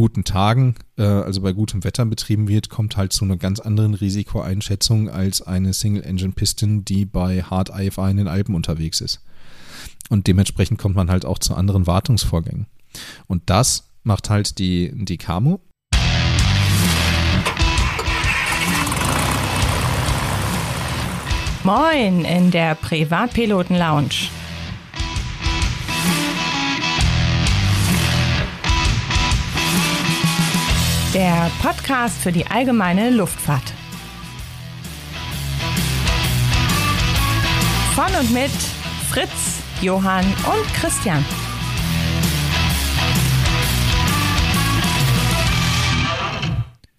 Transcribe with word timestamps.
guten 0.00 0.24
Tagen, 0.24 0.76
äh, 0.96 1.02
also 1.02 1.42
bei 1.42 1.52
gutem 1.52 1.84
Wetter 1.84 2.06
betrieben 2.06 2.48
wird, 2.48 2.70
kommt 2.70 2.96
halt 2.96 3.12
zu 3.12 3.26
einer 3.26 3.36
ganz 3.36 3.60
anderen 3.60 3.92
Risikoeinschätzung 3.92 5.10
als 5.10 5.42
eine 5.42 5.74
Single-Engine-Piston, 5.74 6.86
die 6.86 7.04
bei 7.04 7.42
Hard 7.42 7.68
IFI 7.68 8.10
in 8.10 8.16
den 8.16 8.26
Alpen 8.26 8.54
unterwegs 8.54 9.02
ist. 9.02 9.20
Und 10.08 10.26
dementsprechend 10.26 10.78
kommt 10.78 10.96
man 10.96 11.10
halt 11.10 11.26
auch 11.26 11.38
zu 11.38 11.54
anderen 11.54 11.86
Wartungsvorgängen. 11.86 12.64
Und 13.26 13.42
das 13.50 13.90
macht 14.02 14.30
halt 14.30 14.58
die, 14.58 14.90
die 14.94 15.18
Camo. 15.18 15.60
Moin 21.62 22.24
in 22.24 22.50
der 22.50 22.74
Privatpiloten-Lounge. 22.74 24.39
Der 31.14 31.50
Podcast 31.60 32.18
für 32.18 32.30
die 32.30 32.46
allgemeine 32.46 33.10
Luftfahrt. 33.10 33.72
Von 37.96 38.14
und 38.20 38.32
mit 38.32 38.52
Fritz, 39.08 39.60
Johann 39.82 40.24
und 40.24 40.74
Christian. 40.74 41.24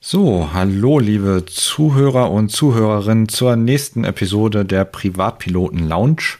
So, 0.02 0.50
hallo 0.52 1.00
liebe 1.00 1.46
Zuhörer 1.46 2.32
und 2.32 2.50
Zuhörerinnen 2.50 3.30
zur 3.30 3.56
nächsten 3.56 4.04
Episode 4.04 4.66
der 4.66 4.84
Privatpiloten 4.84 5.88
Lounge. 5.88 6.38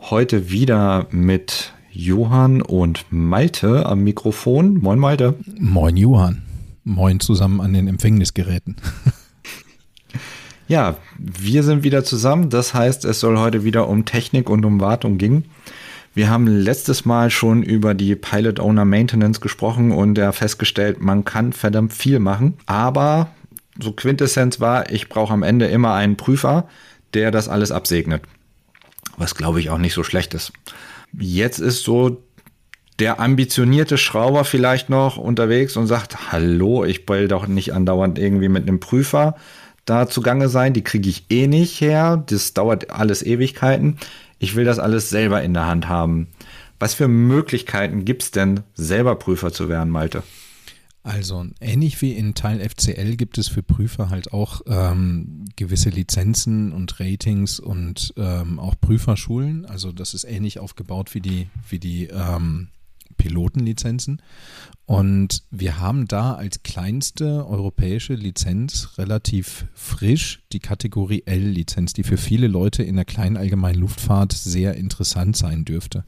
Heute 0.00 0.50
wieder 0.50 1.06
mit 1.12 1.72
Johann 1.92 2.60
und 2.60 3.06
Malte 3.10 3.86
am 3.86 4.02
Mikrofon. 4.02 4.78
Moin 4.80 4.98
Malte. 4.98 5.36
Moin 5.60 5.96
Johann. 5.96 6.47
Moin 6.88 7.20
zusammen 7.20 7.60
an 7.60 7.74
den 7.74 7.86
Empfängnisgeräten. 7.86 8.76
ja, 10.68 10.96
wir 11.18 11.62
sind 11.62 11.82
wieder 11.82 12.02
zusammen. 12.02 12.48
Das 12.48 12.72
heißt, 12.72 13.04
es 13.04 13.20
soll 13.20 13.38
heute 13.38 13.62
wieder 13.62 13.88
um 13.88 14.06
Technik 14.06 14.48
und 14.48 14.64
um 14.64 14.80
Wartung 14.80 15.18
gehen. 15.18 15.44
Wir 16.14 16.30
haben 16.30 16.46
letztes 16.46 17.04
Mal 17.04 17.28
schon 17.30 17.62
über 17.62 17.92
die 17.92 18.16
Pilot 18.16 18.58
Owner 18.58 18.86
Maintenance 18.86 19.42
gesprochen 19.42 19.92
und 19.92 20.16
ja 20.16 20.32
festgestellt, 20.32 21.02
man 21.02 21.26
kann 21.26 21.52
verdammt 21.52 21.92
viel 21.92 22.20
machen. 22.20 22.54
Aber 22.64 23.28
so 23.78 23.92
Quintessenz 23.92 24.58
war, 24.58 24.90
ich 24.90 25.10
brauche 25.10 25.34
am 25.34 25.42
Ende 25.42 25.66
immer 25.66 25.92
einen 25.92 26.16
Prüfer, 26.16 26.68
der 27.12 27.30
das 27.30 27.48
alles 27.48 27.70
absegnet. 27.70 28.22
Was 29.18 29.34
glaube 29.34 29.60
ich 29.60 29.68
auch 29.68 29.78
nicht 29.78 29.92
so 29.92 30.04
schlecht 30.04 30.32
ist. 30.32 30.54
Jetzt 31.12 31.58
ist 31.58 31.82
so 31.82 32.22
der 32.98 33.20
ambitionierte 33.20 33.96
Schrauber 33.96 34.44
vielleicht 34.44 34.90
noch 34.90 35.16
unterwegs 35.16 35.76
und 35.76 35.86
sagt, 35.86 36.32
hallo, 36.32 36.84
ich 36.84 37.08
will 37.08 37.28
doch 37.28 37.46
nicht 37.46 37.72
andauernd 37.72 38.18
irgendwie 38.18 38.48
mit 38.48 38.66
einem 38.66 38.80
Prüfer 38.80 39.36
da 39.88 40.08
zugange 40.08 40.48
sein, 40.48 40.74
die 40.74 40.82
kriege 40.82 41.08
ich 41.08 41.24
eh 41.30 41.46
nicht 41.46 41.80
her, 41.80 42.22
das 42.26 42.52
dauert 42.52 42.90
alles 42.90 43.22
Ewigkeiten. 43.22 43.96
Ich 44.38 44.54
will 44.54 44.64
das 44.64 44.78
alles 44.78 45.08
selber 45.08 45.42
in 45.42 45.54
der 45.54 45.66
Hand 45.66 45.88
haben. 45.88 46.28
Was 46.78 46.94
für 46.94 47.08
Möglichkeiten 47.08 48.04
gibt 48.04 48.22
es 48.22 48.30
denn, 48.30 48.60
selber 48.74 49.16
Prüfer 49.16 49.52
zu 49.52 49.68
werden, 49.68 49.90
Malte? 49.90 50.22
Also 51.02 51.46
ähnlich 51.60 52.02
wie 52.02 52.12
in 52.12 52.34
Teil 52.34 52.60
FCL 52.60 53.16
gibt 53.16 53.38
es 53.38 53.48
für 53.48 53.62
Prüfer 53.62 54.10
halt 54.10 54.32
auch 54.32 54.60
ähm, 54.66 55.46
gewisse 55.56 55.88
Lizenzen 55.88 56.72
und 56.72 57.00
Ratings 57.00 57.58
und 57.58 58.12
ähm, 58.18 58.60
auch 58.60 58.74
Prüferschulen. 58.78 59.64
Also 59.64 59.90
das 59.90 60.12
ist 60.12 60.24
ähnlich 60.24 60.58
aufgebaut 60.58 61.14
wie 61.14 61.20
die, 61.20 61.48
wie 61.70 61.78
die 61.78 62.08
ähm, 62.08 62.68
Pilotenlizenzen. 63.16 64.22
Und 64.86 65.42
wir 65.50 65.80
haben 65.80 66.08
da 66.08 66.34
als 66.34 66.62
kleinste 66.62 67.46
europäische 67.46 68.14
Lizenz 68.14 68.96
relativ 68.96 69.66
frisch 69.74 70.40
die 70.52 70.60
Kategorie 70.60 71.22
L-Lizenz, 71.26 71.92
die 71.92 72.04
für 72.04 72.16
viele 72.16 72.46
Leute 72.46 72.82
in 72.82 72.96
der 72.96 73.04
kleinen 73.04 73.36
allgemeinen 73.36 73.80
Luftfahrt 73.80 74.32
sehr 74.32 74.74
interessant 74.74 75.36
sein 75.36 75.64
dürfte. 75.64 76.04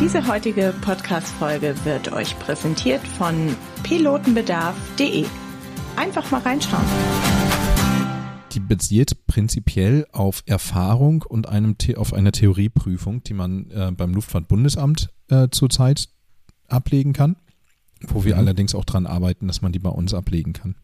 Diese 0.00 0.26
heutige 0.26 0.74
Podcast-Folge 0.80 1.74
wird 1.84 2.12
euch 2.12 2.38
präsentiert 2.38 3.06
von 3.06 3.54
pilotenbedarf.de. 3.82 5.26
Einfach 5.96 6.30
mal 6.30 6.40
reinschauen 6.40 7.41
die 8.52 8.60
basiert 8.60 9.26
prinzipiell 9.26 10.06
auf 10.12 10.42
Erfahrung 10.46 11.22
und 11.22 11.48
einem 11.48 11.76
auf 11.96 12.12
einer 12.12 12.32
Theorieprüfung, 12.32 13.22
die 13.24 13.34
man 13.34 13.70
äh, 13.70 13.92
beim 13.92 14.14
Luftfahrtbundesamt 14.14 15.10
äh, 15.28 15.48
zurzeit 15.50 16.08
ablegen 16.68 17.12
kann, 17.12 17.36
wo 18.06 18.24
wir 18.24 18.34
mhm. 18.34 18.40
allerdings 18.40 18.74
auch 18.74 18.84
daran 18.84 19.06
arbeiten, 19.06 19.46
dass 19.46 19.62
man 19.62 19.72
die 19.72 19.78
bei 19.78 19.90
uns 19.90 20.14
ablegen 20.14 20.52
kann. 20.52 20.76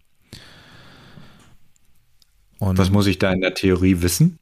Und 2.58 2.78
Was 2.78 2.90
muss 2.90 3.06
ich 3.06 3.18
da 3.18 3.32
in 3.32 3.40
der 3.40 3.54
Theorie 3.54 4.00
wissen? 4.02 4.38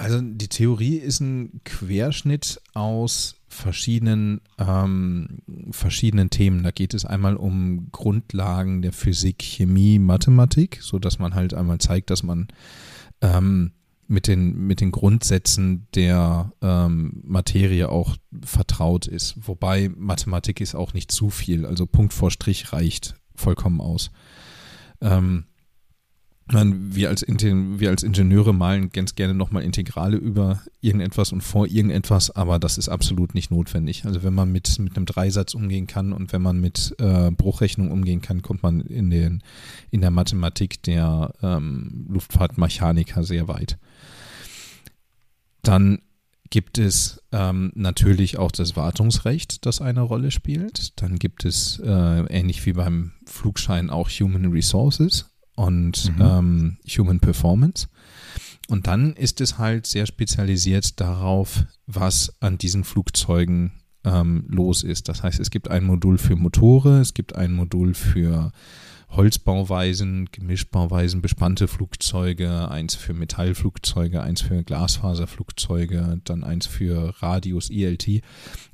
Also 0.00 0.22
die 0.22 0.48
Theorie 0.48 0.96
ist 0.96 1.20
ein 1.20 1.60
Querschnitt 1.64 2.62
aus 2.72 3.34
verschiedenen, 3.48 4.40
ähm, 4.56 5.42
verschiedenen 5.72 6.30
Themen. 6.30 6.62
Da 6.62 6.70
geht 6.70 6.94
es 6.94 7.04
einmal 7.04 7.36
um 7.36 7.92
Grundlagen 7.92 8.80
der 8.80 8.94
Physik, 8.94 9.42
Chemie, 9.42 9.98
Mathematik, 9.98 10.78
so 10.80 10.98
dass 10.98 11.18
man 11.18 11.34
halt 11.34 11.52
einmal 11.52 11.80
zeigt, 11.80 12.08
dass 12.08 12.22
man 12.22 12.48
ähm, 13.20 13.72
mit 14.06 14.26
den, 14.26 14.66
mit 14.66 14.80
den 14.80 14.90
Grundsätzen 14.90 15.86
der 15.94 16.50
ähm, 16.62 17.20
Materie 17.22 17.90
auch 17.90 18.16
vertraut 18.42 19.06
ist. 19.06 19.34
Wobei 19.46 19.90
Mathematik 19.94 20.62
ist 20.62 20.74
auch 20.74 20.94
nicht 20.94 21.12
zu 21.12 21.28
viel. 21.28 21.66
Also 21.66 21.84
Punkt 21.84 22.14
vor 22.14 22.30
Strich 22.30 22.72
reicht 22.72 23.16
vollkommen 23.34 23.82
aus. 23.82 24.10
Ähm, 25.02 25.44
man, 26.52 26.94
wir, 26.94 27.08
als, 27.08 27.24
wir 27.26 27.90
als 27.90 28.02
Ingenieure 28.02 28.52
malen 28.52 28.90
ganz 28.90 29.14
gerne 29.14 29.34
nochmal 29.34 29.62
Integrale 29.62 30.16
über 30.16 30.62
irgendetwas 30.80 31.32
und 31.32 31.42
vor 31.42 31.66
irgendetwas, 31.66 32.30
aber 32.30 32.58
das 32.58 32.78
ist 32.78 32.88
absolut 32.88 33.34
nicht 33.34 33.50
notwendig. 33.50 34.04
Also 34.04 34.22
wenn 34.22 34.34
man 34.34 34.50
mit, 34.50 34.78
mit 34.78 34.96
einem 34.96 35.06
Dreisatz 35.06 35.54
umgehen 35.54 35.86
kann 35.86 36.12
und 36.12 36.32
wenn 36.32 36.42
man 36.42 36.60
mit 36.60 36.94
äh, 36.98 37.30
Bruchrechnung 37.30 37.90
umgehen 37.90 38.20
kann, 38.20 38.42
kommt 38.42 38.62
man 38.62 38.80
in, 38.80 39.10
den, 39.10 39.42
in 39.90 40.00
der 40.00 40.10
Mathematik 40.10 40.82
der 40.82 41.34
ähm, 41.42 42.06
Luftfahrtmechaniker 42.08 43.24
sehr 43.24 43.48
weit. 43.48 43.78
Dann 45.62 46.00
gibt 46.48 46.78
es 46.78 47.22
ähm, 47.30 47.70
natürlich 47.74 48.38
auch 48.38 48.50
das 48.50 48.74
Wartungsrecht, 48.74 49.64
das 49.66 49.80
eine 49.80 50.00
Rolle 50.00 50.30
spielt. 50.30 51.00
Dann 51.00 51.18
gibt 51.18 51.44
es 51.44 51.78
äh, 51.78 52.24
ähnlich 52.26 52.66
wie 52.66 52.72
beim 52.72 53.12
Flugschein 53.24 53.88
auch 53.88 54.08
Human 54.08 54.46
Resources 54.46 55.29
und 55.60 56.16
mhm. 56.16 56.22
ähm, 56.22 56.78
Human 56.88 57.20
Performance. 57.20 57.88
Und 58.68 58.86
dann 58.86 59.12
ist 59.12 59.42
es 59.42 59.58
halt 59.58 59.86
sehr 59.86 60.06
spezialisiert 60.06 61.00
darauf, 61.00 61.64
was 61.86 62.32
an 62.40 62.56
diesen 62.56 62.84
Flugzeugen 62.84 63.72
ähm, 64.04 64.44
los 64.48 64.82
ist. 64.82 65.08
Das 65.08 65.22
heißt, 65.22 65.38
es 65.38 65.50
gibt 65.50 65.70
ein 65.70 65.84
Modul 65.84 66.16
für 66.16 66.36
Motore, 66.36 67.00
es 67.00 67.12
gibt 67.12 67.34
ein 67.36 67.52
Modul 67.52 67.92
für 67.92 68.52
Holzbauweisen, 69.10 70.28
Gemischbauweisen, 70.30 71.20
bespannte 71.20 71.66
Flugzeuge, 71.66 72.70
eins 72.70 72.94
für 72.94 73.12
Metallflugzeuge, 73.12 74.22
eins 74.22 74.40
für 74.40 74.62
Glasfaserflugzeuge, 74.62 76.20
dann 76.24 76.44
eins 76.44 76.66
für 76.66 77.14
Radius 77.20 77.70
ILT 77.70 78.22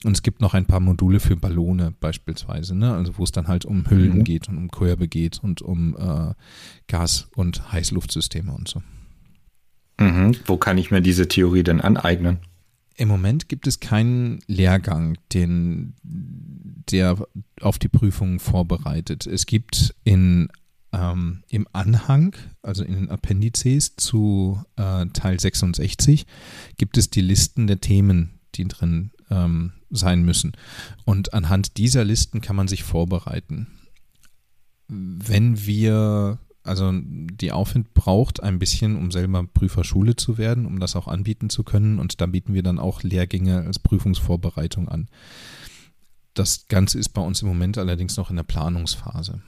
und 0.04 0.12
es 0.12 0.22
gibt 0.22 0.40
noch 0.40 0.54
ein 0.54 0.66
paar 0.66 0.80
Module 0.80 1.20
für 1.20 1.36
Ballone 1.36 1.94
beispielsweise, 2.00 2.74
ne? 2.74 2.94
also 2.94 3.16
wo 3.16 3.24
es 3.24 3.32
dann 3.32 3.48
halt 3.48 3.64
um 3.64 3.88
Hüllen 3.88 4.18
mhm. 4.18 4.24
geht 4.24 4.48
und 4.48 4.58
um 4.58 4.70
Körbe 4.70 5.08
geht 5.08 5.42
und 5.42 5.62
um 5.62 5.96
äh, 5.96 6.34
Gas- 6.86 7.28
und 7.34 7.72
Heißluftsysteme 7.72 8.52
und 8.52 8.68
so. 8.68 8.82
Mhm. 9.98 10.36
Wo 10.44 10.58
kann 10.58 10.76
ich 10.76 10.90
mir 10.90 11.00
diese 11.00 11.28
Theorie 11.28 11.62
denn 11.62 11.80
aneignen? 11.80 12.38
Im 12.96 13.08
Moment 13.08 13.48
gibt 13.48 13.66
es 13.66 13.80
keinen 13.80 14.40
Lehrgang, 14.46 15.18
den, 15.32 15.94
der 16.02 17.16
auf 17.60 17.78
die 17.78 17.88
Prüfung 17.88 18.40
vorbereitet. 18.40 19.26
Es 19.26 19.44
gibt 19.44 19.94
in, 20.04 20.48
ähm, 20.92 21.42
im 21.48 21.68
Anhang, 21.72 22.36
also 22.62 22.84
in 22.84 22.94
den 22.94 23.10
Appendices 23.10 23.96
zu 23.96 24.62
äh, 24.76 25.06
Teil 25.12 25.38
66, 25.38 26.26
gibt 26.78 26.96
es 26.96 27.10
die 27.10 27.20
Listen 27.20 27.66
der 27.66 27.80
Themen, 27.80 28.40
die 28.54 28.66
drin 28.66 29.10
ähm, 29.30 29.72
sein 29.90 30.22
müssen. 30.22 30.52
Und 31.04 31.34
anhand 31.34 31.76
dieser 31.76 32.04
Listen 32.04 32.40
kann 32.40 32.56
man 32.56 32.68
sich 32.68 32.82
vorbereiten. 32.82 33.66
Wenn 34.88 35.66
wir 35.66 36.38
also 36.66 36.92
die 36.94 37.52
Aufwind 37.52 37.94
braucht 37.94 38.42
ein 38.42 38.58
bisschen, 38.58 38.96
um 38.96 39.10
selber 39.10 39.44
Prüferschule 39.44 40.16
zu 40.16 40.38
werden, 40.38 40.66
um 40.66 40.80
das 40.80 40.96
auch 40.96 41.08
anbieten 41.08 41.50
zu 41.50 41.62
können. 41.62 41.98
Und 41.98 42.20
da 42.20 42.26
bieten 42.26 42.54
wir 42.54 42.62
dann 42.62 42.78
auch 42.78 43.02
Lehrgänge 43.02 43.64
als 43.66 43.78
Prüfungsvorbereitung 43.78 44.88
an. 44.88 45.08
Das 46.34 46.68
Ganze 46.68 46.98
ist 46.98 47.10
bei 47.10 47.22
uns 47.22 47.42
im 47.42 47.48
Moment 47.48 47.78
allerdings 47.78 48.16
noch 48.16 48.30
in 48.30 48.36
der 48.36 48.42
Planungsphase. 48.42 49.40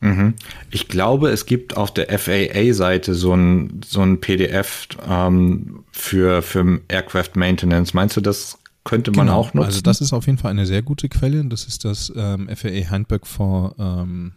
Mhm. 0.00 0.34
Ich 0.70 0.88
glaube, 0.88 1.30
es 1.30 1.46
gibt 1.46 1.76
auf 1.76 1.94
der 1.94 2.18
FAA-Seite 2.18 3.14
so 3.14 3.34
ein, 3.34 3.80
so 3.84 4.00
ein 4.00 4.20
PDF 4.20 4.88
ähm, 5.08 5.84
für, 5.92 6.42
für 6.42 6.80
Aircraft 6.88 7.36
Maintenance. 7.36 7.94
Meinst 7.94 8.16
du, 8.16 8.20
das 8.20 8.58
könnte 8.84 9.12
man 9.12 9.26
genau. 9.26 9.38
auch 9.38 9.54
nutzen. 9.54 9.66
Also 9.66 9.80
das 9.80 10.00
ist 10.00 10.12
auf 10.12 10.26
jeden 10.26 10.38
Fall 10.38 10.50
eine 10.50 10.66
sehr 10.66 10.82
gute 10.82 11.08
Quelle. 11.08 11.44
Das 11.44 11.66
ist 11.66 11.84
das 11.84 12.12
ähm, 12.16 12.48
FAA 12.54 12.90
Handbook 12.90 13.26
for 13.26 13.76
ähm, 13.78 14.32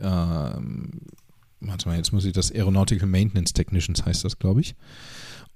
ähm, 0.00 1.00
warte 1.60 1.88
mal, 1.88 1.96
jetzt 1.96 2.12
muss 2.12 2.24
ich 2.24 2.32
das 2.32 2.52
Aeronautical 2.52 3.08
Maintenance 3.08 3.52
Technicians 3.52 4.04
heißt 4.04 4.24
das, 4.24 4.38
glaube 4.38 4.60
ich. 4.60 4.74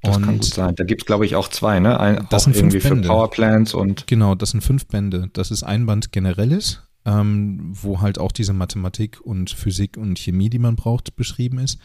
Das 0.02 0.20
kann 0.20 0.38
gut 0.38 0.44
sein. 0.44 0.74
Da 0.76 0.84
gibt 0.84 1.02
es, 1.02 1.06
glaube 1.06 1.26
ich, 1.26 1.36
auch 1.36 1.48
zwei, 1.48 1.78
ne? 1.78 2.00
Ein, 2.00 2.26
das 2.30 2.44
sind 2.44 2.56
irgendwie 2.56 2.80
fünf 2.80 2.94
Bände. 2.94 3.08
für 3.08 3.12
Powerplants 3.12 3.74
und. 3.74 4.06
Genau, 4.06 4.34
das 4.34 4.50
sind 4.50 4.62
fünf 4.62 4.86
Bände. 4.86 5.28
Das 5.34 5.50
ist 5.50 5.62
ein 5.62 5.84
Band 5.84 6.10
generelles, 6.10 6.82
ähm, 7.04 7.72
wo 7.72 8.00
halt 8.00 8.18
auch 8.18 8.32
diese 8.32 8.54
Mathematik 8.54 9.20
und 9.20 9.50
Physik 9.50 9.98
und 9.98 10.18
Chemie, 10.18 10.48
die 10.48 10.58
man 10.58 10.76
braucht, 10.76 11.16
beschrieben 11.16 11.58
ist. 11.58 11.78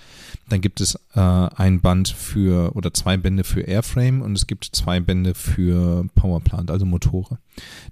Dann 0.47 0.61
gibt 0.61 0.79
es 0.79 0.95
äh, 1.13 1.19
ein 1.19 1.81
Band 1.81 2.07
für 2.07 2.73
oder 2.75 2.93
zwei 2.93 3.17
Bände 3.17 3.43
für 3.43 3.61
Airframe 3.61 4.21
und 4.21 4.37
es 4.37 4.47
gibt 4.47 4.69
zwei 4.71 5.01
Bände 5.01 5.33
für 5.35 6.05
Powerplant, 6.15 6.71
also 6.71 6.85
Motore. 6.85 7.39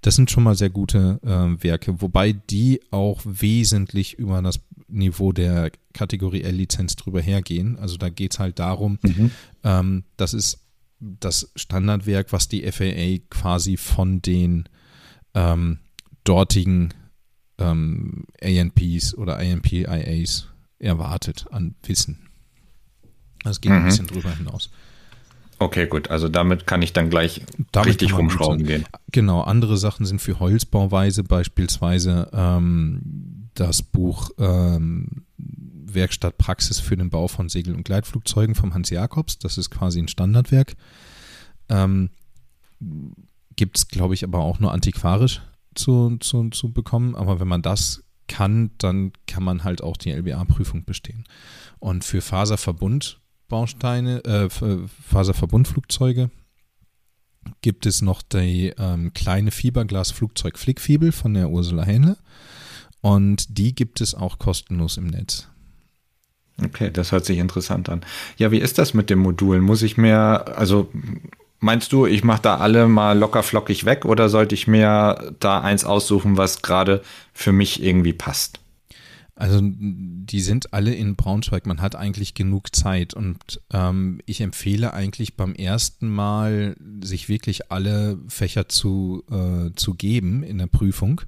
Das 0.02 0.16
sind 0.16 0.32
schon 0.32 0.44
mal 0.44 0.56
sehr 0.56 0.70
gute 0.70 1.20
äh, 1.24 1.64
Werke, 1.64 2.02
wobei 2.02 2.32
die 2.32 2.82
auch 2.92 3.20
wesentlich 3.26 4.18
über 4.18 4.42
das 4.42 4.62
Niveau 4.88 5.32
der 5.32 5.72
Kategorie 5.94 6.42
L-Lizenz 6.44 6.96
drüber 6.96 7.22
hergehen. 7.22 7.78
Also 7.80 7.98
da 7.98 8.10
geht 8.10 8.34
es 8.34 8.40
halt 8.40 8.60
darum, 8.60 9.00
Mhm. 9.04 9.32
ähm, 9.64 10.04
das 10.18 10.34
ist 10.34 10.60
das 11.00 11.52
Standardwerk, 11.56 12.32
was 12.32 12.48
die 12.48 12.64
FAA 12.72 13.20
quasi 13.30 13.78
von 13.78 14.22
den 14.22 14.70
ähm, 15.34 15.80
dortigen 16.24 16.94
ähm, 17.58 18.26
ANPs 18.42 19.14
oder 19.16 19.38
ANPIAs 19.38 20.48
erwartet 20.80 21.46
an 21.52 21.76
Wissen. 21.84 22.30
Das 23.44 23.60
geht 23.62 23.72
ein 23.72 23.82
Mhm. 23.82 23.86
bisschen 23.86 24.08
drüber 24.08 24.32
hinaus. 24.36 24.70
Okay, 25.60 25.88
gut. 25.88 26.10
Also 26.10 26.30
damit 26.30 26.66
kann 26.68 26.82
ich 26.82 26.94
dann 26.94 27.10
gleich 27.10 27.42
Damit 27.72 27.90
richtig 27.90 28.18
rumschrauben 28.18 28.66
gehen. 28.66 28.86
Genau, 29.12 29.42
andere 29.42 29.78
Sachen 29.78 30.06
sind 30.06 30.22
für 30.22 30.40
Holzbauweise, 30.40 31.24
beispielsweise 31.24 32.30
ähm, 32.34 33.43
das 33.56 33.82
Buch 33.82 34.32
ähm, 34.38 35.26
Werkstatt 35.38 36.38
Praxis 36.38 36.80
für 36.80 36.98
den 36.98 37.10
Bau 37.10 37.28
von 37.28 37.50
Segel- 37.50 37.76
und 37.76 37.84
Gleitflugzeugen 37.84 38.56
vom 38.56 38.74
Hans 38.74 38.90
Jakobs. 38.90 39.40
Das 39.40 39.58
ist 39.58 39.70
quasi 39.70 40.00
ein 40.00 40.08
Standardwerk. 40.08 40.76
Ähm, 41.70 42.10
Gibt 43.56 43.78
es, 43.78 43.88
glaube 43.88 44.16
ich, 44.16 44.24
aber 44.24 44.40
auch 44.40 44.60
nur 44.60 44.72
antiquarisch 44.72 45.42
zu, 45.76 46.18
zu, 46.18 46.50
zu 46.50 46.72
bekommen. 46.72 47.16
Aber 47.16 47.40
wenn 47.40 47.48
man 47.48 47.62
das 47.62 48.04
kann, 48.28 48.72
dann 48.78 49.12
kann 49.28 49.44
man 49.44 49.64
halt 49.64 49.84
auch 49.84 49.98
die 49.98 50.12
LBA-Prüfung 50.12 50.86
bestehen. 50.86 51.26
Und 51.80 52.04
für 52.04 52.22
Faserverbundbausteine, 52.22 54.24
äh, 54.26 54.50
Faserverbundflugzeuge 54.50 56.32
gibt 57.62 57.86
es 57.86 58.02
noch 58.02 58.22
die 58.22 58.74
ähm, 58.78 59.14
kleine 59.14 59.52
Fiberglas-Flugzeug 59.52 60.58
Flickfibel 60.58 61.12
von 61.12 61.34
der 61.34 61.50
Ursula 61.50 61.84
Hähnle. 61.84 62.18
Und 63.04 63.58
die 63.58 63.76
gibt 63.76 64.00
es 64.00 64.16
auch 64.16 64.40
kostenlos 64.40 64.96
im 64.96 65.08
Netz. 65.08 65.50
Okay, 66.64 66.90
das 66.90 67.12
hört 67.12 67.26
sich 67.26 67.38
interessant 67.38 67.90
an. 67.90 68.00
Ja, 68.38 68.50
wie 68.50 68.60
ist 68.60 68.78
das 68.78 68.94
mit 68.94 69.10
den 69.10 69.20
Modulen? 69.20 69.62
Muss 69.62 69.82
ich 69.82 69.98
mir, 69.98 70.58
also 70.58 70.90
meinst 71.60 71.92
du, 71.92 72.06
ich 72.06 72.24
mache 72.24 72.44
da 72.44 72.58
alle 72.60 72.88
mal 72.88 73.20
locker 73.20 73.44
flockig 73.44 73.84
weg 73.84 74.06
oder 74.06 74.30
sollte 74.30 74.56
ich 74.56 74.68
mir 74.68 75.36
da 75.42 75.60
eins 75.60 75.84
aussuchen, 75.84 76.38
was 76.38 76.62
gerade 76.62 77.02
für 77.34 77.52
mich 77.52 77.84
irgendwie 77.84 78.14
passt? 78.14 78.62
Also 79.36 79.60
die 79.62 80.40
sind 80.40 80.74
alle 80.74 80.94
in 80.94 81.18
Braunschweig. 81.18 81.66
Man 81.66 81.82
hat 81.82 81.98
eigentlich 81.98 82.36
genug 82.36 82.74
Zeit 82.74 83.14
und 83.16 83.60
ähm, 83.74 84.22
ich 84.26 84.40
empfehle 84.40 84.94
eigentlich 84.94 85.36
beim 85.36 85.56
ersten 85.56 86.08
Mal 86.08 86.78
sich 87.02 87.28
wirklich 87.28 87.70
alle 87.70 88.18
Fächer 88.30 88.70
zu, 88.70 89.26
äh, 89.30 89.72
zu 89.76 89.96
geben 89.96 90.42
in 90.44 90.58
der 90.60 90.68
Prüfung. 90.68 91.20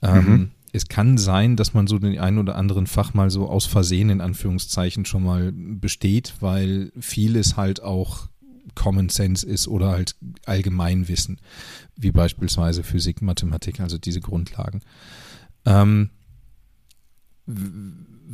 Ähm, 0.00 0.24
Mhm. 0.26 0.50
Es 0.72 0.88
kann 0.88 1.18
sein, 1.18 1.56
dass 1.56 1.74
man 1.74 1.86
so 1.86 1.98
den 1.98 2.18
einen 2.18 2.38
oder 2.38 2.56
anderen 2.56 2.86
Fach 2.86 3.14
mal 3.14 3.30
so 3.30 3.48
aus 3.48 3.66
Versehen 3.66 4.10
in 4.10 4.20
Anführungszeichen 4.20 5.04
schon 5.04 5.22
mal 5.22 5.52
besteht, 5.52 6.34
weil 6.40 6.92
vieles 6.98 7.56
halt 7.56 7.82
auch 7.82 8.28
Common 8.74 9.10
Sense 9.10 9.46
ist 9.46 9.68
oder 9.68 9.90
halt 9.90 10.16
Allgemeinwissen, 10.46 11.40
wie 11.96 12.10
beispielsweise 12.10 12.82
Physik, 12.82 13.20
Mathematik, 13.20 13.80
also 13.80 13.98
diese 13.98 14.20
Grundlagen. 14.20 14.80
Ähm, 15.66 16.10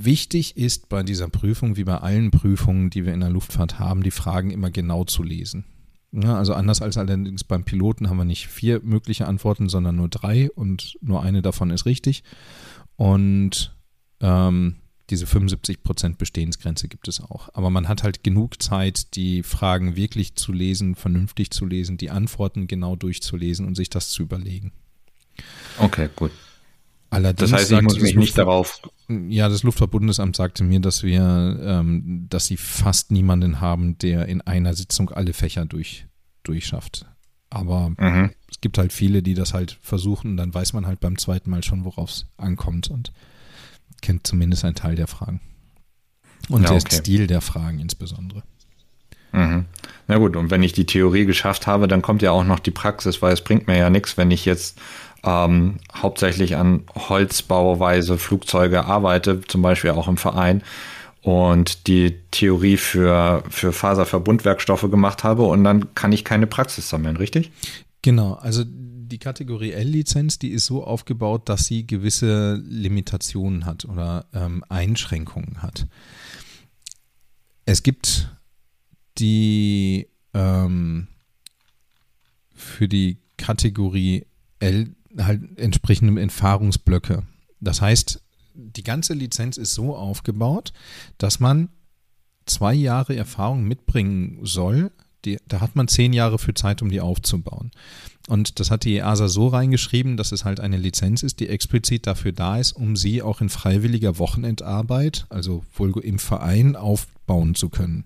Wichtig 0.01 0.57
ist 0.57 0.89
bei 0.89 1.03
dieser 1.03 1.29
Prüfung, 1.29 1.77
wie 1.77 1.83
bei 1.83 1.97
allen 1.99 2.31
Prüfungen, 2.31 2.89
die 2.89 3.05
wir 3.05 3.13
in 3.13 3.19
der 3.19 3.31
Luftfahrt 3.31 3.81
haben, 3.81 4.05
die 4.05 4.13
Fragen 4.13 4.53
immer 4.53 4.71
genau 4.71 5.05
zu 5.05 5.25
lesen. 5.25 5.65
Also 6.13 6.55
anders 6.55 6.81
als 6.81 6.97
allerdings 6.97 7.45
beim 7.45 7.65
Piloten 7.65 8.09
haben 8.09 8.17
wir 8.17 8.25
nicht 8.25 8.49
vier 8.49 8.81
mögliche 8.83 9.27
Antworten, 9.27 9.69
sondern 9.69 9.97
nur 9.97 10.09
drei 10.09 10.51
und 10.53 10.99
nur 11.03 11.23
eine 11.23 11.43
davon 11.43 11.71
ist 11.71 11.85
richtig. 11.85 12.23
Und 12.97 13.77
ähm, 14.21 14.77
diese 15.11 15.27
75% 15.27 16.17
Bestehensgrenze 16.17 16.89
gibt 16.89 17.09
es 17.09 17.21
auch. 17.21 17.49
Aber 17.55 17.71
man 17.71 17.89
hat 17.89 18.03
halt 18.03 18.25
genug 18.25 18.63
Zeit, 18.63 19.15
die 19.17 19.43
Fragen 19.43 19.97
wirklich 19.97 20.35
zu 20.35 20.53
lesen, 20.53 20.95
vernünftig 20.95 21.51
zu 21.51 21.67
lesen, 21.67 21.97
die 21.97 22.11
Antworten 22.11 22.67
genau 22.67 22.97
durchzulesen 22.97 23.67
und 23.67 23.75
sich 23.75 23.91
das 23.91 24.11
zu 24.11 24.23
überlegen. 24.23 24.73
Okay, 25.79 26.09
gut. 26.15 26.33
Allerdings 27.11 27.51
Das 27.51 27.61
heißt, 27.61 27.73
ich 27.73 27.83
muss 27.83 28.01
mich 28.01 28.15
nicht 28.17 28.37
darauf. 28.37 28.83
Ja, 29.09 29.49
das 29.49 29.63
Luftfahrtbundesamt 29.63 30.37
sagte 30.37 30.63
mir, 30.63 30.81
dass 30.81 31.03
wir, 31.03 31.59
ähm, 31.63 32.27
dass 32.29 32.47
sie 32.47 32.59
fast 32.59 33.11
niemanden 33.11 33.61
haben, 33.61 33.97
der 33.99 34.27
in 34.27 34.43
einer 34.43 34.75
Sitzung 34.75 35.11
alle 35.11 35.33
Fächer 35.33 35.65
durch, 35.65 36.07
durchschafft. 36.43 37.07
Aber 37.49 37.91
Mhm. 37.97 38.33
es 38.51 38.61
gibt 38.61 38.77
halt 38.77 38.93
viele, 38.93 39.23
die 39.23 39.33
das 39.33 39.55
halt 39.55 39.79
versuchen, 39.81 40.37
dann 40.37 40.53
weiß 40.53 40.75
man 40.75 40.87
halt 40.87 41.01
beim 41.01 41.17
zweiten 41.17 41.49
Mal 41.49 41.65
schon, 41.65 41.85
worauf 41.87 42.11
es 42.11 42.27
ankommt 42.37 42.89
und 42.91 43.11
kennt 44.03 44.27
zumindest 44.27 44.67
einen 44.67 44.75
Teil 44.75 44.95
der 44.95 45.07
Fragen. 45.07 45.41
Und 46.51 46.63
Ja, 46.65 46.69
der 46.69 46.77
okay. 46.79 46.97
Stil 46.97 47.27
der 47.27 47.41
Fragen 47.41 47.79
insbesondere. 47.79 48.43
Mhm. 49.33 49.65
Na 50.07 50.17
gut, 50.19 50.37
und 50.37 50.51
wenn 50.51 50.63
ich 50.63 50.73
die 50.73 50.87
Theorie 50.87 51.27
geschafft 51.27 51.67
habe, 51.67 51.89
dann 51.89 52.01
kommt 52.03 52.23
ja 52.23 52.31
auch 52.31 52.45
noch 52.45 52.59
die 52.61 52.71
Praxis, 52.71 53.21
weil 53.21 53.33
es 53.33 53.43
bringt 53.43 53.67
mir 53.67 53.77
ja 53.77 53.91
nichts, 53.91 54.17
wenn 54.17 54.31
ich 54.31 54.45
jetzt 54.45 54.79
ähm, 55.25 55.79
hauptsächlich 55.95 56.57
an 56.57 56.85
Holzbauweise 56.95 58.19
Flugzeuge 58.19 58.85
arbeite, 58.85 59.41
zum 59.43 59.63
Beispiel 59.63 59.91
auch 59.91 60.09
im 60.09 60.17
Verein, 60.17 60.63
und 61.23 61.87
die 61.89 62.15
Theorie 62.31 62.77
für, 62.77 63.43
für 63.51 63.73
Faserverbundwerkstoffe 63.73 64.89
gemacht 64.91 65.25
habe 65.25 65.43
und 65.43 65.65
dann 65.65 65.95
kann 65.95 66.13
ich 66.13 66.25
keine 66.25 66.47
Praxis 66.47 66.89
sammeln, 66.89 67.17
richtig? 67.17 67.51
Genau, 68.03 68.35
also 68.35 68.65
die 68.65 69.19
Kategorie 69.19 69.73
L-Lizenz, 69.73 70.39
die 70.39 70.51
ist 70.51 70.67
so 70.67 70.85
aufgebaut, 70.85 71.49
dass 71.49 71.65
sie 71.65 71.87
gewisse 71.87 72.55
Limitationen 72.67 73.67
hat 73.67 73.85
oder 73.85 74.27
ähm, 74.33 74.65
Einschränkungen 74.69 75.63
hat. 75.63 75.87
Es 77.65 77.83
gibt 77.83 78.31
die 79.19 80.09
ähm, 80.35 81.09
für 82.55 82.89
die 82.89 83.19
Kategorie 83.37 84.27
L 84.61 84.95
halt 85.19 85.59
entsprechende 85.59 86.21
Erfahrungsblöcke. 86.21 87.25
Das 87.61 87.81
heißt, 87.81 88.23
die 88.55 88.83
ganze 88.83 89.15
Lizenz 89.15 89.57
ist 89.57 89.75
so 89.75 89.97
aufgebaut, 89.97 90.73
dass 91.19 91.41
man 91.41 91.69
zwei 92.47 92.75
Jahre 92.75 93.15
Erfahrung 93.17 93.65
mitbringen 93.65 94.41
soll. 94.43 94.91
Die, 95.25 95.39
da 95.49 95.61
hat 95.61 95.75
man 95.75 95.89
zehn 95.89 96.13
Jahre 96.13 96.39
für 96.39 96.55
Zeit, 96.55 96.81
um 96.81 96.91
die 96.91 97.01
aufzubauen. 97.01 97.73
Und 98.29 98.61
das 98.61 98.71
hat 98.71 98.85
die 98.85 98.97
EASA 98.97 99.29
so 99.29 99.49
reingeschrieben, 99.49 100.17
dass 100.17 100.33
es 100.33 100.45
halt 100.45 100.61
eine 100.61 100.77
Lizenz 100.77 101.23
ist, 101.23 101.41
die 101.41 101.49
explizit 101.49 102.07
dafür 102.07 102.33
da 102.33 102.59
ist, 102.59 102.73
um 102.73 102.95
sie 102.95 103.23
auch 103.23 103.41
in 103.41 103.49
freiwilliger 103.49 104.19
Wochenendarbeit, 104.19 105.27
also 105.29 105.65
wohl 105.75 105.93
im 106.03 106.19
Verein, 106.19 106.77
aufbauen 106.77 107.55
zu 107.55 107.69
können. 107.69 108.05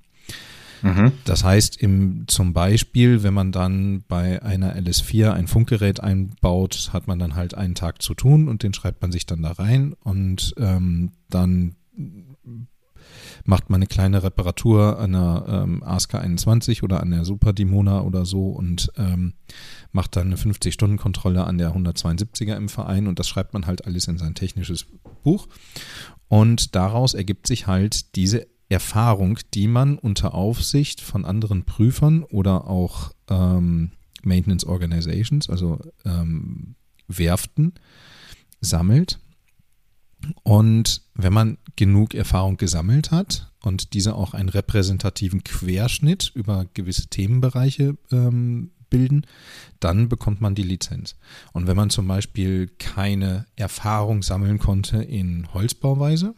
Mhm. 0.82 1.12
Das 1.24 1.44
heißt, 1.44 1.80
im, 1.80 2.24
zum 2.26 2.52
Beispiel, 2.52 3.22
wenn 3.22 3.34
man 3.34 3.52
dann 3.52 4.04
bei 4.08 4.42
einer 4.42 4.76
LS4 4.76 5.32
ein 5.32 5.46
Funkgerät 5.46 6.00
einbaut, 6.00 6.90
hat 6.92 7.06
man 7.06 7.18
dann 7.18 7.34
halt 7.34 7.54
einen 7.54 7.74
Tag 7.74 8.02
zu 8.02 8.14
tun 8.14 8.48
und 8.48 8.62
den 8.62 8.74
schreibt 8.74 9.02
man 9.02 9.12
sich 9.12 9.26
dann 9.26 9.42
da 9.42 9.52
rein 9.52 9.94
und 10.02 10.54
ähm, 10.58 11.12
dann 11.30 11.76
macht 13.44 13.70
man 13.70 13.78
eine 13.78 13.86
kleine 13.86 14.22
Reparatur 14.22 14.98
an 14.98 15.12
der 15.12 15.44
ähm, 15.48 15.82
ASK 15.82 16.16
21 16.16 16.82
oder 16.82 17.00
an 17.00 17.10
der 17.10 17.24
Super 17.24 17.52
Dimona 17.52 18.02
oder 18.02 18.24
so 18.24 18.48
und 18.48 18.92
ähm, 18.96 19.34
macht 19.90 20.16
dann 20.16 20.28
eine 20.28 20.36
50-Stunden-Kontrolle 20.36 21.44
an 21.44 21.58
der 21.58 21.74
172er 21.74 22.56
im 22.56 22.68
Verein 22.68 23.06
und 23.06 23.18
das 23.18 23.28
schreibt 23.28 23.52
man 23.54 23.66
halt 23.66 23.84
alles 23.86 24.06
in 24.08 24.18
sein 24.18 24.34
technisches 24.34 24.86
Buch. 25.22 25.48
Und 26.28 26.74
daraus 26.74 27.14
ergibt 27.14 27.46
sich 27.46 27.66
halt 27.66 28.16
diese 28.16 28.46
Erfahrung, 28.72 29.38
die 29.54 29.68
man 29.68 29.98
unter 29.98 30.34
Aufsicht 30.34 31.00
von 31.00 31.24
anderen 31.24 31.64
Prüfern 31.64 32.24
oder 32.24 32.68
auch 32.68 33.12
ähm, 33.28 33.92
Maintenance 34.22 34.64
Organizations, 34.64 35.48
also 35.48 35.78
ähm, 36.04 36.74
Werften, 37.08 37.74
sammelt. 38.60 39.18
Und 40.44 41.02
wenn 41.14 41.32
man 41.32 41.58
genug 41.76 42.14
Erfahrung 42.14 42.56
gesammelt 42.56 43.10
hat 43.10 43.52
und 43.62 43.92
diese 43.92 44.14
auch 44.14 44.34
einen 44.34 44.48
repräsentativen 44.48 45.42
Querschnitt 45.42 46.30
über 46.34 46.66
gewisse 46.74 47.08
Themenbereiche 47.08 47.96
ähm, 48.12 48.70
abbilden, 48.92 49.26
dann 49.80 50.08
bekommt 50.08 50.40
man 50.40 50.54
die 50.54 50.62
Lizenz. 50.62 51.16
Und 51.52 51.66
wenn 51.66 51.76
man 51.76 51.90
zum 51.90 52.06
Beispiel 52.06 52.68
keine 52.78 53.46
Erfahrung 53.56 54.22
sammeln 54.22 54.58
konnte 54.58 55.02
in 55.02 55.48
Holzbauweise, 55.54 56.34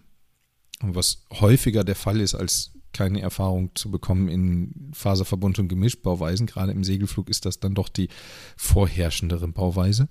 was 0.92 1.24
häufiger 1.32 1.84
der 1.84 1.96
Fall 1.96 2.20
ist, 2.20 2.34
als 2.34 2.72
keine 2.92 3.20
Erfahrung 3.20 3.70
zu 3.74 3.90
bekommen 3.90 4.28
in 4.28 4.90
Faserverbund 4.94 5.58
und 5.58 5.68
Gemischbauweisen, 5.68 6.46
gerade 6.46 6.72
im 6.72 6.84
Segelflug 6.84 7.28
ist 7.28 7.44
das 7.44 7.60
dann 7.60 7.74
doch 7.74 7.88
die 7.88 8.08
vorherrschendere 8.56 9.48
Bauweise. 9.48 10.08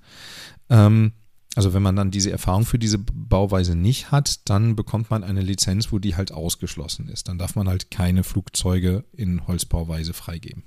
Ähm, 0.70 1.14
also 1.56 1.74
wenn 1.74 1.84
man 1.84 1.96
dann 1.96 2.12
diese 2.12 2.32
Erfahrung 2.32 2.66
für 2.66 2.80
diese 2.80 2.98
Bauweise 2.98 3.76
nicht 3.76 4.12
hat, 4.12 4.50
dann 4.50 4.76
bekommt 4.76 5.10
man 5.12 5.24
eine 5.24 5.42
Lizenz, 5.42 5.92
wo 5.92 6.00
die 6.00 6.16
halt 6.16 6.32
ausgeschlossen 6.32 7.10
ist. 7.10 7.28
Dann 7.28 7.38
darf 7.38 7.56
man 7.56 7.68
halt 7.68 7.92
keine 7.92 8.24
Flugzeuge 8.24 9.04
in 9.14 9.46
Holzbauweise 9.48 10.14
freigeben. 10.14 10.64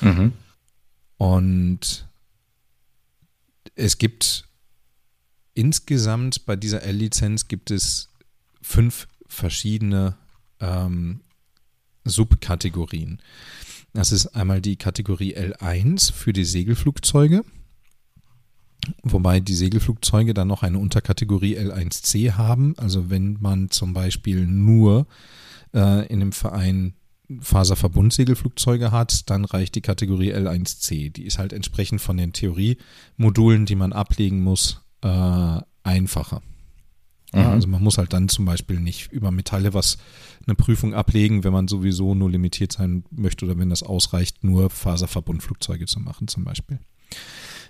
Mhm. 0.00 0.32
Und 1.16 2.08
es 3.74 3.98
gibt 3.98 4.48
insgesamt 5.54 6.46
bei 6.46 6.54
dieser 6.54 6.82
L-Lizenz 6.82 7.48
gibt 7.48 7.70
es 7.70 8.10
fünf 8.66 9.06
verschiedene 9.28 10.16
ähm, 10.60 11.20
Subkategorien. 12.04 13.22
Das 13.92 14.12
ist 14.12 14.26
einmal 14.28 14.60
die 14.60 14.76
Kategorie 14.76 15.36
L1 15.36 16.12
für 16.12 16.32
die 16.32 16.44
Segelflugzeuge. 16.44 17.44
Wobei 19.02 19.40
die 19.40 19.54
Segelflugzeuge 19.54 20.34
dann 20.34 20.48
noch 20.48 20.62
eine 20.62 20.78
Unterkategorie 20.78 21.56
L1C 21.56 22.32
haben. 22.32 22.74
Also 22.76 23.08
wenn 23.08 23.38
man 23.40 23.70
zum 23.70 23.94
Beispiel 23.94 24.46
nur 24.46 25.06
äh, 25.72 26.06
in 26.06 26.20
dem 26.20 26.32
Verein 26.32 26.94
Faserverbundsegelflugzeuge 27.40 28.90
hat, 28.90 29.30
dann 29.30 29.44
reicht 29.44 29.76
die 29.76 29.80
Kategorie 29.80 30.34
L1C. 30.34 31.12
Die 31.12 31.24
ist 31.24 31.38
halt 31.38 31.52
entsprechend 31.52 32.00
von 32.00 32.16
den 32.16 32.32
Theoriemodulen, 32.32 33.64
die 33.66 33.74
man 33.76 33.92
ablegen 33.92 34.42
muss, 34.42 34.82
äh, 35.02 35.60
einfacher. 35.82 36.42
Mhm. 37.40 37.46
also 37.46 37.68
man 37.68 37.82
muss 37.82 37.98
halt 37.98 38.12
dann 38.12 38.28
zum 38.28 38.44
Beispiel 38.44 38.80
nicht 38.80 39.12
über 39.12 39.30
Metalle 39.30 39.74
was 39.74 39.98
eine 40.46 40.54
Prüfung 40.54 40.94
ablegen, 40.94 41.44
wenn 41.44 41.52
man 41.52 41.68
sowieso 41.68 42.14
nur 42.14 42.30
limitiert 42.30 42.72
sein 42.72 43.04
möchte 43.10 43.44
oder 43.44 43.58
wenn 43.58 43.70
das 43.70 43.82
ausreicht, 43.82 44.44
nur 44.44 44.70
Faserverbundflugzeuge 44.70 45.86
zu 45.86 46.00
machen 46.00 46.28
zum 46.28 46.44
Beispiel. 46.44 46.78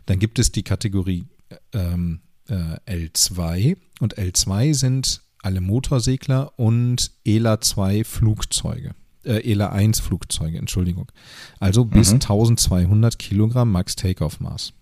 Dann 0.06 0.18
gibt 0.18 0.38
es 0.38 0.52
die 0.52 0.62
Kategorie 0.62 1.26
ähm, 1.72 2.20
äh, 2.48 3.08
L2 3.08 3.76
und 4.00 4.16
L2 4.16 4.74
sind 4.74 5.22
alle 5.42 5.60
Motorsegler 5.60 6.58
und 6.58 7.12
ELA 7.24 7.60
2 7.60 8.04
Flugzeuge. 8.04 8.94
Äh, 9.24 9.50
ELA 9.50 9.70
1 9.70 10.00
Flugzeuge, 10.00 10.58
Entschuldigung. 10.58 11.10
Also 11.58 11.84
bis 11.84 12.10
mhm. 12.10 12.16
1200 12.16 13.18
Kilogramm 13.18 13.72
Max 13.72 13.96
Takeoff 13.96 14.40
Maß. 14.40 14.72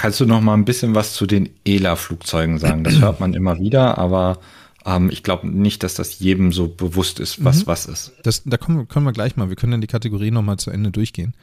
Kannst 0.00 0.18
du 0.18 0.24
noch 0.24 0.40
mal 0.40 0.54
ein 0.54 0.64
bisschen 0.64 0.94
was 0.94 1.12
zu 1.12 1.26
den 1.26 1.50
ELA-Flugzeugen 1.66 2.56
sagen? 2.56 2.84
Das 2.84 3.00
hört 3.00 3.20
man 3.20 3.34
immer 3.34 3.60
wieder, 3.60 3.98
aber 3.98 4.38
ähm, 4.86 5.10
ich 5.10 5.22
glaube 5.22 5.46
nicht, 5.46 5.82
dass 5.82 5.92
das 5.92 6.20
jedem 6.20 6.52
so 6.52 6.68
bewusst 6.68 7.20
ist, 7.20 7.44
was 7.44 7.60
mhm. 7.60 7.66
was 7.66 7.84
ist. 7.84 8.12
Das, 8.22 8.42
da 8.46 8.56
kommen, 8.56 8.88
können 8.88 9.04
wir 9.04 9.12
gleich 9.12 9.36
mal, 9.36 9.50
wir 9.50 9.56
können 9.56 9.72
dann 9.72 9.82
die 9.82 9.86
Kategorie 9.86 10.30
nochmal 10.30 10.56
zu 10.56 10.70
Ende 10.70 10.90
durchgehen. 10.90 11.34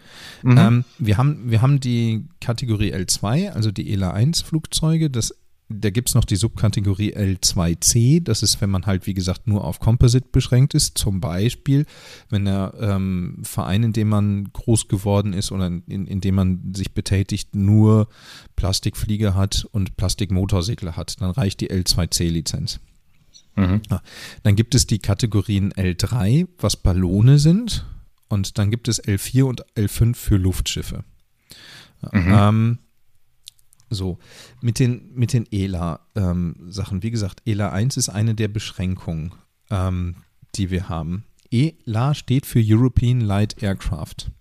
Mhm. 0.41 0.57
Ähm, 0.57 0.85
wir, 0.97 1.17
haben, 1.17 1.43
wir 1.45 1.61
haben 1.61 1.79
die 1.79 2.25
Kategorie 2.41 2.95
L2, 2.95 3.51
also 3.51 3.71
die 3.71 3.93
ELA 3.93 4.09
1 4.09 4.41
Flugzeuge. 4.41 5.11
Das 5.11 5.35
da 5.69 5.89
gibt 5.89 6.09
es 6.09 6.15
noch 6.15 6.23
die 6.23 6.37
Subkategorie 6.37 7.13
L2C. 7.13 8.23
Das 8.23 8.41
ist, 8.41 8.61
wenn 8.61 8.69
man 8.69 8.85
halt, 8.85 9.05
wie 9.05 9.13
gesagt, 9.13 9.47
nur 9.47 9.65
auf 9.65 9.79
Composite 9.79 10.29
beschränkt 10.31 10.73
ist. 10.73 10.97
Zum 10.97 11.19
Beispiel, 11.19 11.85
wenn 12.29 12.45
der 12.45 12.73
ähm, 12.79 13.39
Verein, 13.43 13.83
in 13.83 13.93
dem 13.93 14.07
man 14.07 14.51
groß 14.53 14.87
geworden 14.87 15.33
ist 15.33 15.51
oder 15.51 15.67
in, 15.67 16.07
in 16.07 16.21
dem 16.21 16.35
man 16.35 16.73
sich 16.73 16.93
betätigt, 16.93 17.53
nur 17.55 18.07
Plastikflieger 18.55 19.35
hat 19.35 19.67
und 19.71 19.97
Plastikmotorsegler 19.97 20.95
hat, 20.95 21.19
dann 21.21 21.31
reicht 21.31 21.59
die 21.59 21.69
L2C-Lizenz. 21.69 22.79
Mhm. 23.55 23.81
Ja. 23.89 24.01
Dann 24.43 24.55
gibt 24.55 24.73
es 24.73 24.87
die 24.87 24.99
Kategorien 24.99 25.73
L3, 25.73 26.47
was 26.59 26.77
Ballone 26.77 27.39
sind. 27.39 27.85
Und 28.29 28.57
dann 28.57 28.71
gibt 28.71 28.87
es 28.87 29.03
L4 29.03 29.43
und 29.43 29.65
L5 29.75 30.15
für 30.15 30.37
Luftschiffe. 30.37 31.03
Mhm. 32.11 32.27
Ähm, 32.31 32.79
so, 33.89 34.17
mit 34.61 34.79
den, 34.79 35.13
mit 35.13 35.33
den 35.33 35.45
ELA-Sachen. 35.51 36.97
Ähm, 36.97 37.03
Wie 37.03 37.11
gesagt, 37.11 37.41
ELA 37.45 37.69
1 37.69 37.97
ist 37.97 38.09
eine 38.09 38.35
der 38.35 38.47
Beschränkungen, 38.47 39.33
ähm, 39.69 40.15
die 40.55 40.69
wir 40.69 40.89
haben. 40.89 41.23
ELA 41.51 42.13
steht 42.13 42.45
für 42.45 42.61
European 42.63 43.21
Light 43.21 43.61
Aircraft. 43.61 44.31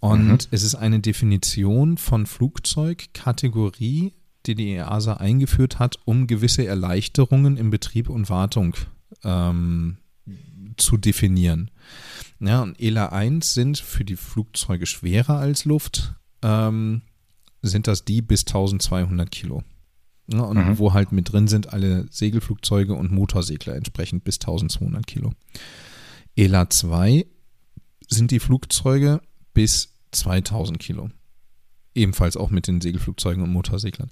Und 0.00 0.26
mhm. 0.26 0.38
es 0.50 0.62
ist 0.62 0.74
eine 0.74 1.00
Definition 1.00 1.96
von 1.96 2.26
Flugzeugkategorie, 2.26 4.12
die 4.46 4.54
die 4.54 4.72
EASA 4.72 5.14
eingeführt 5.14 5.78
hat, 5.78 5.98
um 6.04 6.26
gewisse 6.26 6.66
Erleichterungen 6.66 7.56
im 7.56 7.70
Betrieb 7.70 8.10
und 8.10 8.28
Wartung 8.28 8.74
ähm, 9.22 9.96
zu 10.76 10.96
definieren. 10.96 11.70
Ja, 12.40 12.62
und 12.62 12.78
ELA 12.80 13.06
1 13.06 13.54
sind 13.54 13.78
für 13.78 14.04
die 14.04 14.16
Flugzeuge 14.16 14.86
schwerer 14.86 15.38
als 15.38 15.64
Luft. 15.64 16.14
Ähm, 16.42 17.02
sind 17.68 17.86
das 17.86 18.04
die 18.04 18.22
bis 18.22 18.46
1200 18.46 19.30
Kilo. 19.30 19.62
Ja, 20.26 20.40
und 20.40 20.56
mhm. 20.56 20.78
wo 20.78 20.94
halt 20.94 21.12
mit 21.12 21.32
drin 21.32 21.48
sind 21.48 21.72
alle 21.72 22.06
Segelflugzeuge 22.10 22.94
und 22.94 23.12
Motorsegler 23.12 23.74
entsprechend 23.74 24.24
bis 24.24 24.36
1200 24.36 25.06
Kilo. 25.06 25.32
ELA 26.36 26.70
2 26.70 27.26
sind 28.08 28.30
die 28.30 28.40
Flugzeuge 28.40 29.20
bis 29.52 29.94
2000 30.12 30.78
Kilo. 30.78 31.10
Ebenfalls 31.94 32.36
auch 32.36 32.50
mit 32.50 32.66
den 32.66 32.80
Segelflugzeugen 32.80 33.42
und 33.42 33.50
Motorseglern. 33.50 34.10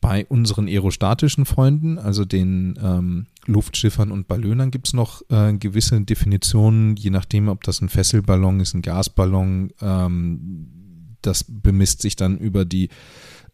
Bei 0.00 0.26
unseren 0.26 0.68
aerostatischen 0.68 1.46
Freunden, 1.46 1.98
also 1.98 2.24
den 2.24 2.78
ähm, 2.82 3.26
Luftschiffern 3.46 4.12
und 4.12 4.28
Ballonern, 4.28 4.70
gibt 4.70 4.88
es 4.88 4.92
noch 4.92 5.22
äh, 5.30 5.54
gewisse 5.54 6.00
Definitionen, 6.02 6.96
je 6.96 7.10
nachdem, 7.10 7.48
ob 7.48 7.64
das 7.64 7.80
ein 7.80 7.88
Fesselballon 7.88 8.60
ist, 8.60 8.74
ein 8.74 8.82
Gasballon, 8.82 9.72
ähm, 9.80 10.83
das 11.26 11.44
bemisst 11.48 12.02
sich 12.02 12.16
dann 12.16 12.38
über 12.38 12.64
die, 12.64 12.88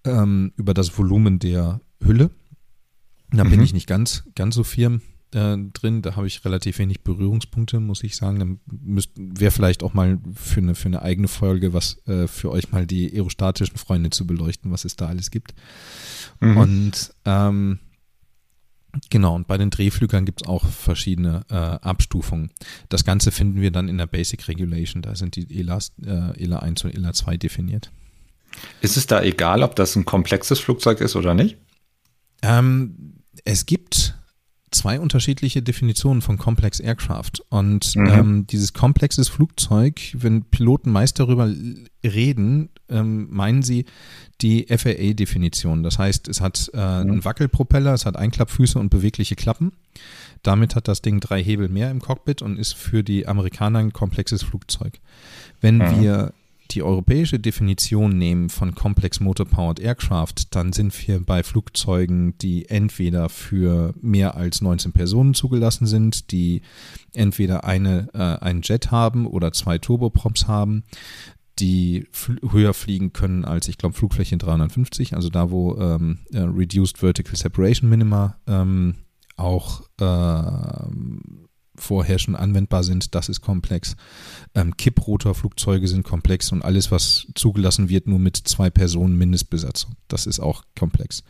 ähm, 0.05 0.53
über 0.57 0.75
das 0.75 0.97
Volumen 0.97 1.39
der 1.39 1.81
Hülle. 2.05 2.31
Da 3.31 3.45
mhm. 3.45 3.50
bin 3.50 3.62
ich 3.62 3.73
nicht 3.73 3.87
ganz, 3.87 4.25
ganz 4.35 4.55
so 4.55 4.65
firm 4.65 5.03
äh, 5.33 5.57
drin. 5.73 6.03
Da 6.03 6.17
habe 6.17 6.27
ich 6.27 6.45
relativ 6.45 6.79
wenig 6.79 7.03
Berührungspunkte, 7.03 7.81
muss 7.81 8.03
ich 8.03 8.17
sagen. 8.17 8.39
Dann 8.39 8.61
wäre 9.15 9.50
vielleicht 9.50 9.83
auch 9.83 9.95
mal 9.95 10.19
für 10.35 10.61
eine, 10.61 10.75
für 10.75 10.89
eine 10.89 11.03
eigene 11.03 11.29
Folge 11.29 11.73
was 11.73 12.07
äh, 12.07 12.27
für 12.27 12.50
euch 12.50 12.73
mal 12.73 12.87
die 12.87 13.12
aerostatischen 13.12 13.77
Freunde 13.77 14.11
zu 14.11 14.27
beleuchten, 14.27 14.71
was 14.71 14.85
es 14.85 14.97
da 14.97 15.07
alles 15.07 15.31
gibt. 15.31 15.55
Mhm. 16.41 16.57
Und 16.57 17.15
ähm, 17.25 17.79
Genau, 19.09 19.35
und 19.35 19.47
bei 19.47 19.57
den 19.57 19.71
Drehflügern 19.71 20.25
gibt 20.25 20.43
es 20.43 20.49
auch 20.49 20.67
verschiedene 20.67 21.45
äh, 21.51 21.55
Abstufungen. 21.55 22.51
Das 22.89 23.05
Ganze 23.05 23.31
finden 23.31 23.61
wir 23.61 23.71
dann 23.71 23.89
in 23.89 23.99
der 23.99 24.07
Basic 24.07 24.49
Regulation, 24.49 25.03
da 25.03 25.15
sind 25.15 25.37
die 25.37 25.61
ELAs, 25.61 25.93
äh, 26.05 26.43
ELA 26.43 26.59
1 26.59 26.85
und 26.85 26.95
ELA 26.95 27.13
2 27.13 27.37
definiert. 27.37 27.91
Ist 28.81 28.97
es 28.97 29.07
da 29.07 29.23
egal, 29.23 29.63
ob 29.63 29.77
das 29.77 29.95
ein 29.97 30.05
komplexes 30.05 30.59
Flugzeug 30.59 31.01
ist 31.01 31.15
oder 31.15 31.35
nicht? 31.35 31.57
Ähm, 32.43 33.23
es 33.45 33.67
gibt 33.67 34.15
zwei 34.71 35.00
unterschiedliche 35.00 35.62
Definitionen 35.62 36.23
von 36.23 36.39
Complex 36.39 36.81
Aircraft. 36.81 37.43
Und 37.49 37.97
mhm. 37.97 38.07
ähm, 38.07 38.47
dieses 38.47 38.73
komplexes 38.73 39.29
Flugzeug, 39.29 40.00
wenn 40.15 40.45
Piloten 40.45 40.91
meist 40.91 41.19
darüber 41.19 41.53
reden, 42.05 42.69
ähm, 42.89 43.29
meinen 43.31 43.62
sie 43.62 43.87
die 44.41 44.67
FAA-Definition. 44.69 45.83
Das 45.83 45.99
heißt, 45.99 46.29
es 46.29 46.41
hat 46.41 46.71
äh, 46.73 46.77
mhm. 46.77 46.83
einen 46.83 47.25
Wackelpropeller, 47.25 47.95
es 47.95 48.07
hat 48.07 48.17
Einklappfüße 48.17 48.79
und 48.79 48.91
bewegliche 48.91 49.37
Klappen. 49.37 49.73
Damit 50.43 50.75
hat 50.75 50.89
das 50.89 51.03
Ding 51.03 51.21
drei 51.21 51.43
Hebel 51.43 51.69
mehr 51.69 51.91
im 51.91 52.00
Cockpit 52.00 52.41
und 52.41 52.59
ist 52.59 52.75
für 52.75 53.03
die 53.03 53.27
Amerikaner 53.27 53.81
ein 53.81 53.93
komplexes 53.93 54.43
Flugzeug. 54.43 55.00
Wenn 55.61 55.79
mhm. 55.79 56.00
wir 56.00 56.33
die 56.71 56.83
europäische 56.83 57.39
Definition 57.39 58.17
nehmen 58.17 58.49
von 58.49 58.75
Complex 58.75 59.21
Motor 59.21 59.47
Powered 59.47 59.81
Aircraft, 59.81 60.35
dann 60.50 60.73
sind 60.73 61.07
wir 61.07 61.21
bei 61.21 61.43
Flugzeugen, 61.43 62.37
die 62.39 62.69
entweder 62.69 63.29
für 63.29 63.95
mehr 64.00 64.37
als 64.37 64.61
19 64.61 64.93
Personen 64.93 65.35
zugelassen 65.35 65.87
sind, 65.87 66.31
die 66.31 66.62
entweder 67.15 67.65
eine, 67.65 68.09
äh, 68.15 68.45
einen 68.45 68.62
Jet 68.62 68.91
haben 68.91 69.27
oder 69.27 69.53
zwei 69.53 69.79
Turboprops 69.79 70.47
haben, 70.47 70.85
die 71.59 72.07
höher 72.50 72.73
fliegen 72.73 73.12
können 73.12 73.45
als, 73.45 73.69
ich 73.69 73.77
glaube, 73.77 73.95
Flugfläche 73.95 74.37
350, 74.37 75.15
also 75.15 75.29
da, 75.29 75.50
wo 75.50 75.77
ähm, 75.79 76.19
äh, 76.33 76.41
Reduced 76.41 76.99
Vertical 76.99 77.37
Separation 77.37 77.91
Minima 77.91 78.37
ähm, 78.47 78.95
auch 79.37 79.83
äh, 80.00 80.87
vorher 81.81 82.19
schon 82.19 82.37
anwendbar 82.37 82.85
sind, 82.85 83.15
das 83.15 83.29
ist 83.29 83.41
komplex. 83.41 83.97
Ähm, 84.55 84.77
Kipprotorflugzeuge 84.77 85.89
sind 85.89 86.05
komplex 86.05 86.53
und 86.53 86.63
alles, 86.63 86.91
was 86.91 87.27
zugelassen 87.35 87.89
wird, 87.89 88.07
nur 88.07 88.19
mit 88.19 88.37
zwei 88.37 88.71
Personen 88.71 89.17
Mindestbesatzung. 89.17 89.97
Das 90.09 90.27
ist 90.27 90.41
auch 90.41 90.65
komplex. 90.79 91.23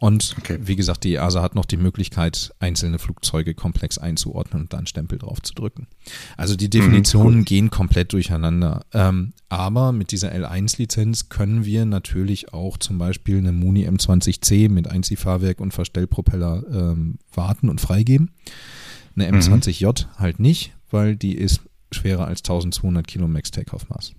Und 0.00 0.36
okay. 0.38 0.58
wie 0.60 0.76
gesagt, 0.76 1.02
die 1.02 1.14
EASA 1.14 1.42
hat 1.42 1.56
noch 1.56 1.64
die 1.64 1.76
Möglichkeit, 1.76 2.54
einzelne 2.60 2.98
Flugzeuge 2.98 3.54
komplex 3.54 3.98
einzuordnen 3.98 4.62
und 4.62 4.72
dann 4.72 4.86
Stempel 4.86 5.18
drauf 5.18 5.42
zu 5.42 5.54
drücken. 5.54 5.88
Also 6.36 6.54
die 6.54 6.70
Definitionen 6.70 7.34
mhm, 7.34 7.38
cool. 7.40 7.44
gehen 7.44 7.70
komplett 7.70 8.12
durcheinander. 8.12 8.84
Ähm, 8.92 9.32
aber 9.48 9.92
mit 9.92 10.12
dieser 10.12 10.32
L1-Lizenz 10.32 11.30
können 11.30 11.64
wir 11.64 11.84
natürlich 11.84 12.52
auch 12.52 12.78
zum 12.78 12.98
Beispiel 12.98 13.38
eine 13.38 13.52
Muni 13.52 13.88
M20C 13.88 14.68
mit 14.68 14.88
Einziehfahrwerk 14.88 15.60
und 15.60 15.74
Verstellpropeller 15.74 16.62
ähm, 16.70 17.18
warten 17.32 17.68
und 17.68 17.80
freigeben. 17.80 18.30
Eine 19.20 19.38
M20J 19.38 20.06
mhm. 20.06 20.18
halt 20.18 20.40
nicht, 20.40 20.72
weil 20.90 21.16
die 21.16 21.36
ist 21.36 21.60
schwerer 21.90 22.26
als 22.26 22.40
1200 22.40 23.06
Kilo 23.06 23.28
Max 23.28 23.50
Takeoff 23.50 23.88
Maß. 23.88 24.12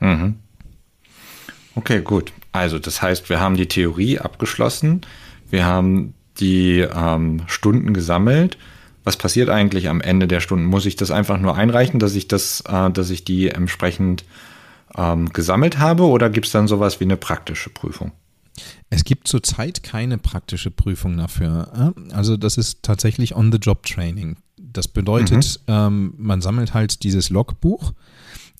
Mhm. 0.00 0.36
Okay, 1.74 2.02
gut. 2.02 2.32
Also 2.50 2.78
das 2.78 3.00
heißt, 3.00 3.30
wir 3.30 3.40
haben 3.40 3.56
die 3.56 3.68
Theorie 3.68 4.18
abgeschlossen, 4.18 5.02
wir 5.48 5.64
haben 5.64 6.14
die 6.38 6.80
ähm, 6.80 7.42
Stunden 7.46 7.94
gesammelt. 7.94 8.58
Was 9.04 9.16
passiert 9.16 9.48
eigentlich 9.48 9.88
am 9.88 10.00
Ende 10.00 10.28
der 10.28 10.40
Stunden? 10.40 10.64
Muss 10.64 10.86
ich 10.86 10.96
das 10.96 11.10
einfach 11.10 11.38
nur 11.38 11.56
einreichen, 11.56 11.98
dass 11.98 12.14
ich 12.14 12.28
das, 12.28 12.62
äh, 12.68 12.90
dass 12.90 13.10
ich 13.10 13.24
die 13.24 13.48
entsprechend 13.48 14.24
ähm, 14.96 15.32
gesammelt 15.32 15.78
habe, 15.78 16.04
oder 16.04 16.30
gibt 16.30 16.46
es 16.46 16.52
dann 16.52 16.68
sowas 16.68 17.00
wie 17.00 17.04
eine 17.04 17.16
praktische 17.16 17.70
Prüfung? 17.70 18.12
Es 18.90 19.04
gibt 19.04 19.28
zurzeit 19.28 19.82
keine 19.82 20.18
praktische 20.18 20.70
Prüfung 20.70 21.16
dafür. 21.16 21.94
Also 22.12 22.36
das 22.36 22.58
ist 22.58 22.82
tatsächlich 22.82 23.34
On-the-Job-Training. 23.34 24.36
Das 24.58 24.88
bedeutet, 24.88 25.60
mhm. 25.66 25.74
ähm, 25.74 26.14
man 26.18 26.40
sammelt 26.40 26.74
halt 26.74 27.02
dieses 27.02 27.30
Logbuch 27.30 27.92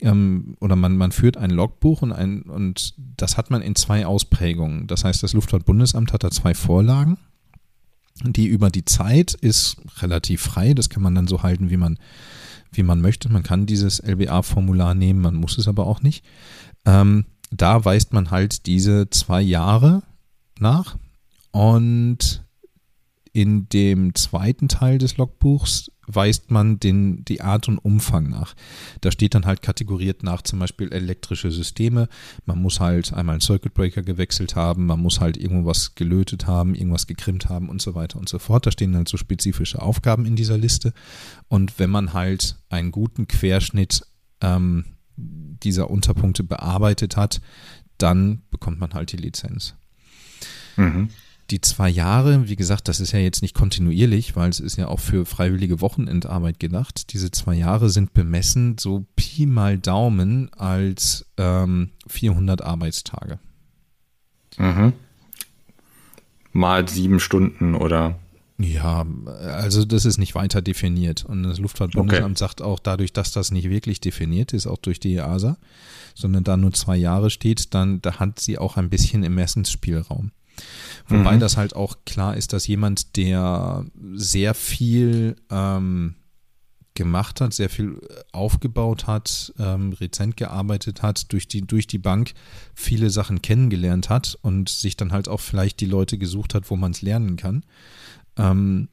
ähm, 0.01 0.57
oder 0.61 0.77
man, 0.77 0.97
man 0.97 1.13
führt 1.13 1.37
ein 1.37 1.51
Logbuch 1.51 2.03
und, 2.03 2.13
ein, 2.13 2.43
und 2.43 2.95
das 3.17 3.37
hat 3.37 3.51
man 3.51 3.63
in 3.63 3.75
zwei 3.75 4.07
Ausprägungen. 4.07 4.87
Das 4.87 5.05
heißt, 5.05 5.23
das 5.23 5.33
Luftfahrtbundesamt 5.33 6.13
hat 6.13 6.25
da 6.25 6.31
zwei 6.31 6.55
Vorlagen. 6.55 7.19
Die 8.25 8.47
über 8.47 8.71
die 8.71 8.85
Zeit 8.85 9.35
ist 9.35 9.77
relativ 10.01 10.43
frei. 10.43 10.75
Das 10.75 10.91
kann 10.91 11.03
man 11.03 11.15
dann 11.15 11.27
so 11.27 11.43
halten, 11.43 11.71
wie 11.71 11.77
man, 11.77 11.99
wie 12.73 12.83
man 12.83 13.01
möchte. 13.01 13.31
Man 13.31 13.43
kann 13.43 13.67
dieses 13.67 14.01
LBA-Formular 14.01 14.95
nehmen, 14.95 15.21
man 15.21 15.35
muss 15.35 15.57
es 15.57 15.67
aber 15.67 15.87
auch 15.87 16.03
nicht. 16.03 16.25
Ähm, 16.85 17.25
da 17.53 17.85
weist 17.85 18.13
man 18.13 18.31
halt 18.31 18.67
diese 18.67 19.11
zwei 19.11 19.41
Jahre 19.41 20.03
nach 20.59 20.97
und 21.51 22.43
in 23.33 23.69
dem 23.71 24.15
zweiten 24.15 24.69
Teil 24.69 24.99
des 24.99 25.17
Logbuchs 25.17 25.91
weist 26.07 26.51
man 26.51 26.81
den, 26.81 27.25
die 27.25 27.41
Art 27.41 27.69
und 27.69 27.79
Umfang 27.79 28.29
nach. 28.29 28.55
Da 29.01 29.11
steht 29.11 29.35
dann 29.35 29.47
halt 29.47 29.63
kategoriert 29.63 30.23
nach 30.23 30.43
zum 30.43 30.59
Beispiel 30.59 30.93
elektrische 30.93 31.51
Systeme. 31.51 32.09
Man 32.45 32.61
muss 32.61 32.81
halt 32.81 33.13
einmal 33.15 33.35
einen 33.35 33.41
Circuit 33.41 33.73
Breaker 33.73 34.03
gewechselt 34.03 34.57
haben, 34.57 34.87
man 34.87 35.01
muss 35.01 35.21
halt 35.21 35.37
irgendwas 35.37 35.95
gelötet 35.95 36.47
haben, 36.47 36.75
irgendwas 36.75 37.07
gekrimmt 37.07 37.49
haben 37.49 37.69
und 37.69 37.81
so 37.81 37.95
weiter 37.95 38.19
und 38.19 38.29
so 38.29 38.39
fort. 38.39 38.67
Da 38.67 38.73
stehen 38.73 38.97
halt 38.97 39.09
so 39.09 39.17
spezifische 39.17 39.81
Aufgaben 39.81 40.27
in 40.27 40.37
dieser 40.37 40.59
Liste. 40.59 40.93
Und 41.49 41.79
wenn 41.79 41.91
man 41.91 42.13
halt 42.13 42.57
einen 42.69 42.91
guten 42.91 43.29
Querschnitt 43.29 44.03
ähm, 44.41 44.85
dieser 45.65 45.91
Unterpunkte 45.91 46.45
bearbeitet 46.45 47.17
hat, 47.17 47.41
dann 47.99 48.43
bekommt 48.51 48.81
man 48.81 48.95
halt 48.95 49.13
die 49.13 49.17
Lizenz. 49.17 49.75
Mhm 50.77 51.09
die 51.53 51.61
zwei 51.61 51.91
Jahre, 51.91 52.49
wie 52.49 52.57
gesagt, 52.57 52.89
das 52.89 52.99
ist 52.99 53.13
ja 53.13 53.19
jetzt 53.19 53.43
nicht 53.43 53.55
kontinuierlich, 53.55 54.35
weil 54.37 54.49
es 54.49 54.59
ist 54.59 54.77
ja 54.77 54.89
auch 54.89 55.01
für 55.01 55.27
freiwillige 55.27 55.81
Wochenendarbeit 55.83 56.59
gedacht. 56.59 57.13
Diese 57.13 57.31
zwei 57.31 57.55
Jahre 57.55 57.91
sind 57.91 58.15
bemessen 58.15 58.79
so 58.79 59.05
Pi 59.17 59.45
mal 59.47 59.79
Daumen 59.79 60.51
als 60.55 61.27
ähm, 61.37 61.91
400 62.07 62.63
Arbeitstage. 62.63 63.39
Mhm. 64.57 64.95
Mal 66.53 66.89
sieben 66.89 67.21
Stunden 67.21 67.75
oder? 67.75 68.19
Ja, 68.63 69.07
also 69.45 69.85
das 69.85 70.05
ist 70.05 70.19
nicht 70.19 70.35
weiter 70.35 70.63
definiert. 70.63 71.25
Und 71.25 71.43
das 71.43 71.59
Luftfahrtbundesamt 71.59 72.25
okay. 72.25 72.39
sagt 72.39 72.63
auch, 72.63 72.79
dadurch, 72.79 73.13
dass 73.13 73.33
das 73.33 73.51
nicht 73.51 73.69
wirklich 73.69 74.01
definiert 74.01 74.53
ist, 74.53 74.67
auch 74.67 74.79
durch 74.79 75.01
die 75.01 75.15
EASA, 75.15 75.57
sondern 76.15 76.45
da 76.45 76.57
nur 76.57 76.73
zwei 76.73 76.97
Jahre 76.97 77.31
steht, 77.31 77.75
dann 77.75 78.01
da 78.03 78.19
hat 78.19 78.41
sie 78.41 78.59
auch 78.59 78.77
ein 78.77 78.91
bisschen 78.91 79.25
Ermessensspielraum. 79.25 80.33
Wobei 81.09 81.37
mhm. 81.37 81.41
das 81.41 81.57
halt 81.57 81.75
auch 81.75 81.97
klar 82.05 82.37
ist, 82.37 82.53
dass 82.53 82.67
jemand, 82.67 83.17
der 83.17 83.85
sehr 84.15 84.55
viel 84.55 85.37
ähm, 85.51 86.15
gemacht 86.95 87.41
hat, 87.41 87.55
sehr 87.55 87.71
viel 87.71 87.99
aufgebaut 88.33 89.07
hat, 89.07 89.53
ähm, 89.59 89.93
rezent 89.95 90.37
gearbeitet 90.37 91.03
hat, 91.03 91.33
durch 91.33 91.49
die, 91.49 91.63
durch 91.63 91.87
die 91.87 91.99
Bank 91.99 92.35
viele 92.75 93.11
Sachen 93.11 93.41
kennengelernt 93.41 94.11
hat 94.11 94.39
und 94.43 94.69
sich 94.69 94.97
dann 94.97 95.13
halt 95.13 95.29
auch 95.29 95.41
vielleicht 95.41 95.81
die 95.81 95.87
Leute 95.87 96.19
gesucht 96.19 96.55
hat, 96.55 96.71
wo 96.71 96.77
man 96.77 96.93
es 96.93 97.03
lernen 97.03 97.37
kann. 97.37 97.65
Ähm, 98.37 98.89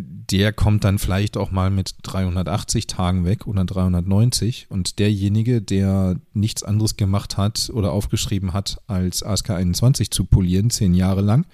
der 0.00 0.52
kommt 0.52 0.84
dann 0.84 0.98
vielleicht 0.98 1.36
auch 1.36 1.50
mal 1.50 1.70
mit 1.70 1.94
380 2.02 2.86
Tagen 2.86 3.24
weg 3.24 3.46
oder 3.46 3.64
390 3.64 4.66
und 4.70 4.98
derjenige, 4.98 5.60
der 5.60 6.16
nichts 6.32 6.62
anderes 6.62 6.96
gemacht 6.96 7.36
hat 7.36 7.70
oder 7.72 7.92
aufgeschrieben 7.92 8.52
hat, 8.52 8.80
als 8.86 9.22
ASK 9.22 9.50
21 9.50 10.10
zu 10.10 10.24
polieren, 10.24 10.70
zehn 10.70 10.94
Jahre 10.94 11.20
lang, 11.20 11.46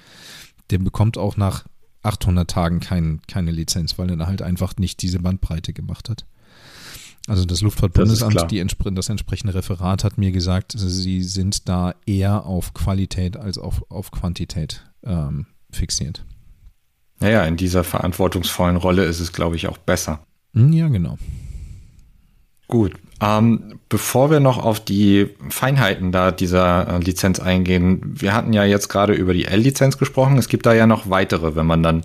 der 0.71 0.79
bekommt 0.79 1.19
auch 1.19 1.37
nach 1.37 1.65
800 2.03 2.51
Tagen 2.51 2.81
kein, 2.81 3.23
keine 3.27 3.51
Lizenz, 3.51 3.99
weil 3.99 4.11
er 4.11 4.27
halt 4.27 4.43
einfach 4.43 4.77
nicht 4.77 5.01
diese 5.03 5.21
Bandbreite 5.21 5.73
gemacht 5.73 6.11
hat. 6.11 6.27
Also 7.27 7.47
das 7.47 7.63
Luftfahrtbundesamt, 7.63 8.35
das 8.99 9.09
entsprechende 9.09 9.55
Referat 9.55 10.05
hat 10.05 10.19
mir 10.19 10.31
gesagt, 10.31 10.75
sie 10.77 11.23
sind 11.23 11.71
da 11.71 11.95
eher 12.05 12.45
auf 12.45 12.75
Qualität 12.75 13.39
als 13.39 13.57
auf, 13.57 13.91
auf 13.91 14.11
Quantität 14.11 14.85
ähm, 15.05 15.47
fixiert. 15.71 16.27
Naja, 17.20 17.44
in 17.44 17.57
dieser 17.57 17.85
verantwortungsvollen 17.85 18.77
Rolle 18.77 19.05
ist 19.05 19.20
es, 19.20 19.33
glaube 19.33 19.57
ich, 19.57 19.68
auch 19.68 19.79
besser. 19.79 20.20
Hm, 20.55 20.72
ja, 20.72 20.88
genau. 20.88 21.18
Gut. 22.68 22.94
Ähm, 23.20 23.79
bevor 23.88 24.31
wir 24.31 24.40
noch 24.40 24.59
auf 24.59 24.81
die 24.85 25.31
Feinheiten 25.48 26.12
da 26.12 26.33
dieser 26.33 26.88
äh, 26.88 26.98
Lizenz 26.98 27.38
eingehen, 27.38 28.00
wir 28.03 28.35
hatten 28.35 28.53
ja 28.53 28.64
jetzt 28.64 28.88
gerade 28.88 29.14
über 29.14 29.33
die 29.33 29.44
L-Lizenz 29.44 29.98
gesprochen. 29.98 30.37
Es 30.37 30.48
gibt 30.48 30.66
da 30.66 30.74
ja 30.74 30.87
noch 30.87 31.09
weitere, 31.09 31.55
wenn 31.55 31.66
man 31.66 31.83
dann, 31.83 32.03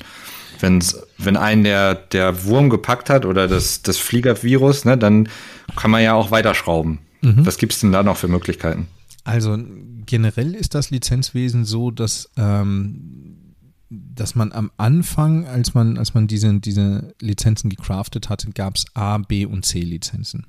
wenn's, 0.60 1.02
wenn 1.18 1.38
einen 1.38 1.64
der, 1.64 1.96
der 1.96 2.46
Wurm 2.46 2.70
gepackt 2.70 3.10
hat 3.10 3.26
oder 3.26 3.48
das, 3.48 3.82
das 3.82 3.98
Fliegervirus, 3.98 4.86
ne, 4.86 4.98
dann 4.98 5.30
kann 5.76 5.92
man 5.92 6.04
ja 6.04 6.14
auch 6.14 6.32
weiterschrauben. 6.32 7.00
Mhm. 7.22 7.46
Was 7.46 7.58
gibt 7.58 7.74
es 7.74 7.80
denn 7.80 7.92
da 7.92 8.04
noch 8.04 8.18
für 8.18 8.28
Möglichkeiten? 8.28 8.88
Also 9.24 9.58
generell 10.06 10.56
ist 10.56 10.76
das 10.76 10.90
Lizenzwesen 10.90 11.66
so, 11.66 11.92
dass 11.92 12.30
ähm, 12.38 13.49
dass 13.90 14.36
man 14.36 14.52
am 14.52 14.72
Anfang, 14.78 15.46
als 15.46 15.74
man, 15.74 15.98
als 15.98 16.14
man 16.14 16.28
diese, 16.28 16.60
diese 16.60 17.14
Lizenzen 17.20 17.70
gecraftet 17.70 18.30
hatte, 18.30 18.52
gab 18.52 18.76
es 18.76 18.86
A, 18.94 19.18
B 19.18 19.46
und 19.46 19.66
C 19.66 19.82
Lizenzen. 19.82 20.46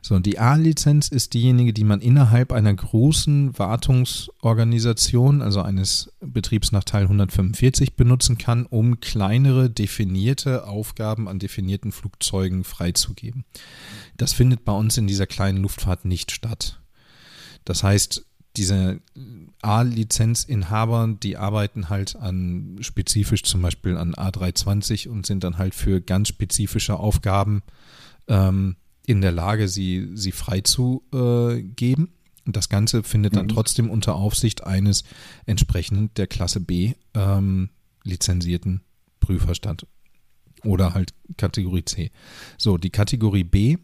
So, 0.00 0.18
die 0.18 0.40
A-Lizenz 0.40 1.08
ist 1.08 1.34
diejenige, 1.34 1.72
die 1.72 1.84
man 1.84 2.00
innerhalb 2.00 2.52
einer 2.52 2.74
großen 2.74 3.56
Wartungsorganisation, 3.56 5.40
also 5.40 5.62
eines 5.62 6.12
Betriebs 6.20 6.72
nach 6.72 6.82
Teil 6.82 7.02
145, 7.04 7.94
benutzen 7.94 8.38
kann, 8.38 8.66
um 8.66 8.98
kleinere 8.98 9.70
definierte 9.70 10.66
Aufgaben 10.66 11.28
an 11.28 11.38
definierten 11.38 11.92
Flugzeugen 11.92 12.64
freizugeben. 12.64 13.44
Das 14.16 14.32
findet 14.32 14.64
bei 14.64 14.72
uns 14.72 14.98
in 14.98 15.06
dieser 15.06 15.26
kleinen 15.26 15.58
Luftfahrt 15.58 16.04
nicht 16.04 16.32
statt. 16.32 16.80
Das 17.64 17.84
heißt, 17.84 18.26
diese 18.56 19.00
A-Lizenzinhaber, 19.62 21.16
die 21.22 21.36
arbeiten 21.36 21.88
halt 21.88 22.16
an 22.16 22.78
spezifisch 22.80 23.44
zum 23.44 23.62
Beispiel 23.62 23.96
an 23.96 24.14
A320 24.14 25.08
und 25.08 25.24
sind 25.24 25.44
dann 25.44 25.58
halt 25.58 25.74
für 25.74 26.00
ganz 26.00 26.28
spezifische 26.28 26.98
Aufgaben 26.98 27.62
ähm, 28.28 28.76
in 29.06 29.20
der 29.20 29.32
Lage, 29.32 29.68
sie, 29.68 30.10
sie 30.14 30.32
freizugeben. 30.32 32.06
Äh, 32.06 32.44
und 32.44 32.56
das 32.56 32.68
Ganze 32.68 33.04
findet 33.04 33.36
dann 33.36 33.46
mhm. 33.46 33.50
trotzdem 33.50 33.88
unter 33.88 34.16
Aufsicht 34.16 34.64
eines 34.64 35.04
entsprechend 35.46 36.18
der 36.18 36.26
Klasse 36.26 36.60
B 36.60 36.94
ähm, 37.14 37.70
lizenzierten 38.02 38.82
Prüfer 39.20 39.54
statt. 39.54 39.86
Oder 40.64 40.94
halt 40.94 41.14
Kategorie 41.36 41.84
C. 41.84 42.10
So, 42.58 42.78
die 42.78 42.90
Kategorie 42.90 43.44
B 43.44 43.78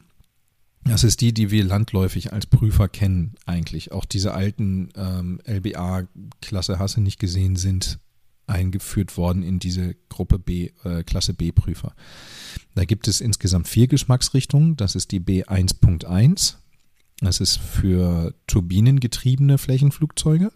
das 0.84 1.04
ist 1.04 1.20
die, 1.20 1.34
die 1.34 1.50
wir 1.50 1.64
landläufig 1.64 2.32
als 2.32 2.46
Prüfer 2.46 2.88
kennen, 2.88 3.34
eigentlich. 3.46 3.92
Auch 3.92 4.04
diese 4.04 4.32
alten 4.32 4.90
ähm, 4.96 5.40
LBA-Klasse 5.44 6.78
Hasse 6.78 7.00
nicht 7.00 7.18
gesehen 7.18 7.56
sind 7.56 7.98
eingeführt 8.46 9.16
worden 9.16 9.42
in 9.42 9.58
diese 9.58 9.94
Gruppe 10.08 10.38
B, 10.38 10.70
äh, 10.84 11.02
Klasse 11.04 11.34
B-Prüfer. 11.34 11.94
Da 12.74 12.84
gibt 12.84 13.06
es 13.08 13.20
insgesamt 13.20 13.68
vier 13.68 13.88
Geschmacksrichtungen. 13.88 14.76
Das 14.76 14.94
ist 14.94 15.12
die 15.12 15.20
B1.1. 15.20 16.54
Das 17.20 17.40
ist 17.40 17.58
für 17.58 18.34
turbinengetriebene 18.46 19.58
Flächenflugzeuge. 19.58 20.50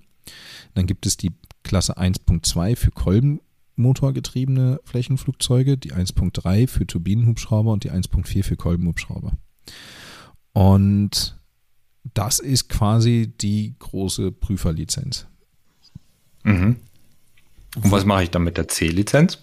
Dann 0.75 0.87
gibt 0.87 1.07
es 1.07 1.17
die 1.17 1.33
Klasse 1.65 1.99
1.2 1.99 2.77
für 2.77 2.91
Kolbenmotorgetriebene 2.91 4.81
Flächenflugzeuge, 4.85 5.77
die 5.77 5.93
1.3 5.93 6.69
für 6.69 6.87
Turbinenhubschrauber 6.87 7.73
und 7.73 7.85
die 7.85 7.91
1.4 7.91 8.45
für 8.45 8.57
Kolbenhubschrauber. 8.57 9.37
Und 10.53 11.39
das 12.15 12.39
ist 12.39 12.69
quasi 12.69 13.33
die 13.41 13.75
große 13.79 14.33
Prüferlizenz. 14.33 15.27
Mhm. 16.45 16.77
Und 17.77 17.91
was 17.91 18.05
mache 18.05 18.25
ich 18.25 18.31
dann 18.31 18.45
mit 18.45 18.57
der 18.59 18.69
C-Lizenz? 18.69 19.39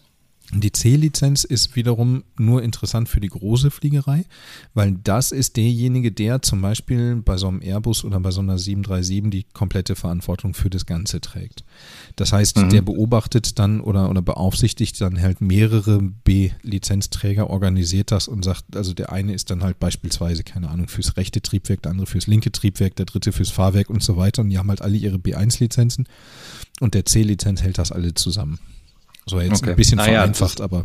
Die 0.52 0.72
C-Lizenz 0.72 1.44
ist 1.44 1.76
wiederum 1.76 2.24
nur 2.36 2.64
interessant 2.64 3.08
für 3.08 3.20
die 3.20 3.28
große 3.28 3.70
Fliegerei, 3.70 4.26
weil 4.74 4.94
das 5.04 5.32
ist 5.32 5.58
derjenige, 5.58 6.12
der 6.12 6.42
zum 6.42 6.62
Beispiel 6.62 7.18
bei 7.18 7.38
so 7.38 7.48
einem 7.48 7.62
Airbus 7.62 8.04
oder 8.04 8.20
bei 8.20 8.32
so 8.32 8.42
einer 8.42 8.58
737 8.58 9.30
die 9.30 9.46
komplette 9.54 9.96
Verantwortung 9.96 10.56
für 10.56 10.72
das 10.72 10.88
Ganze 10.88 11.22
trägt. 11.22 11.64
Das 12.16 12.34
heißt, 12.34 12.58
mhm. 12.58 12.70
der 12.70 12.82
beobachtet 12.82 13.60
dann 13.60 13.80
oder, 13.80 14.10
oder 14.10 14.24
beaufsichtigt 14.24 15.00
dann 15.02 15.22
halt 15.22 15.40
mehrere 15.40 16.02
B-Lizenzträger, 16.02 17.48
organisiert 17.48 18.12
das 18.12 18.28
und 18.28 18.44
sagt, 18.44 18.76
also 18.76 18.94
der 18.94 19.12
eine 19.12 19.34
ist 19.34 19.52
dann 19.52 19.64
halt 19.64 19.80
beispielsweise, 19.80 20.44
keine 20.44 20.70
Ahnung, 20.70 20.88
fürs 20.88 21.16
rechte 21.16 21.44
Triebwerk, 21.44 21.84
der 21.84 21.92
andere 21.92 22.08
fürs 22.08 22.26
linke 22.26 22.52
Triebwerk, 22.52 22.96
der 22.96 23.06
dritte 23.06 23.34
fürs 23.34 23.52
Fahrwerk 23.52 23.92
und 23.92 24.02
so 24.02 24.18
weiter 24.18 24.42
und 24.42 24.50
die 24.50 24.58
haben 24.58 24.70
halt 24.70 24.82
alle 24.82 24.98
ihre 24.98 25.18
B1-Lizenzen 25.18 26.08
und 26.80 26.96
der 26.96 27.06
C-Lizenz 27.06 27.62
hält 27.62 27.78
das 27.78 27.92
alle 27.92 28.16
zusammen. 28.16 28.58
So 29.30 29.40
jetzt 29.40 29.62
okay. 29.62 29.72
ein 29.72 29.76
bisschen 29.76 29.98
naja, 29.98 30.20
vereinfacht, 30.20 30.62
aber 30.62 30.84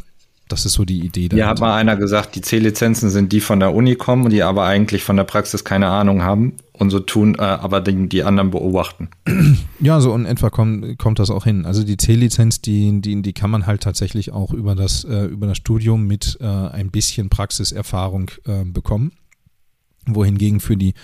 das 0.49 0.67
ist 0.67 0.75
so 0.75 0.85
die 0.85 1.01
Idee. 1.01 1.29
Hier 1.33 1.47
hat 1.47 1.61
mal 1.61 1.75
einer 1.75 1.97
gesagt, 1.97 2.35
die 2.35 2.43
C-Lizenzen 2.43 3.09
sind 3.09 3.33
die 3.33 3.41
von 3.41 3.61
der 3.61 3.75
Uni 3.75 3.97
kommen, 3.97 4.29
die 4.29 4.43
aber 4.43 4.67
eigentlich 4.67 5.03
von 5.03 5.17
der 5.17 5.25
Praxis 5.25 5.65
keine 5.65 5.89
Ahnung 5.89 6.23
haben 6.23 6.55
und 6.73 6.91
so 6.91 7.01
tun, 7.01 7.35
äh, 7.39 7.43
aber 7.43 7.81
die, 7.81 8.09
die, 8.09 8.25
anderen 8.25 8.51
beobachten. 8.51 9.09
Ja, 9.81 10.01
so 10.01 10.15
in 10.15 10.25
etwa 10.25 10.49
kommt, 10.49 10.99
kommt 10.99 11.19
das 11.19 11.29
auch 11.29 11.45
hin. 11.45 11.67
Also 11.67 11.85
die 11.85 11.99
C-Lizenz, 11.99 12.63
die, 12.63 13.03
die, 13.03 13.21
die 13.21 13.33
kann 13.35 13.51
man 13.51 13.67
halt 13.67 13.83
tatsächlich 13.83 14.33
auch 14.33 14.53
über 14.53 14.75
das, 14.75 15.05
äh, 15.05 15.25
über 15.25 15.47
das 15.47 15.59
Studium 15.59 16.07
mit 16.07 16.39
äh, 16.41 16.47
ein 16.47 16.91
bisschen 16.91 17.29
Praxiserfahrung 17.29 18.31
äh, 18.47 18.65
bekommen. 18.65 19.13
Wohingegen 20.07 20.61
für 20.61 20.77
die 20.77 20.95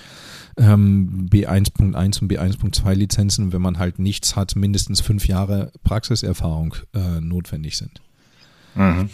ähm, 0.60 1.28
B1.1 1.32 2.20
und 2.22 2.30
B1.2 2.30 2.94
Lizenzen, 2.94 3.52
wenn 3.52 3.62
man 3.62 3.78
halt 3.78 3.98
nichts 3.98 4.36
hat, 4.36 4.54
mindestens 4.56 5.00
fünf 5.00 5.26
Jahre 5.26 5.72
Praxiserfahrung 5.82 6.74
äh, 6.94 7.20
notwendig 7.20 7.76
sind. 7.78 8.00
Mhm. 8.74 9.08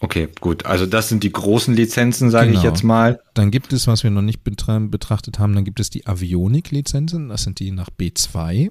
Okay, 0.00 0.28
gut. 0.40 0.64
Also 0.64 0.86
das 0.86 1.08
sind 1.08 1.24
die 1.24 1.32
großen 1.32 1.74
Lizenzen, 1.74 2.30
sage 2.30 2.48
genau. 2.48 2.60
ich 2.60 2.64
jetzt 2.64 2.82
mal. 2.82 3.20
Dann 3.34 3.50
gibt 3.50 3.72
es, 3.72 3.86
was 3.86 4.04
wir 4.04 4.10
noch 4.10 4.22
nicht 4.22 4.42
betrachtet 4.44 5.38
haben, 5.38 5.54
dann 5.54 5.64
gibt 5.64 5.80
es 5.80 5.90
die 5.90 6.06
Avionik-Lizenzen. 6.06 7.28
Das 7.28 7.42
sind 7.42 7.58
die 7.58 7.72
nach 7.72 7.90
B2. 7.90 8.70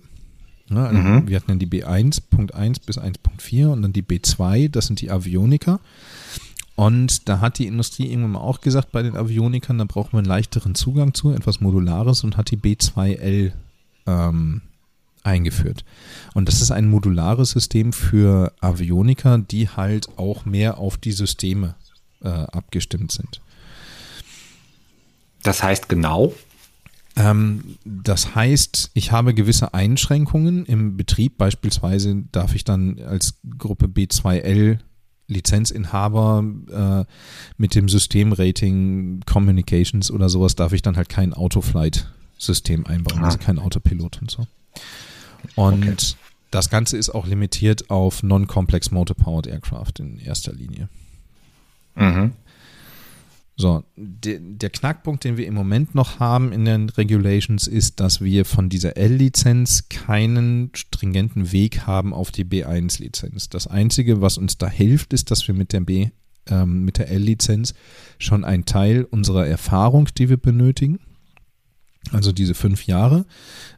Ja, 0.70 0.86
also 0.86 1.00
mhm. 1.00 1.28
Wir 1.28 1.38
hatten 1.38 1.48
dann 1.48 1.60
die 1.60 1.68
B1.1 1.68 2.86
bis 2.86 2.98
1.4 2.98 3.68
und 3.68 3.82
dann 3.82 3.94
die 3.94 4.04
B2, 4.04 4.70
das 4.70 4.88
sind 4.88 5.02
die 5.02 5.12
Avioniker. 5.12 5.80
Und 6.78 7.28
da 7.28 7.42
hat 7.42 7.58
die 7.58 7.66
Industrie 7.66 8.06
irgendwann 8.06 8.34
mal 8.34 8.40
auch 8.42 8.62
gesagt, 8.62 8.92
bei 8.92 9.02
den 9.02 9.18
Avionikern, 9.18 9.80
da 9.80 9.86
braucht 9.86 10.14
man 10.14 10.20
einen 10.20 10.30
leichteren 10.30 10.76
Zugang 10.76 11.16
zu, 11.16 11.32
etwas 11.32 11.60
Modulares 11.60 12.24
und 12.24 12.38
hat 12.38 12.52
die 12.52 12.58
B2L 12.58 13.52
ähm, 14.06 14.62
eingeführt. 15.24 15.84
Und 16.36 16.48
das 16.48 16.62
ist 16.62 16.70
ein 16.70 16.88
modulares 16.88 17.50
System 17.50 17.94
für 17.94 18.54
Avioniker, 18.62 19.40
die 19.40 19.70
halt 19.70 20.20
auch 20.20 20.46
mehr 20.46 20.78
auf 20.78 21.00
die 21.00 21.14
Systeme 21.14 21.74
äh, 22.22 22.30
abgestimmt 22.30 23.12
sind. 23.12 23.42
Das 25.42 25.64
heißt 25.64 25.90
genau? 25.90 26.32
Ähm, 27.16 27.78
das 27.86 28.36
heißt, 28.36 28.92
ich 28.94 29.12
habe 29.12 29.34
gewisse 29.34 29.74
Einschränkungen 29.74 30.64
im 30.68 30.96
Betrieb. 30.96 31.40
Beispielsweise 31.40 32.24
darf 32.32 32.54
ich 32.54 32.66
dann 32.66 33.00
als 33.00 33.34
Gruppe 33.58 33.88
B2L 33.88 34.78
Lizenzinhaber 35.28 36.44
äh, 36.72 37.14
mit 37.58 37.76
dem 37.76 37.90
Systemrating 37.90 39.22
Communications 39.26 40.10
oder 40.10 40.30
sowas 40.30 40.56
darf 40.56 40.74
ich 40.74 40.82
dann 40.82 40.98
halt 40.98 41.10
kein 41.10 41.34
Autoflight-System 41.34 42.86
einbauen, 42.86 43.24
ah. 43.24 43.26
also 43.26 43.38
kein 43.38 43.60
Autopilot 43.60 44.22
und 44.22 44.32
so. 44.32 44.48
Und 45.56 45.84
okay. 45.84 45.96
das 46.52 46.70
Ganze 46.70 46.98
ist 46.98 47.10
auch 47.10 47.28
limitiert 47.28 47.90
auf 47.90 48.24
Non-Complex 48.24 48.92
Motor-Powered 48.92 49.48
Aircraft 49.48 50.00
in 50.00 50.20
erster 50.20 50.54
Linie. 50.54 50.90
Mhm. 51.96 52.34
So, 53.60 53.84
de, 53.96 54.40
der 54.40 54.70
Knackpunkt, 54.70 55.24
den 55.24 55.36
wir 55.36 55.48
im 55.48 55.56
Moment 55.56 55.96
noch 55.96 56.20
haben 56.20 56.52
in 56.52 56.64
den 56.64 56.90
Regulations, 56.90 57.68
ist, 57.68 58.00
dass 58.00 58.22
wir 58.22 58.46
von 58.46 58.70
dieser 58.70 58.98
L-Lizenz 58.98 59.90
keinen 59.90 60.70
stringenten 60.76 61.52
Weg 61.52 61.88
haben 61.88 62.14
auf 62.14 62.30
die 62.30 62.46
B1-Lizenz. 62.46 63.50
Das 63.50 63.66
Einzige, 63.66 64.22
was 64.22 64.38
uns 64.38 64.60
da 64.60 64.70
hilft, 64.70 65.12
ist, 65.12 65.32
dass 65.32 65.48
wir 65.48 65.56
mit 65.56 65.74
der 65.74 65.80
B, 65.80 66.10
ähm, 66.46 66.86
mit 66.86 67.00
der 67.00 67.10
L-Lizenz 67.10 67.74
schon 68.20 68.46
einen 68.46 68.66
Teil 68.66 69.04
unserer 69.04 69.48
Erfahrung, 69.48 70.08
die 70.16 70.30
wir 70.30 70.38
benötigen, 70.38 71.00
also 72.12 72.32
diese 72.32 72.54
fünf 72.54 72.86
Jahre, 72.86 73.26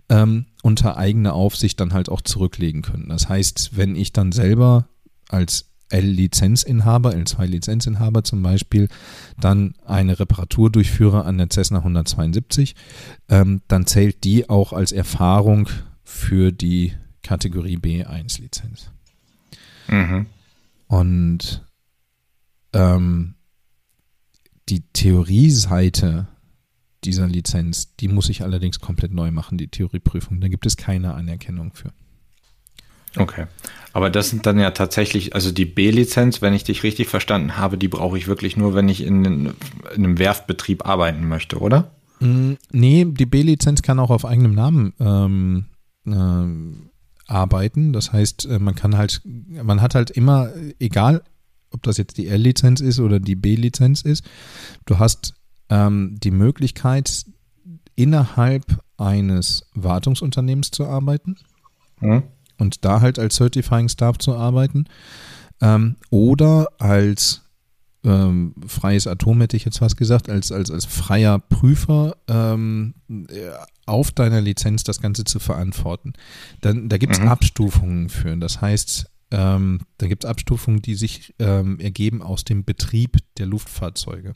ähm, 0.09 0.47
unter 0.61 0.97
eigener 0.97 1.33
Aufsicht 1.35 1.79
dann 1.79 1.93
halt 1.93 2.09
auch 2.09 2.21
zurücklegen 2.21 2.81
können. 2.81 3.07
Das 3.07 3.29
heißt, 3.29 3.77
wenn 3.77 3.95
ich 3.95 4.11
dann 4.11 4.33
selber 4.33 4.89
als 5.29 5.69
L-Lizenzinhaber, 5.89 7.11
L2-Lizenzinhaber 7.11 8.23
zum 8.23 8.41
Beispiel, 8.41 8.87
dann 9.39 9.75
eine 9.85 10.19
Reparatur 10.19 10.69
durchführe 10.69 11.25
an 11.25 11.37
der 11.37 11.49
Cessna 11.49 11.79
172, 11.79 12.75
ähm, 13.29 13.61
dann 13.67 13.85
zählt 13.85 14.23
die 14.23 14.49
auch 14.49 14.73
als 14.73 14.91
Erfahrung 14.91 15.69
für 16.03 16.51
die 16.51 16.93
Kategorie 17.23 17.77
B1-Lizenz. 17.77 18.91
Mhm. 19.87 20.25
Und 20.87 21.65
ähm, 22.73 23.35
die 24.69 24.81
Theorieseite 24.93 26.27
dieser 27.03 27.27
Lizenz, 27.27 27.95
die 27.95 28.07
muss 28.07 28.29
ich 28.29 28.43
allerdings 28.43 28.79
komplett 28.79 29.13
neu 29.13 29.31
machen, 29.31 29.57
die 29.57 29.67
Theorieprüfung. 29.67 30.41
Da 30.41 30.47
gibt 30.47 30.65
es 30.65 30.77
keine 30.77 31.13
Anerkennung 31.13 31.73
für. 31.73 31.91
Okay. 33.17 33.45
Aber 33.93 34.09
das 34.09 34.29
sind 34.29 34.45
dann 34.45 34.59
ja 34.59 34.71
tatsächlich, 34.71 35.33
also 35.33 35.51
die 35.51 35.65
B-Lizenz, 35.65 36.41
wenn 36.41 36.53
ich 36.53 36.63
dich 36.63 36.83
richtig 36.83 37.07
verstanden 37.07 37.57
habe, 37.57 37.77
die 37.77 37.87
brauche 37.87 38.17
ich 38.17 38.27
wirklich 38.27 38.55
nur, 38.55 38.75
wenn 38.75 38.87
ich 38.87 39.03
in, 39.03 39.25
in 39.25 39.53
einem 39.95 40.19
Werftbetrieb 40.19 40.85
arbeiten 40.85 41.27
möchte, 41.27 41.57
oder? 41.59 41.91
Mm, 42.19 42.53
nee, 42.71 43.05
die 43.05 43.25
B-Lizenz 43.25 43.81
kann 43.81 43.99
auch 43.99 44.11
auf 44.11 44.25
eigenem 44.25 44.53
Namen 44.53 44.93
ähm, 44.99 45.65
ähm, 46.05 46.91
arbeiten. 47.27 47.91
Das 47.91 48.13
heißt, 48.13 48.45
äh, 48.45 48.59
man 48.59 48.75
kann 48.75 48.95
halt, 48.95 49.21
man 49.25 49.81
hat 49.81 49.95
halt 49.95 50.11
immer, 50.11 50.51
egal 50.79 51.23
ob 51.71 51.83
das 51.83 51.97
jetzt 51.97 52.17
die 52.17 52.27
L-Lizenz 52.27 52.81
ist 52.81 52.99
oder 52.99 53.19
die 53.19 53.35
B-Lizenz 53.35 54.01
ist, 54.01 54.23
du 54.85 54.99
hast 54.99 55.33
ähm, 55.69 56.17
die 56.23 56.31
Möglichkeit, 56.31 57.25
innerhalb 57.95 58.65
eines 58.97 59.69
Wartungsunternehmens 59.73 60.71
zu 60.71 60.85
arbeiten. 60.85 61.35
Hm 61.99 62.23
und 62.59 62.85
da 62.85 63.01
halt 63.01 63.17
als 63.17 63.35
Certifying 63.35 63.89
Staff 63.89 64.17
zu 64.17 64.35
arbeiten 64.35 64.85
ähm, 65.61 65.95
oder 66.09 66.67
als 66.77 67.41
ähm, 68.03 68.55
freies 68.65 69.07
Atom 69.07 69.41
hätte 69.41 69.57
ich 69.57 69.65
jetzt 69.65 69.79
fast 69.79 69.97
gesagt, 69.97 70.29
als, 70.29 70.51
als, 70.51 70.71
als 70.71 70.85
freier 70.85 71.39
Prüfer 71.39 72.15
ähm, 72.27 72.93
auf 73.85 74.11
deiner 74.11 74.39
Lizenz 74.39 74.83
das 74.83 75.01
Ganze 75.01 75.25
zu 75.25 75.39
verantworten. 75.39 76.13
Dann, 76.61 76.87
da 76.87 76.97
gibt 76.97 77.13
es 77.13 77.19
mhm. 77.19 77.27
Abstufungen 77.27 78.09
für. 78.09 78.37
Das 78.37 78.61
heißt, 78.61 79.09
ähm, 79.31 79.81
da 79.97 80.07
gibt 80.07 80.23
es 80.23 80.29
Abstufungen, 80.29 80.81
die 80.81 80.95
sich 80.95 81.35
ähm, 81.39 81.79
ergeben 81.79 82.21
aus 82.21 82.45
dem 82.45 82.63
Betrieb 82.63 83.17
der 83.37 83.47
Luftfahrzeuge. 83.47 84.33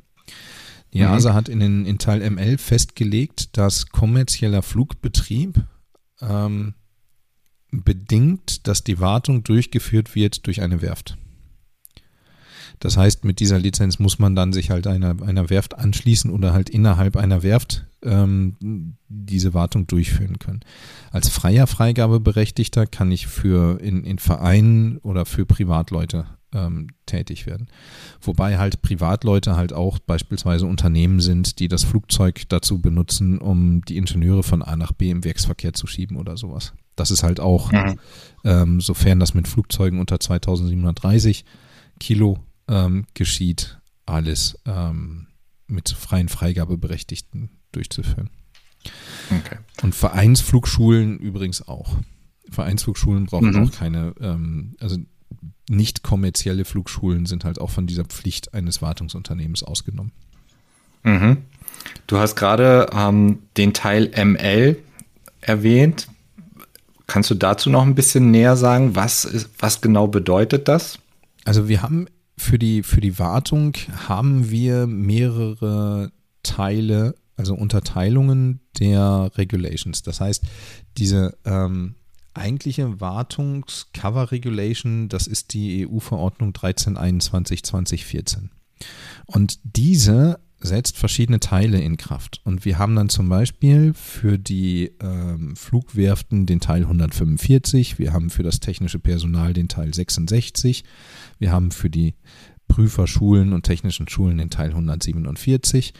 Die 0.93 0.99
EASA 0.99 1.31
mhm. 1.31 1.35
hat 1.35 1.49
in, 1.49 1.59
den, 1.59 1.85
in 1.85 1.97
Teil 1.97 2.29
ML 2.29 2.57
festgelegt, 2.57 3.57
dass 3.57 3.87
kommerzieller 3.87 4.61
Flugbetrieb 4.61 5.65
ähm, 6.21 6.75
bedingt, 7.83 8.67
dass 8.67 8.83
die 8.83 8.99
Wartung 8.99 9.43
durchgeführt 9.43 10.15
wird 10.15 10.45
durch 10.45 10.61
eine 10.61 10.81
Werft. 10.81 11.17
Das 12.79 12.97
heißt, 12.97 13.23
mit 13.23 13.39
dieser 13.39 13.59
Lizenz 13.59 13.99
muss 13.99 14.19
man 14.19 14.35
dann 14.35 14.51
sich 14.51 14.69
halt 14.69 14.87
einer, 14.87 15.21
einer 15.21 15.49
Werft 15.49 15.77
anschließen 15.77 16.29
oder 16.29 16.53
halt 16.53 16.69
innerhalb 16.69 17.15
einer 17.15 17.41
Werft 17.43 17.85
ähm, 18.03 18.97
diese 19.07 19.53
Wartung 19.53 19.87
durchführen 19.87 20.39
können. 20.39 20.61
Als 21.11 21.29
freier 21.29 21.67
Freigabeberechtigter 21.67 22.85
kann 22.85 23.11
ich 23.11 23.27
für 23.27 23.79
in, 23.79 24.03
in 24.03 24.19
Vereinen 24.19 24.97
oder 24.97 25.25
für 25.25 25.45
Privatleute 25.45 26.25
ähm, 26.53 26.87
tätig 27.05 27.45
werden. 27.45 27.67
Wobei 28.21 28.57
halt 28.57 28.81
Privatleute 28.81 29.55
halt 29.55 29.73
auch 29.73 29.99
beispielsweise 29.99 30.65
Unternehmen 30.65 31.21
sind, 31.21 31.59
die 31.59 31.67
das 31.67 31.83
Flugzeug 31.83 32.43
dazu 32.49 32.79
benutzen, 32.79 33.39
um 33.39 33.81
die 33.85 33.97
Ingenieure 33.97 34.43
von 34.43 34.61
A 34.61 34.75
nach 34.75 34.91
B 34.91 35.09
im 35.09 35.23
Werksverkehr 35.23 35.73
zu 35.73 35.87
schieben 35.87 36.17
oder 36.17 36.37
sowas. 36.37 36.73
Das 36.95 37.11
ist 37.11 37.23
halt 37.23 37.39
auch, 37.39 37.71
mhm. 37.71 37.99
ähm, 38.43 38.81
sofern 38.81 39.19
das 39.19 39.33
mit 39.33 39.47
Flugzeugen 39.47 39.99
unter 39.99 40.19
2730 40.19 41.45
Kilo 41.99 42.39
ähm, 42.67 43.05
geschieht, 43.13 43.79
alles 44.05 44.59
ähm, 44.65 45.27
mit 45.67 45.89
freien 45.89 46.29
Freigabeberechtigten 46.29 47.49
durchzuführen. 47.71 48.29
Okay. 49.29 49.57
Und 49.81 49.95
Vereinsflugschulen 49.95 51.17
übrigens 51.17 51.67
auch. 51.67 51.97
Vereinsflugschulen 52.49 53.25
brauchen 53.25 53.51
mhm. 53.51 53.67
auch 53.67 53.71
keine, 53.71 54.13
ähm, 54.19 54.75
also 54.79 54.97
nicht 55.69 56.03
kommerzielle 56.03 56.65
Flugschulen 56.65 57.25
sind 57.25 57.45
halt 57.45 57.59
auch 57.59 57.69
von 57.69 57.87
dieser 57.87 58.05
Pflicht 58.05 58.53
eines 58.53 58.81
Wartungsunternehmens 58.81 59.63
ausgenommen. 59.63 60.11
Mhm. 61.03 61.37
Du 62.07 62.17
hast 62.17 62.35
gerade 62.35 62.89
ähm, 62.93 63.39
den 63.57 63.73
Teil 63.73 64.11
ML 64.15 64.77
erwähnt. 65.41 66.07
Kannst 67.07 67.29
du 67.29 67.35
dazu 67.35 67.69
noch 67.69 67.83
ein 67.83 67.95
bisschen 67.95 68.31
näher 68.31 68.55
sagen? 68.55 68.95
Was, 68.95 69.25
ist, 69.25 69.49
was 69.59 69.81
genau 69.81 70.07
bedeutet 70.07 70.67
das? 70.67 70.99
Also 71.45 71.67
wir 71.67 71.81
haben 71.81 72.07
für 72.37 72.57
die, 72.57 72.83
für 72.83 73.01
die 73.01 73.19
Wartung 73.19 73.73
haben 74.07 74.49
wir 74.49 74.87
mehrere 74.87 76.11
Teile, 76.43 77.15
also 77.35 77.55
Unterteilungen 77.55 78.61
der 78.79 79.31
Regulations. 79.35 80.03
Das 80.03 80.21
heißt, 80.21 80.43
diese 80.97 81.37
ähm, 81.45 81.95
eigentliche 82.33 82.99
Wartungs-Cover-Regulation, 82.99 85.07
das 85.09 85.27
ist 85.27 85.53
die 85.53 85.87
EU-Verordnung 85.87 86.51
1321-2014. 86.51 88.49
Und 89.25 89.59
diese 89.63 90.39
setzt 90.63 90.97
verschiedene 90.97 91.39
Teile 91.39 91.79
in 91.79 91.97
Kraft. 91.97 92.41
Und 92.43 92.65
wir 92.65 92.79
haben 92.79 92.95
dann 92.95 93.09
zum 93.09 93.29
Beispiel 93.29 93.93
für 93.93 94.37
die 94.37 94.91
ähm, 95.01 95.55
Flugwerften 95.55 96.45
den 96.45 96.59
Teil 96.59 96.83
145, 96.83 97.99
wir 97.99 98.13
haben 98.13 98.29
für 98.29 98.43
das 98.43 98.59
technische 98.59 98.99
Personal 98.99 99.53
den 99.53 99.67
Teil 99.67 99.93
66, 99.93 100.83
wir 101.39 101.51
haben 101.51 101.71
für 101.71 101.89
die 101.89 102.15
Prüferschulen 102.67 103.53
und 103.53 103.63
technischen 103.63 104.07
Schulen 104.07 104.37
den 104.37 104.49
Teil 104.49 104.69
147 104.69 105.93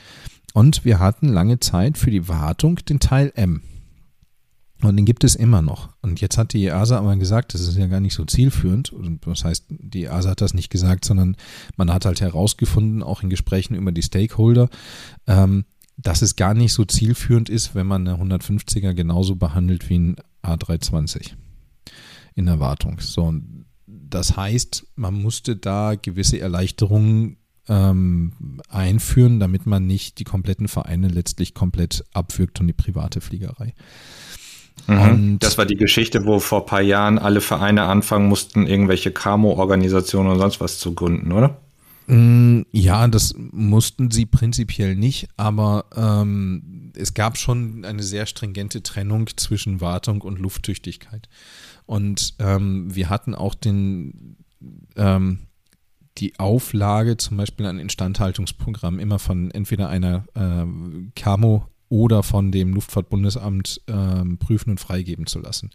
und 0.53 0.85
wir 0.85 0.99
hatten 0.99 1.27
lange 1.27 1.59
Zeit 1.59 1.97
für 1.97 2.11
die 2.11 2.27
Wartung 2.27 2.77
den 2.77 2.99
Teil 2.99 3.31
M. 3.35 3.61
Und 4.83 4.97
den 4.97 5.05
gibt 5.05 5.23
es 5.23 5.35
immer 5.35 5.61
noch. 5.61 5.89
Und 6.01 6.19
jetzt 6.19 6.37
hat 6.37 6.53
die 6.53 6.65
EASA 6.65 6.97
aber 6.97 7.15
gesagt, 7.15 7.53
das 7.53 7.61
ist 7.61 7.77
ja 7.77 7.87
gar 7.87 8.01
nicht 8.01 8.13
so 8.13 8.25
zielführend. 8.25 8.93
Das 9.25 9.45
heißt, 9.45 9.65
die 9.69 10.03
EASA 10.03 10.31
hat 10.31 10.41
das 10.41 10.53
nicht 10.53 10.69
gesagt, 10.69 11.05
sondern 11.05 11.37
man 11.77 11.91
hat 11.91 12.05
halt 12.05 12.19
herausgefunden, 12.19 13.01
auch 13.01 13.23
in 13.23 13.29
Gesprächen 13.29 13.75
über 13.75 13.91
die 13.91 14.01
Stakeholder, 14.01 14.69
ähm, 15.25 15.65
dass 15.95 16.21
es 16.21 16.35
gar 16.35 16.53
nicht 16.53 16.73
so 16.73 16.83
zielführend 16.83 17.49
ist, 17.49 17.75
wenn 17.75 17.87
man 17.87 18.07
eine 18.07 18.21
150er 18.21 18.93
genauso 18.93 19.35
behandelt 19.35 19.89
wie 19.89 19.99
ein 19.99 20.15
A320 20.43 21.31
in 22.35 22.45
der 22.47 22.59
Wartung. 22.59 22.99
So, 22.99 23.33
das 23.85 24.35
heißt, 24.35 24.87
man 24.95 25.13
musste 25.13 25.55
da 25.55 25.95
gewisse 25.95 26.39
Erleichterungen 26.39 27.37
ähm, 27.67 28.59
einführen, 28.69 29.39
damit 29.39 29.65
man 29.65 29.87
nicht 29.87 30.19
die 30.19 30.25
kompletten 30.25 30.67
Vereine 30.67 31.07
letztlich 31.07 31.53
komplett 31.53 32.03
abwürgt 32.13 32.59
und 32.59 32.67
die 32.67 32.73
private 32.73 33.21
Fliegerei. 33.21 33.73
Mhm. 34.87 35.39
das 35.39 35.57
war 35.57 35.65
die 35.65 35.75
Geschichte, 35.75 36.25
wo 36.25 36.39
vor 36.39 36.61
ein 36.61 36.65
paar 36.65 36.81
Jahren 36.81 37.17
alle 37.17 37.41
Vereine 37.41 37.83
anfangen 37.83 38.27
mussten, 38.27 38.67
irgendwelche 38.67 39.11
Camo-Organisationen 39.11 40.31
und 40.31 40.39
sonst 40.39 40.59
was 40.59 40.79
zu 40.79 40.93
gründen, 40.93 41.31
oder? 41.31 41.57
Mm, 42.07 42.63
ja, 42.71 43.07
das 43.07 43.33
mussten 43.37 44.11
sie 44.11 44.25
prinzipiell 44.25 44.95
nicht, 44.95 45.29
aber 45.37 45.85
ähm, 45.95 46.91
es 46.95 47.13
gab 47.13 47.37
schon 47.37 47.85
eine 47.85 48.03
sehr 48.03 48.25
stringente 48.25 48.83
Trennung 48.83 49.27
zwischen 49.37 49.79
Wartung 49.79 50.21
und 50.21 50.39
Lufttüchtigkeit. 50.39 51.29
Und 51.85 52.35
ähm, 52.39 52.93
wir 52.93 53.09
hatten 53.09 53.35
auch 53.35 53.55
den, 53.55 54.35
ähm, 54.97 55.39
die 56.17 56.37
Auflage, 56.39 57.17
zum 57.17 57.37
Beispiel 57.37 57.65
ein 57.65 57.79
Instandhaltungsprogramm, 57.79 58.99
immer 58.99 59.19
von 59.19 59.49
entweder 59.51 59.89
einer 59.89 60.25
äh, 60.35 60.65
Camo 61.15 61.67
oder 61.93 62.23
von 62.23 62.51
dem 62.51 62.73
Luftfahrtbundesamt 62.73 63.81
ähm, 63.87 64.39
prüfen 64.39 64.71
und 64.71 64.79
freigeben 64.79 65.27
zu 65.27 65.37
lassen. 65.37 65.69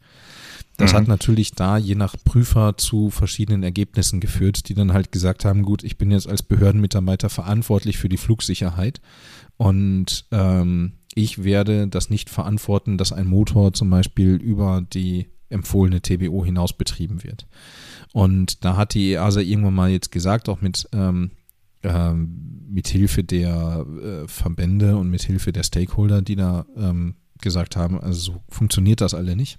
Das 0.77 0.93
mhm. 0.93 0.97
hat 0.97 1.09
natürlich 1.09 1.53
da 1.53 1.79
je 1.79 1.95
nach 1.95 2.17
Prüfer 2.25 2.77
zu 2.77 3.11
verschiedenen 3.11 3.63
Ergebnissen 3.63 4.19
geführt, 4.19 4.69
die 4.69 4.75
dann 4.75 4.93
halt 4.93 5.13
gesagt 5.13 5.45
haben, 5.45 5.63
gut, 5.63 5.85
ich 5.85 5.97
bin 5.97 6.11
jetzt 6.11 6.29
als 6.29 6.43
Behördenmitarbeiter 6.43 7.31
verantwortlich 7.31 7.99
für 7.99 8.09
die 8.09 8.17
Flugsicherheit 8.17 9.01
und 9.59 10.25
ähm, 10.33 10.95
ich 11.15 11.45
werde 11.45 11.87
das 11.87 12.11
nicht 12.11 12.31
verantworten, 12.31 12.99
dass 12.99 13.13
ein 13.13 13.29
Motor 13.29 13.73
zum 13.73 13.89
Beispiel 13.89 14.35
über 14.35 14.85
die 14.93 15.29
empfohlene 15.51 16.03
TBO 16.03 16.45
hinaus 16.45 16.73
betrieben 16.73 17.23
wird. 17.23 17.47
Und 18.13 18.65
da 18.65 18.77
hat 18.77 18.95
die 18.95 19.13
EASA 19.13 19.41
irgendwann 19.41 19.75
mal 19.75 19.91
jetzt 19.91 20.11
gesagt, 20.11 20.49
auch 20.49 20.63
mit 20.63 20.89
ähm, 20.93 21.31
ähm, 21.83 22.67
mithilfe 22.69 23.25
der 23.25 23.87
äh, 24.03 24.29
Verbände 24.29 24.97
und 24.97 25.11
mithilfe 25.11 25.53
der 25.53 25.63
Stakeholder, 25.63 26.23
die 26.23 26.37
da 26.37 26.67
ähm, 26.77 27.15
gesagt 27.41 27.77
haben, 27.77 28.01
also 28.01 28.33
so 28.33 28.43
funktioniert 28.49 29.01
das 29.01 29.15
alle 29.15 29.37
nicht. 29.37 29.59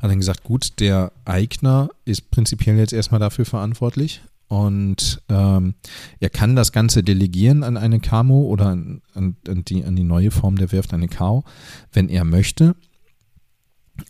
Hat 0.00 0.10
dann 0.10 0.18
gesagt, 0.18 0.44
gut, 0.44 0.80
der 0.80 1.12
Eigner 1.24 1.90
ist 2.04 2.30
prinzipiell 2.30 2.78
jetzt 2.78 2.92
erstmal 2.92 3.20
dafür 3.20 3.44
verantwortlich 3.44 4.22
und 4.50 5.22
ähm, 5.28 5.74
er 6.18 6.28
kann 6.28 6.56
das 6.56 6.72
Ganze 6.72 7.04
delegieren 7.04 7.62
an 7.62 7.76
eine 7.76 8.00
Camo 8.00 8.42
oder 8.42 8.66
an, 8.66 9.00
an, 9.14 9.36
an, 9.46 9.64
die, 9.64 9.84
an 9.84 9.94
die 9.94 10.02
neue 10.02 10.32
Form 10.32 10.56
der 10.56 10.72
Werft, 10.72 10.92
eine 10.92 11.06
KO, 11.06 11.44
wenn 11.92 12.08
er 12.08 12.24
möchte. 12.24 12.74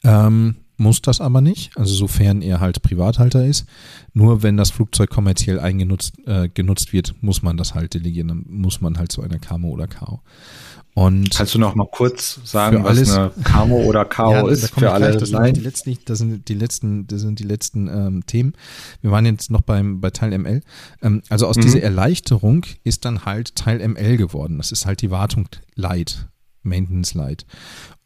Ähm, 0.03 0.57
muss 0.81 1.03
das 1.03 1.21
aber 1.21 1.41
nicht, 1.41 1.77
also 1.77 1.95
sofern 1.95 2.41
er 2.41 2.59
halt 2.59 2.83
Privathalter 2.83 3.45
ist. 3.45 3.67
Nur 4.15 4.43
wenn 4.43 4.57
das 4.57 4.71
Flugzeug 4.71 5.11
kommerziell 5.11 5.61
eingenutzt 5.61 6.15
äh, 6.27 6.49
genutzt 6.49 6.93
wird, 6.93 7.15
muss 7.21 7.43
man 7.43 7.57
das 7.57 7.75
halt 7.75 7.95
delegieren, 7.95 8.29
dann 8.29 8.45
muss 8.49 8.81
man 8.81 8.99
halt 8.99 9.13
zu 9.13 9.23
einer 9.23 9.39
Camo 9.39 9.69
oder 9.69 9.87
KO. 9.87 10.21
Und 10.95 11.31
Kannst 11.31 11.55
du 11.55 11.59
noch 11.59 11.75
mal 11.75 11.87
kurz 11.87 12.41
sagen, 12.45 12.85
alles, 12.85 13.11
was 13.11 13.17
eine 13.17 13.31
Camo 13.45 13.83
oder 13.83 14.05
KO 14.07 14.31
ja, 14.33 14.49
ist 14.49 14.71
für 14.71 14.91
alle? 14.91 15.17
Das 15.17 15.29
sind 15.29 15.57
die 15.57 15.61
letzten, 15.61 15.99
das 16.05 16.19
sind 16.19 16.49
die 16.49 16.55
letzten, 16.55 17.07
das 17.07 17.21
sind 17.21 17.39
die 17.39 17.45
letzten 17.45 17.89
ähm, 17.89 18.27
Themen. 18.27 18.55
Wir 19.03 19.11
waren 19.11 19.27
jetzt 19.27 19.51
noch 19.51 19.61
beim 19.61 20.01
bei 20.01 20.11
Teil 20.11 20.37
ML. 20.37 20.63
Ähm, 21.03 21.23
also 21.29 21.47
aus 21.47 21.57
mhm. 21.57 21.63
dieser 21.63 21.83
Erleichterung 21.83 22.65
ist 22.85 23.05
dann 23.05 23.25
halt 23.25 23.55
Teil 23.55 23.87
ML 23.87 24.17
geworden. 24.17 24.57
Das 24.57 24.73
ist 24.73 24.87
halt 24.87 25.03
die 25.03 25.11
Wartung 25.11 25.49
Light, 25.75 26.29
Maintenance 26.63 27.15
Light. 27.15 27.47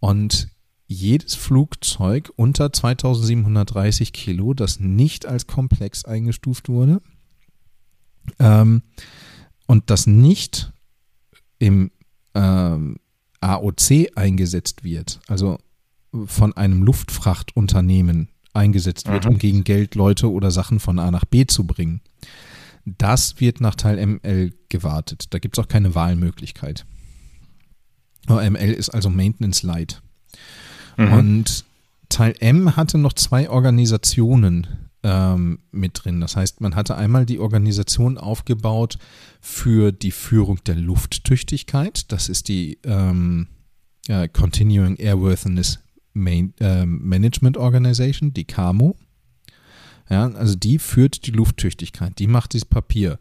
Und 0.01 0.49
jedes 0.87 1.35
Flugzeug 1.35 2.33
unter 2.37 2.73
2730 2.73 4.13
Kilo, 4.13 4.55
das 4.55 4.81
nicht 4.81 5.27
als 5.27 5.47
komplex 5.47 6.05
eingestuft 6.05 6.69
wurde 6.69 7.01
ähm, 8.39 8.83
und 9.67 9.91
das 9.91 10.07
nicht 10.07 10.73
im 11.59 11.91
ähm, 12.35 12.97
AOC 13.41 14.17
eingesetzt 14.17 14.85
wird, 14.85 15.21
also 15.27 15.59
von 16.27 16.57
einem 16.57 16.83
Luftfrachtunternehmen 16.83 18.29
eingesetzt 18.53 19.09
wird, 19.09 19.25
mhm. 19.25 19.33
um 19.33 19.39
gegen 19.39 19.65
Geld 19.65 19.95
Leute 19.95 20.31
oder 20.31 20.51
Sachen 20.51 20.81
von 20.81 20.99
A 20.99 21.11
nach 21.11 21.25
B 21.25 21.47
zu 21.47 21.67
bringen. 21.67 22.01
Das 22.85 23.41
wird 23.41 23.61
nach 23.61 23.75
Teil 23.75 24.05
ML 24.05 24.53
gewartet. 24.69 25.27
Da 25.31 25.39
gibt 25.39 25.59
es 25.59 25.65
auch 25.65 25.69
keine 25.69 25.95
Wahlmöglichkeit. 25.95 26.87
ML 28.29 28.73
ist 28.73 28.91
also 28.91 29.11
Maintenance 29.11 29.63
Light. 29.63 30.03
Mhm. 30.97 31.13
Und 31.13 31.65
Teil 32.09 32.35
M 32.41 32.77
hatte 32.77 32.99
noch 32.99 33.15
zwei 33.15 33.49
Organisationen 33.51 34.67
ähm, 35.03 35.59
mit 35.71 36.05
drin. 36.05 36.21
Das 36.21 36.37
heißt, 36.37 36.61
man 36.61 36.75
hatte 36.75 36.97
einmal 36.97 37.27
die 37.27 37.39
Organisation 37.39 38.19
aufgebaut 38.19 38.99
für 39.41 39.93
die 39.93 40.13
Führung 40.13 40.63
der 40.65 40.77
Lufttüchtigkeit. 40.77 42.11
Das 42.13 42.29
ist 42.29 42.49
die 42.49 42.79
ähm, 42.85 43.49
äh, 44.09 44.29
Continuing 44.29 44.97
Airworthiness 44.97 45.81
Main, 46.15 46.55
äh, 46.61 46.87
Management 46.87 47.57
Organization, 47.57 48.33
die 48.33 48.45
CAMO. 48.45 48.97
Ja, 50.09 50.29
also 50.29 50.55
die 50.55 50.79
führt 50.79 51.27
die 51.27 51.31
Lufttüchtigkeit, 51.31 52.19
die 52.19 52.27
macht 52.27 52.53
dieses 52.53 52.67
Papier, 52.67 53.19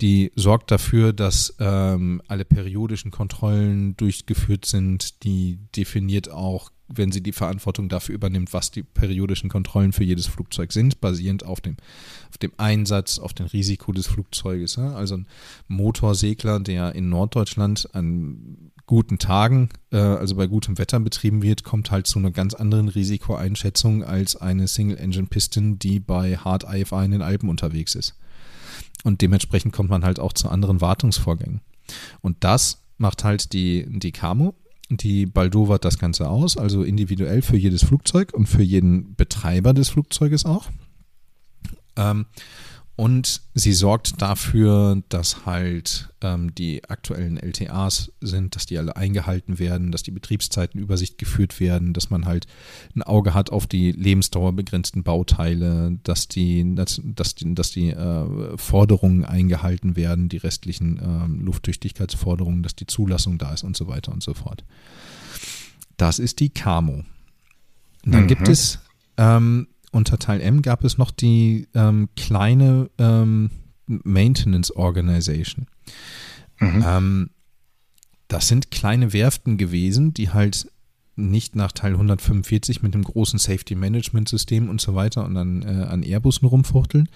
die 0.00 0.32
sorgt 0.36 0.70
dafür, 0.70 1.12
dass 1.12 1.54
ähm, 1.58 2.22
alle 2.28 2.44
periodischen 2.44 3.10
Kontrollen 3.10 3.96
durchgeführt 3.96 4.64
sind, 4.64 5.24
die 5.24 5.58
definiert 5.74 6.30
auch 6.30 6.70
wenn 6.88 7.12
sie 7.12 7.22
die 7.22 7.32
Verantwortung 7.32 7.88
dafür 7.88 8.14
übernimmt, 8.14 8.52
was 8.52 8.70
die 8.70 8.82
periodischen 8.82 9.50
Kontrollen 9.50 9.92
für 9.92 10.04
jedes 10.04 10.26
Flugzeug 10.26 10.72
sind, 10.72 11.00
basierend 11.00 11.44
auf 11.44 11.60
dem, 11.60 11.76
auf 12.30 12.38
dem 12.38 12.52
Einsatz, 12.56 13.18
auf 13.18 13.34
dem 13.34 13.46
Risiko 13.46 13.92
des 13.92 14.06
Flugzeuges. 14.06 14.78
Also 14.78 15.18
ein 15.18 15.26
Motorsegler, 15.68 16.60
der 16.60 16.94
in 16.94 17.10
Norddeutschland 17.10 17.94
an 17.94 18.72
guten 18.86 19.18
Tagen, 19.18 19.68
äh, 19.92 19.98
also 19.98 20.36
bei 20.36 20.46
gutem 20.46 20.78
Wetter 20.78 20.98
betrieben 20.98 21.42
wird, 21.42 21.62
kommt 21.62 21.90
halt 21.90 22.06
zu 22.06 22.18
einer 22.18 22.30
ganz 22.30 22.54
anderen 22.54 22.88
Risikoeinschätzung 22.88 24.02
als 24.02 24.36
eine 24.36 24.66
Single-Engine-Piston, 24.66 25.78
die 25.78 26.00
bei 26.00 26.38
Hard 26.38 26.64
IFI 26.64 27.04
in 27.04 27.10
den 27.10 27.22
Alpen 27.22 27.50
unterwegs 27.50 27.94
ist. 27.94 28.14
Und 29.04 29.22
dementsprechend 29.22 29.72
kommt 29.72 29.90
man 29.90 30.04
halt 30.04 30.18
auch 30.20 30.32
zu 30.32 30.48
anderen 30.48 30.80
Wartungsvorgängen. 30.80 31.60
Und 32.20 32.36
das 32.40 32.82
macht 32.98 33.24
halt 33.24 33.52
die, 33.52 33.86
die 33.88 34.12
Camo 34.12 34.54
die 34.90 35.26
baldowert 35.26 35.84
das 35.84 35.98
Ganze 35.98 36.28
aus, 36.28 36.56
also 36.56 36.82
individuell 36.82 37.42
für 37.42 37.56
jedes 37.56 37.84
Flugzeug 37.84 38.32
und 38.32 38.46
für 38.46 38.62
jeden 38.62 39.14
Betreiber 39.16 39.74
des 39.74 39.90
Flugzeuges 39.90 40.46
auch. 40.46 40.70
Ähm, 41.96 42.26
und 42.98 43.42
sie 43.54 43.74
sorgt 43.74 44.20
dafür, 44.20 45.00
dass 45.08 45.46
halt 45.46 46.12
ähm, 46.20 46.52
die 46.56 46.82
aktuellen 46.90 47.36
LTAs 47.36 48.10
sind, 48.20 48.56
dass 48.56 48.66
die 48.66 48.76
alle 48.76 48.96
eingehalten 48.96 49.60
werden, 49.60 49.92
dass 49.92 50.02
die 50.02 50.10
Betriebszeiten 50.10 50.80
Übersicht 50.80 51.16
geführt 51.16 51.60
werden, 51.60 51.92
dass 51.92 52.10
man 52.10 52.24
halt 52.24 52.48
ein 52.96 53.04
Auge 53.04 53.34
hat 53.34 53.50
auf 53.50 53.68
die 53.68 53.92
lebensdauerbegrenzten 53.92 55.04
Bauteile, 55.04 55.96
dass 56.02 56.26
die, 56.26 56.74
dass, 56.74 57.00
dass 57.04 57.36
die, 57.36 57.54
dass 57.54 57.70
die 57.70 57.90
äh, 57.90 58.56
Forderungen 58.56 59.24
eingehalten 59.24 59.94
werden, 59.94 60.28
die 60.28 60.38
restlichen 60.38 60.98
äh, 60.98 61.44
Lufttüchtigkeitsforderungen, 61.44 62.64
dass 62.64 62.74
die 62.74 62.88
Zulassung 62.88 63.38
da 63.38 63.54
ist 63.54 63.62
und 63.62 63.76
so 63.76 63.86
weiter 63.86 64.10
und 64.10 64.24
so 64.24 64.34
fort. 64.34 64.64
Das 65.96 66.18
ist 66.18 66.40
die 66.40 66.48
CAMO. 66.48 67.04
dann 68.04 68.24
mhm. 68.24 68.26
gibt 68.26 68.48
es 68.48 68.80
ähm, 69.18 69.68
unter 69.92 70.18
Teil 70.18 70.40
M 70.40 70.62
gab 70.62 70.84
es 70.84 70.98
noch 70.98 71.10
die 71.10 71.68
ähm, 71.74 72.08
kleine 72.16 72.90
ähm, 72.98 73.50
Maintenance 73.86 74.70
Organization. 74.74 75.66
Mhm. 76.58 76.84
Ähm, 76.86 77.30
das 78.28 78.48
sind 78.48 78.70
kleine 78.70 79.12
Werften 79.12 79.56
gewesen, 79.56 80.12
die 80.12 80.30
halt 80.30 80.70
nicht 81.16 81.56
nach 81.56 81.72
Teil 81.72 81.92
145 81.92 82.82
mit 82.82 82.94
dem 82.94 83.02
großen 83.02 83.38
Safety 83.38 83.74
Management 83.74 84.28
System 84.28 84.68
und 84.68 84.80
so 84.80 84.94
weiter 84.94 85.24
und 85.24 85.34
dann 85.34 85.62
äh, 85.62 85.84
an 85.84 86.02
Airbussen 86.02 86.46
rumfuchteln, 86.46 87.08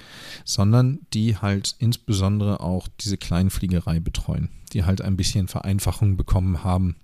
sondern 0.45 1.01
die 1.13 1.37
halt 1.37 1.77
insbesondere 1.79 2.61
auch 2.61 2.89
diese 3.01 3.17
Kleinfliegerei 3.17 4.01
betreuen, 4.01 4.49
die 4.73 4.85
halt 4.85 5.03
ein 5.03 5.17
bisschen 5.17 5.47
Vereinfachung 5.47 6.17
bekommen 6.17 6.65
haben 6.65 6.97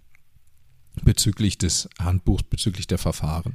bezüglich 1.04 1.56
des 1.58 1.88
Handbuchs, 2.00 2.42
bezüglich 2.42 2.88
der 2.88 2.98
Verfahren. 2.98 3.54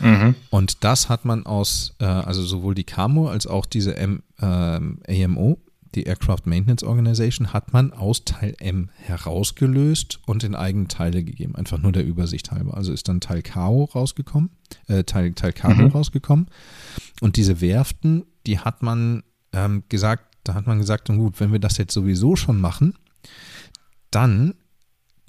Mhm. 0.00 0.34
Und 0.50 0.84
das 0.84 1.08
hat 1.08 1.24
man 1.24 1.46
aus, 1.46 1.94
äh, 1.98 2.04
also 2.04 2.42
sowohl 2.42 2.74
die 2.74 2.84
CAMO 2.84 3.28
als 3.28 3.46
auch 3.46 3.66
diese 3.66 3.96
M, 3.96 4.22
äh, 4.40 5.24
AMO 5.24 5.58
die 5.94 6.04
Aircraft 6.04 6.42
Maintenance 6.44 6.84
Organization, 6.84 7.52
hat 7.52 7.72
man 7.72 7.92
aus 7.92 8.24
Teil 8.24 8.54
M 8.60 8.90
herausgelöst 8.94 10.20
und 10.26 10.44
in 10.44 10.54
eigene 10.54 10.88
Teile 10.88 11.24
gegeben. 11.24 11.56
Einfach 11.56 11.78
nur 11.78 11.92
der 11.92 12.06
Übersicht 12.06 12.50
halber. 12.52 12.76
Also 12.76 12.92
ist 12.92 13.08
dann 13.08 13.20
Teil 13.20 13.42
KO 13.42 13.84
rausgekommen, 13.84 14.50
äh, 14.86 15.04
Teil, 15.04 15.32
Teil 15.32 15.52
Cargo 15.52 15.82
mhm. 15.82 15.88
rausgekommen. 15.88 16.46
Und 17.20 17.36
diese 17.36 17.60
Werften, 17.60 18.24
die 18.46 18.60
hat 18.60 18.82
man 18.82 19.24
ähm, 19.52 19.82
gesagt, 19.88 20.36
da 20.44 20.54
hat 20.54 20.66
man 20.66 20.78
gesagt, 20.78 21.08
gut, 21.08 21.40
wenn 21.40 21.52
wir 21.52 21.58
das 21.58 21.76
jetzt 21.76 21.92
sowieso 21.92 22.36
schon 22.36 22.60
machen, 22.60 22.94
dann 24.10 24.54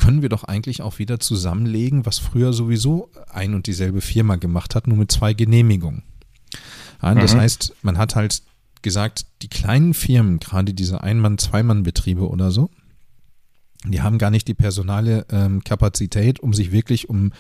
können 0.01 0.23
wir 0.23 0.29
doch 0.29 0.43
eigentlich 0.43 0.81
auch 0.81 0.97
wieder 0.97 1.19
zusammenlegen, 1.19 2.07
was 2.07 2.17
früher 2.17 2.53
sowieso 2.53 3.11
ein 3.29 3.53
und 3.53 3.67
dieselbe 3.67 4.01
Firma 4.01 4.35
gemacht 4.35 4.73
hat, 4.73 4.87
nur 4.87 4.97
mit 4.97 5.11
zwei 5.11 5.33
Genehmigungen. 5.33 6.01
Ja, 7.03 7.13
das 7.13 7.35
mhm. 7.35 7.41
heißt, 7.41 7.75
man 7.83 7.99
hat 7.99 8.15
halt 8.15 8.41
gesagt, 8.81 9.27
die 9.43 9.47
kleinen 9.47 9.93
Firmen, 9.93 10.39
gerade 10.39 10.73
diese 10.73 11.01
Ein-Mann-, 11.01 11.37
Zweimann-Betriebe 11.37 12.27
oder 12.27 12.49
so, 12.49 12.71
die 13.85 14.01
haben 14.01 14.17
gar 14.17 14.31
nicht 14.31 14.47
die 14.47 14.55
personale 14.55 15.25
ähm, 15.29 15.63
Kapazität, 15.63 16.39
um 16.39 16.53
sich 16.53 16.71
wirklich 16.71 17.07
um 17.07 17.31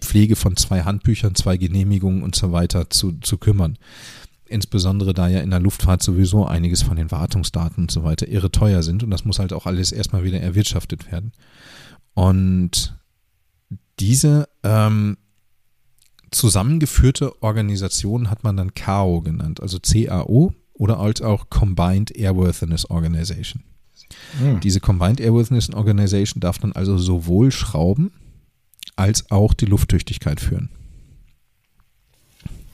Pflege 0.00 0.36
von 0.36 0.56
zwei 0.56 0.82
Handbüchern, 0.82 1.34
zwei 1.34 1.56
Genehmigungen 1.56 2.22
und 2.22 2.34
so 2.34 2.52
weiter 2.52 2.90
zu, 2.90 3.12
zu 3.20 3.38
kümmern. 3.38 3.78
Insbesondere 4.46 5.14
da 5.14 5.28
ja 5.28 5.40
in 5.40 5.50
der 5.50 5.60
Luftfahrt 5.60 6.02
sowieso 6.02 6.46
einiges 6.46 6.82
von 6.82 6.96
den 6.96 7.10
Wartungsdaten 7.10 7.84
und 7.84 7.90
so 7.90 8.02
weiter 8.02 8.28
irre 8.28 8.50
teuer 8.50 8.82
sind 8.82 9.02
und 9.02 9.10
das 9.10 9.24
muss 9.24 9.38
halt 9.38 9.54
auch 9.54 9.64
alles 9.64 9.90
erstmal 9.90 10.24
wieder 10.24 10.40
erwirtschaftet 10.40 11.10
werden. 11.10 11.32
Und 12.20 12.98
diese 13.98 14.46
ähm, 14.62 15.16
zusammengeführte 16.30 17.42
Organisation 17.42 18.28
hat 18.28 18.44
man 18.44 18.58
dann 18.58 18.74
CAO 18.74 19.22
genannt, 19.22 19.62
also 19.62 19.78
CAO, 19.80 20.52
oder 20.74 21.00
als 21.00 21.22
auch 21.22 21.48
Combined 21.48 22.14
Airworthiness 22.14 22.90
Organization. 22.90 23.62
Mhm. 24.38 24.60
Diese 24.60 24.80
Combined 24.80 25.18
Airworthiness 25.18 25.72
Organization 25.72 26.42
darf 26.42 26.58
dann 26.58 26.72
also 26.72 26.98
sowohl 26.98 27.50
Schrauben 27.52 28.12
als 28.96 29.30
auch 29.30 29.54
die 29.54 29.64
Lufttüchtigkeit 29.64 30.40
führen. 30.40 30.68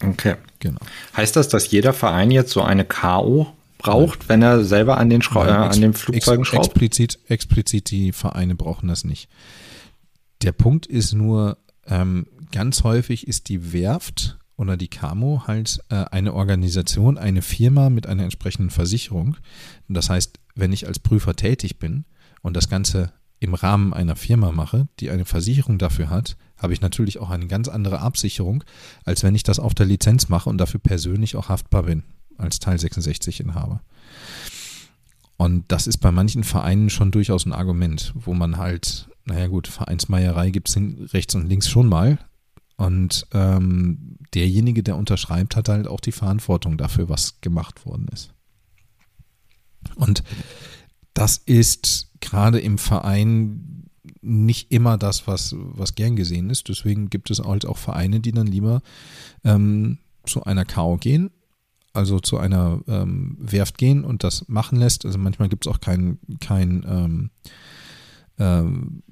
Okay. 0.02 0.34
Genau. 0.58 0.80
Heißt 1.16 1.36
das, 1.36 1.46
dass 1.46 1.70
jeder 1.70 1.92
Verein 1.92 2.32
jetzt 2.32 2.50
so 2.50 2.62
eine 2.62 2.84
KO 2.84 3.55
braucht, 3.78 4.28
wenn 4.28 4.42
er 4.42 4.64
selber 4.64 4.98
an 4.98 5.10
den, 5.10 5.22
Schrau 5.22 5.44
Nein, 5.44 5.62
äh, 5.62 5.74
an 5.74 5.80
den 5.80 5.92
Flugzeugen 5.94 6.42
ex 6.42 6.48
schraubt? 6.48 6.66
Explizit, 6.66 7.18
explizit 7.28 7.90
die 7.90 8.12
Vereine 8.12 8.54
brauchen 8.54 8.88
das 8.88 9.04
nicht. 9.04 9.28
Der 10.42 10.52
Punkt 10.52 10.86
ist 10.86 11.14
nur, 11.14 11.58
ähm, 11.86 12.26
ganz 12.52 12.84
häufig 12.84 13.26
ist 13.26 13.48
die 13.48 13.72
Werft 13.72 14.38
oder 14.56 14.76
die 14.76 14.88
Camo 14.88 15.42
halt 15.46 15.80
äh, 15.90 16.04
eine 16.10 16.34
Organisation, 16.34 17.18
eine 17.18 17.42
Firma 17.42 17.90
mit 17.90 18.06
einer 18.06 18.24
entsprechenden 18.24 18.70
Versicherung. 18.70 19.36
Das 19.88 20.10
heißt, 20.10 20.40
wenn 20.54 20.72
ich 20.72 20.86
als 20.86 20.98
Prüfer 20.98 21.36
tätig 21.36 21.78
bin 21.78 22.04
und 22.42 22.56
das 22.56 22.68
Ganze 22.68 23.12
im 23.38 23.54
Rahmen 23.54 23.92
einer 23.92 24.16
Firma 24.16 24.50
mache, 24.50 24.88
die 24.98 25.10
eine 25.10 25.26
Versicherung 25.26 25.78
dafür 25.78 26.08
hat, 26.08 26.36
habe 26.56 26.72
ich 26.72 26.80
natürlich 26.80 27.18
auch 27.18 27.28
eine 27.28 27.46
ganz 27.46 27.68
andere 27.68 28.00
Absicherung, 28.00 28.64
als 29.04 29.22
wenn 29.22 29.34
ich 29.34 29.42
das 29.42 29.58
auf 29.58 29.74
der 29.74 29.86
Lizenz 29.86 30.30
mache 30.30 30.48
und 30.48 30.58
dafür 30.58 30.80
persönlich 30.80 31.36
auch 31.36 31.50
haftbar 31.50 31.82
bin, 31.82 32.02
als 32.38 32.58
Teil 32.58 32.78
66 32.78 33.40
Inhaber. 33.40 33.82
Und 35.36 35.64
das 35.68 35.86
ist 35.86 35.98
bei 35.98 36.10
manchen 36.10 36.44
Vereinen 36.44 36.88
schon 36.88 37.10
durchaus 37.10 37.44
ein 37.44 37.52
Argument, 37.52 38.12
wo 38.14 38.32
man 38.32 38.56
halt, 38.56 39.08
naja 39.24 39.48
gut, 39.48 39.68
Vereinsmeierei 39.68 40.50
gibt 40.50 40.68
es 40.68 40.76
rechts 41.12 41.34
und 41.34 41.46
links 41.46 41.68
schon 41.68 41.88
mal, 41.88 42.18
und 42.76 43.26
ähm, 43.32 44.18
derjenige, 44.34 44.82
der 44.82 44.96
unterschreibt, 44.96 45.56
hat 45.56 45.68
halt 45.68 45.88
auch 45.88 46.00
die 46.00 46.12
Verantwortung 46.12 46.76
dafür, 46.76 47.08
was 47.08 47.40
gemacht 47.40 47.86
worden 47.86 48.06
ist. 48.12 48.32
Und 49.94 50.22
das 51.14 51.38
ist 51.38 52.10
gerade 52.20 52.60
im 52.60 52.76
Verein 52.76 53.88
nicht 54.20 54.70
immer 54.72 54.98
das, 54.98 55.26
was, 55.26 55.54
was 55.56 55.94
gern 55.94 56.16
gesehen 56.16 56.50
ist. 56.50 56.68
Deswegen 56.68 57.08
gibt 57.08 57.30
es 57.30 57.40
halt 57.40 57.64
auch 57.64 57.78
Vereine, 57.78 58.20
die 58.20 58.32
dann 58.32 58.46
lieber 58.46 58.82
ähm, 59.42 59.98
zu 60.26 60.44
einer 60.44 60.64
KO 60.64 60.98
gehen, 60.98 61.30
also 61.96 62.20
zu 62.20 62.38
einer 62.38 62.80
ähm, 62.86 63.36
Werft 63.40 63.78
gehen 63.78 64.04
und 64.04 64.24
das 64.24 64.48
machen 64.48 64.78
lässt. 64.78 65.04
Also 65.04 65.18
manchmal 65.18 65.48
gibt 65.48 65.66
es 65.66 65.72
auch 65.72 65.80
kein, 65.80 66.18
kein 66.40 66.84
ähm, 66.88 67.30
ähm, 68.38 69.02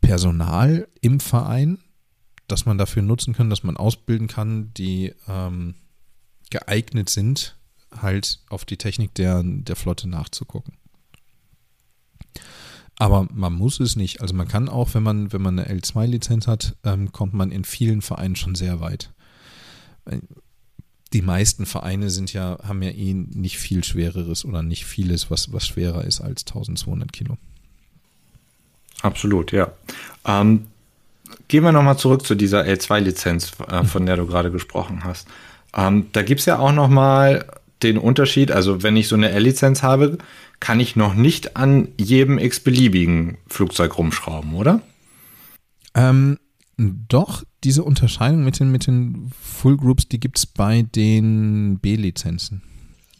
Personal 0.00 0.88
im 1.00 1.20
Verein, 1.20 1.78
dass 2.46 2.66
man 2.66 2.78
dafür 2.78 3.02
nutzen 3.02 3.34
kann, 3.34 3.50
dass 3.50 3.62
man 3.62 3.76
ausbilden 3.76 4.26
kann, 4.26 4.72
die 4.74 5.14
ähm, 5.28 5.74
geeignet 6.50 7.10
sind, 7.10 7.56
halt 7.94 8.40
auf 8.48 8.64
die 8.64 8.76
Technik 8.76 9.14
der, 9.14 9.42
der 9.44 9.76
Flotte 9.76 10.08
nachzugucken. 10.08 10.74
Aber 12.96 13.28
man 13.32 13.52
muss 13.52 13.78
es 13.80 13.94
nicht. 13.94 14.20
Also 14.20 14.34
man 14.34 14.48
kann 14.48 14.68
auch, 14.68 14.94
wenn 14.94 15.04
man, 15.04 15.32
wenn 15.32 15.42
man 15.42 15.58
eine 15.58 15.80
L2-Lizenz 15.80 16.48
hat, 16.48 16.76
ähm, 16.84 17.12
kommt 17.12 17.32
man 17.32 17.52
in 17.52 17.64
vielen 17.64 18.02
Vereinen 18.02 18.34
schon 18.34 18.56
sehr 18.56 18.80
weit. 18.80 19.12
Die 21.12 21.22
meisten 21.22 21.64
Vereine 21.64 22.10
sind 22.10 22.32
ja, 22.32 22.58
haben 22.62 22.82
ja 22.82 22.90
eh 22.90 23.14
nicht 23.14 23.58
viel 23.58 23.82
schwereres 23.82 24.44
oder 24.44 24.62
nicht 24.62 24.84
vieles, 24.84 25.30
was, 25.30 25.52
was 25.52 25.66
schwerer 25.66 26.04
ist 26.04 26.20
als 26.20 26.46
1200 26.46 27.12
Kilo. 27.12 27.38
Absolut, 29.02 29.52
ja. 29.52 29.72
Ähm, 30.26 30.66
gehen 31.48 31.64
wir 31.64 31.72
nochmal 31.72 31.98
zurück 31.98 32.26
zu 32.26 32.34
dieser 32.34 32.62
L2-Lizenz, 32.64 33.52
äh, 33.68 33.84
von 33.84 34.04
der 34.06 34.16
du 34.16 34.26
gerade 34.26 34.50
gesprochen 34.50 35.04
hast. 35.04 35.28
Ähm, 35.74 36.06
da 36.12 36.22
gibt 36.22 36.40
es 36.40 36.46
ja 36.46 36.58
auch 36.58 36.72
nochmal 36.72 37.46
den 37.82 37.98
Unterschied, 37.98 38.50
also 38.50 38.82
wenn 38.82 38.96
ich 38.96 39.08
so 39.08 39.14
eine 39.14 39.30
L-Lizenz 39.30 39.82
habe, 39.82 40.18
kann 40.60 40.80
ich 40.80 40.96
noch 40.96 41.14
nicht 41.14 41.56
an 41.56 41.88
jedem 41.96 42.38
x-beliebigen 42.38 43.38
Flugzeug 43.46 43.96
rumschrauben, 43.96 44.54
oder? 44.54 44.80
Ähm, 45.94 46.38
doch, 46.76 47.44
diese 47.64 47.84
Unterscheidung 47.84 48.44
mit 48.44 48.60
den, 48.60 48.70
mit 48.70 48.86
den 48.86 49.30
Full 49.40 49.76
Groups, 49.76 50.08
die 50.08 50.20
gibt 50.20 50.38
es 50.38 50.46
bei 50.46 50.82
den 50.82 51.78
B-Lizenzen. 51.80 52.62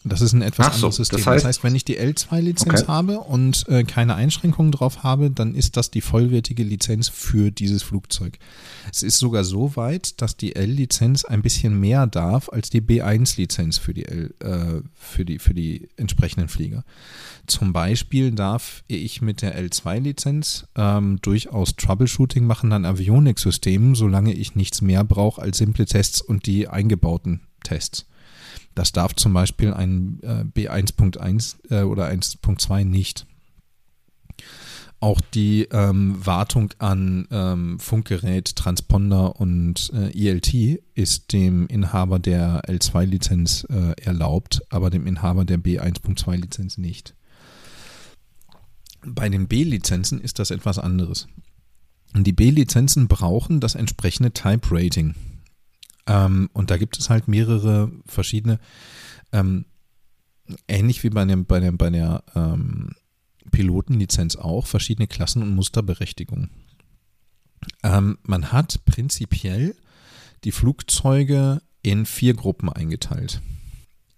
Das 0.04 0.20
ist 0.20 0.32
ein 0.32 0.42
etwas 0.42 0.66
so, 0.66 0.72
anderes 0.74 0.96
System. 0.96 1.18
Das 1.18 1.26
heißt, 1.26 1.44
das 1.44 1.48
heißt, 1.48 1.64
wenn 1.64 1.74
ich 1.74 1.84
die 1.84 1.98
L2-Lizenz 1.98 2.82
okay. 2.82 2.88
habe 2.88 3.20
und 3.20 3.66
äh, 3.68 3.84
keine 3.84 4.14
Einschränkungen 4.14 4.72
drauf 4.72 5.02
habe, 5.02 5.30
dann 5.30 5.54
ist 5.54 5.76
das 5.76 5.90
die 5.90 6.00
vollwertige 6.00 6.62
Lizenz 6.62 7.08
für 7.08 7.50
dieses 7.50 7.82
Flugzeug. 7.82 8.38
Es 8.92 9.02
ist 9.02 9.18
sogar 9.18 9.44
so 9.44 9.76
weit, 9.76 10.20
dass 10.22 10.36
die 10.36 10.54
L-Lizenz 10.54 11.24
ein 11.24 11.42
bisschen 11.42 11.78
mehr 11.78 12.06
darf 12.06 12.48
als 12.48 12.70
die 12.70 12.80
B1-Lizenz 12.80 13.78
für 13.78 13.92
die 13.92 14.06
L, 14.06 14.34
äh, 14.40 14.82
für 14.94 15.24
die 15.24 15.38
für 15.38 15.54
die 15.54 15.88
entsprechenden 15.96 16.48
Flieger. 16.48 16.84
Zum 17.46 17.72
Beispiel 17.72 18.30
darf 18.30 18.84
ich 18.86 19.20
mit 19.20 19.42
der 19.42 19.58
L2-Lizenz 19.58 20.66
ähm, 20.76 21.18
durchaus 21.22 21.76
Troubleshooting 21.76 22.44
machen 22.44 22.72
an 22.72 22.84
Avionik-Systemen, 22.84 23.94
solange 23.94 24.32
ich 24.32 24.54
nichts 24.54 24.80
mehr 24.80 25.02
brauche 25.02 25.42
als 25.42 25.58
simple 25.58 25.86
Tests 25.86 26.20
und 26.20 26.46
die 26.46 26.68
eingebauten 26.68 27.40
Tests. 27.64 28.06
Das 28.74 28.92
darf 28.92 29.14
zum 29.14 29.32
Beispiel 29.32 29.74
ein 29.74 30.20
äh, 30.22 30.44
B1.1 30.44 31.56
äh, 31.70 31.82
oder 31.82 32.08
1.2 32.08 32.84
nicht. 32.84 33.26
Auch 35.00 35.20
die 35.20 35.68
ähm, 35.70 36.26
Wartung 36.26 36.72
an 36.78 37.28
ähm, 37.30 37.78
Funkgerät, 37.78 38.56
Transponder 38.56 39.40
und 39.40 39.92
äh, 39.94 40.10
ILT 40.10 40.82
ist 40.94 41.32
dem 41.32 41.68
Inhaber 41.68 42.18
der 42.18 42.62
L2-Lizenz 42.62 43.64
äh, 43.70 43.92
erlaubt, 44.02 44.62
aber 44.70 44.90
dem 44.90 45.06
Inhaber 45.06 45.44
der 45.44 45.58
B1.2-Lizenz 45.58 46.78
nicht. 46.78 47.14
Bei 49.06 49.28
den 49.28 49.46
B-Lizenzen 49.46 50.20
ist 50.20 50.40
das 50.40 50.50
etwas 50.50 50.80
anderes. 50.80 51.28
Die 52.16 52.32
B-Lizenzen 52.32 53.06
brauchen 53.06 53.60
das 53.60 53.76
entsprechende 53.76 54.32
Type 54.32 54.68
Rating. 54.72 55.14
Ähm, 56.08 56.48
und 56.52 56.70
da 56.70 56.78
gibt 56.78 56.98
es 56.98 57.10
halt 57.10 57.28
mehrere 57.28 57.92
verschiedene, 58.06 58.58
ähm, 59.30 59.66
ähnlich 60.66 61.04
wie 61.04 61.10
bei, 61.10 61.24
dem, 61.24 61.44
bei, 61.44 61.60
dem, 61.60 61.76
bei 61.76 61.90
der 61.90 62.24
ähm, 62.34 62.92
Pilotenlizenz 63.50 64.36
auch, 64.36 64.66
verschiedene 64.66 65.06
Klassen 65.06 65.42
und 65.42 65.54
Musterberechtigungen. 65.54 66.50
Ähm, 67.82 68.18
man 68.22 68.50
hat 68.50 68.84
prinzipiell 68.86 69.76
die 70.44 70.52
Flugzeuge 70.52 71.60
in 71.82 72.06
vier 72.06 72.34
Gruppen 72.34 72.68
eingeteilt. 72.70 73.42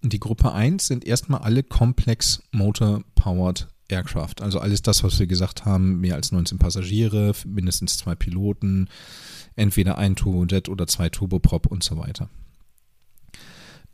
Die 0.03 0.21
Gruppe 0.21 0.53
1 0.53 0.87
sind 0.87 1.05
erstmal 1.05 1.41
alle 1.41 1.63
Complex 1.63 2.43
Motor 2.53 3.03
Powered 3.15 3.69
Aircraft. 3.91 4.41
Also 4.41 4.61
alles 4.61 4.83
das, 4.83 5.03
was 5.05 5.19
wir 5.19 5.27
gesagt 5.27 5.65
haben, 5.65 6.01
mehr 6.01 6.15
als 6.15 6.33
19 6.33 6.59
Passagiere, 6.59 7.33
mindestens 7.45 7.99
zwei 7.99 8.15
Piloten, 8.15 8.89
entweder 9.57 9.99
ein 9.99 10.17
Turbojet 10.17 10.69
oder 10.69 10.87
zwei 10.87 11.09
Turboprop 11.09 11.67
und 11.67 11.83
so 11.83 11.97
weiter. 11.97 12.29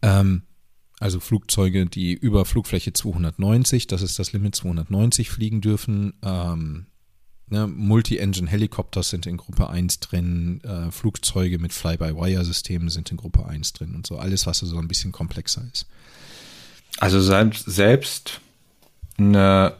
Ähm, 0.02 0.42
also 0.98 1.20
Flugzeuge, 1.20 1.86
die 1.86 2.14
über 2.14 2.44
Flugfläche 2.44 2.92
290, 2.92 3.86
das 3.86 4.02
ist 4.02 4.18
das 4.18 4.32
Limit 4.32 4.54
290 4.54 5.30
fliegen 5.30 5.60
dürfen. 5.60 6.14
Ähm, 6.22 6.86
ne, 7.48 7.66
Multi-Engine-Helikopters 7.66 9.10
sind 9.10 9.26
in 9.26 9.36
Gruppe 9.36 9.68
1 9.68 10.00
drin, 10.00 10.62
äh, 10.64 10.90
Flugzeuge 10.90 11.58
mit 11.58 11.72
Fly-by-Wire-Systemen 11.72 12.88
sind 12.88 13.10
in 13.10 13.18
Gruppe 13.18 13.46
1 13.46 13.74
drin 13.74 13.94
und 13.94 14.06
so. 14.06 14.18
Alles, 14.18 14.46
was 14.46 14.58
so 14.58 14.78
ein 14.78 14.88
bisschen 14.88 15.12
komplexer 15.12 15.62
ist. 15.72 15.86
Also 16.98 17.20
selbst, 17.20 17.66
selbst 17.66 18.40
eine 19.18 19.74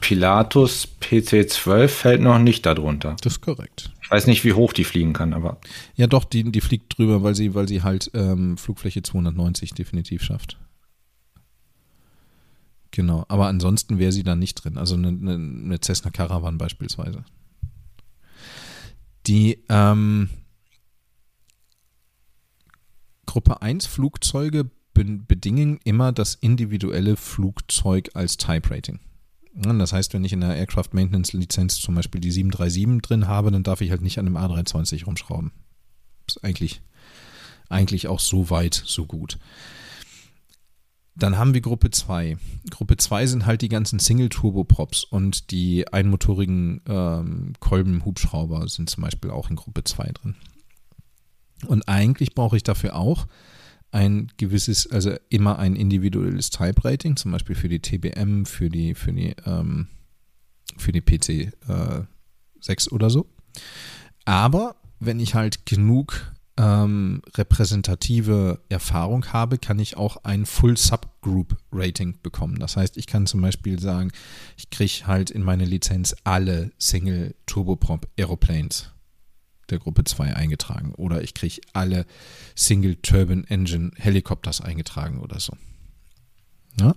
Pilatus 0.00 0.88
PC-12 1.00 1.88
fällt 1.88 2.20
noch 2.20 2.38
nicht 2.38 2.64
darunter. 2.66 3.16
Das 3.22 3.34
ist 3.34 3.40
korrekt. 3.40 3.92
Ich 4.02 4.10
weiß 4.10 4.26
nicht, 4.26 4.44
wie 4.44 4.52
hoch 4.52 4.72
die 4.72 4.84
fliegen 4.84 5.12
kann, 5.12 5.32
aber. 5.32 5.58
Ja, 5.96 6.06
doch, 6.06 6.24
die, 6.24 6.44
die 6.50 6.60
fliegt 6.60 6.96
drüber, 6.96 7.22
weil 7.22 7.34
sie, 7.34 7.54
weil 7.54 7.68
sie 7.68 7.82
halt 7.82 8.10
ähm, 8.14 8.56
Flugfläche 8.56 9.02
290 9.02 9.74
definitiv 9.74 10.22
schafft. 10.22 10.58
Genau, 12.92 13.26
aber 13.28 13.48
ansonsten 13.48 13.98
wäre 13.98 14.12
sie 14.12 14.22
da 14.22 14.36
nicht 14.36 14.54
drin. 14.54 14.78
Also 14.78 14.94
eine, 14.94 15.08
eine, 15.08 15.34
eine 15.34 15.78
Cessna 15.82 16.10
Caravan 16.10 16.56
beispielsweise. 16.56 17.24
Die 19.26 19.64
ähm, 19.68 20.30
Gruppe 23.26 23.60
1 23.60 23.86
Flugzeuge 23.86 24.70
bedingen 24.94 25.78
immer 25.84 26.12
das 26.12 26.36
individuelle 26.36 27.16
Flugzeug 27.16 28.10
als 28.14 28.36
Type 28.38 28.70
Rating. 28.70 29.00
Das 29.58 29.92
heißt, 29.92 30.12
wenn 30.12 30.24
ich 30.24 30.34
in 30.34 30.42
der 30.42 30.54
Aircraft 30.54 30.90
Maintenance 30.92 31.32
Lizenz 31.32 31.80
zum 31.80 31.94
Beispiel 31.94 32.20
die 32.20 32.30
737 32.30 33.00
drin 33.02 33.26
habe, 33.26 33.50
dann 33.50 33.62
darf 33.62 33.80
ich 33.80 33.90
halt 33.90 34.02
nicht 34.02 34.18
an 34.18 34.26
dem 34.26 34.36
A320 34.36 35.06
rumschrauben. 35.06 35.50
Ist 36.26 36.44
eigentlich, 36.44 36.82
eigentlich 37.70 38.06
auch 38.08 38.20
so 38.20 38.50
weit, 38.50 38.82
so 38.84 39.06
gut. 39.06 39.38
Dann 41.14 41.38
haben 41.38 41.54
wir 41.54 41.62
Gruppe 41.62 41.90
2. 41.90 42.36
Gruppe 42.68 42.98
2 42.98 43.26
sind 43.26 43.46
halt 43.46 43.62
die 43.62 43.70
ganzen 43.70 43.98
Single-Turbo-Props 43.98 45.04
und 45.04 45.50
die 45.50 45.90
einmotorigen 45.90 46.82
ähm, 46.86 47.54
Kolben-Hubschrauber 47.58 48.68
sind 48.68 48.90
zum 48.90 49.04
Beispiel 49.04 49.30
auch 49.30 49.48
in 49.48 49.56
Gruppe 49.56 49.84
2 49.84 50.12
drin. 50.12 50.34
Und 51.66 51.88
eigentlich 51.88 52.34
brauche 52.34 52.58
ich 52.58 52.62
dafür 52.62 52.96
auch 52.96 53.26
ein 53.92 54.32
gewisses, 54.36 54.90
also 54.90 55.14
immer 55.28 55.58
ein 55.58 55.76
individuelles 55.76 56.50
Type-Rating, 56.50 57.16
zum 57.16 57.32
Beispiel 57.32 57.56
für 57.56 57.68
die 57.68 57.80
TBM, 57.80 58.44
für 58.44 58.68
die, 58.68 58.94
für 58.94 59.12
die, 59.12 59.34
ähm, 59.44 59.88
für 60.76 60.92
die 60.92 61.00
PC 61.00 61.52
äh, 61.68 62.02
6 62.60 62.92
oder 62.92 63.10
so. 63.10 63.26
Aber 64.24 64.76
wenn 64.98 65.20
ich 65.20 65.34
halt 65.34 65.66
genug 65.66 66.32
ähm, 66.58 67.22
repräsentative 67.34 68.60
Erfahrung 68.68 69.26
habe, 69.32 69.58
kann 69.58 69.78
ich 69.78 69.96
auch 69.96 70.24
ein 70.24 70.46
Full 70.46 70.76
Subgroup 70.76 71.56
Rating 71.70 72.18
bekommen. 72.22 72.58
Das 72.58 72.76
heißt, 72.76 72.96
ich 72.96 73.06
kann 73.06 73.26
zum 73.26 73.42
Beispiel 73.42 73.78
sagen, 73.78 74.10
ich 74.56 74.70
kriege 74.70 75.06
halt 75.06 75.30
in 75.30 75.42
meine 75.42 75.64
Lizenz 75.64 76.14
alle 76.24 76.72
Single 76.78 77.34
Turboprop 77.46 78.08
Aeroplanes 78.18 78.90
der 79.70 79.78
Gruppe 79.78 80.04
2 80.04 80.34
eingetragen 80.34 80.94
oder 80.94 81.22
ich 81.22 81.34
kriege 81.34 81.60
alle 81.72 82.06
Single 82.54 82.96
Turbine 82.96 83.44
Engine 83.48 83.90
Helikopters 83.96 84.60
eingetragen 84.60 85.20
oder 85.20 85.40
so. 85.40 85.56
Ja? 86.80 86.94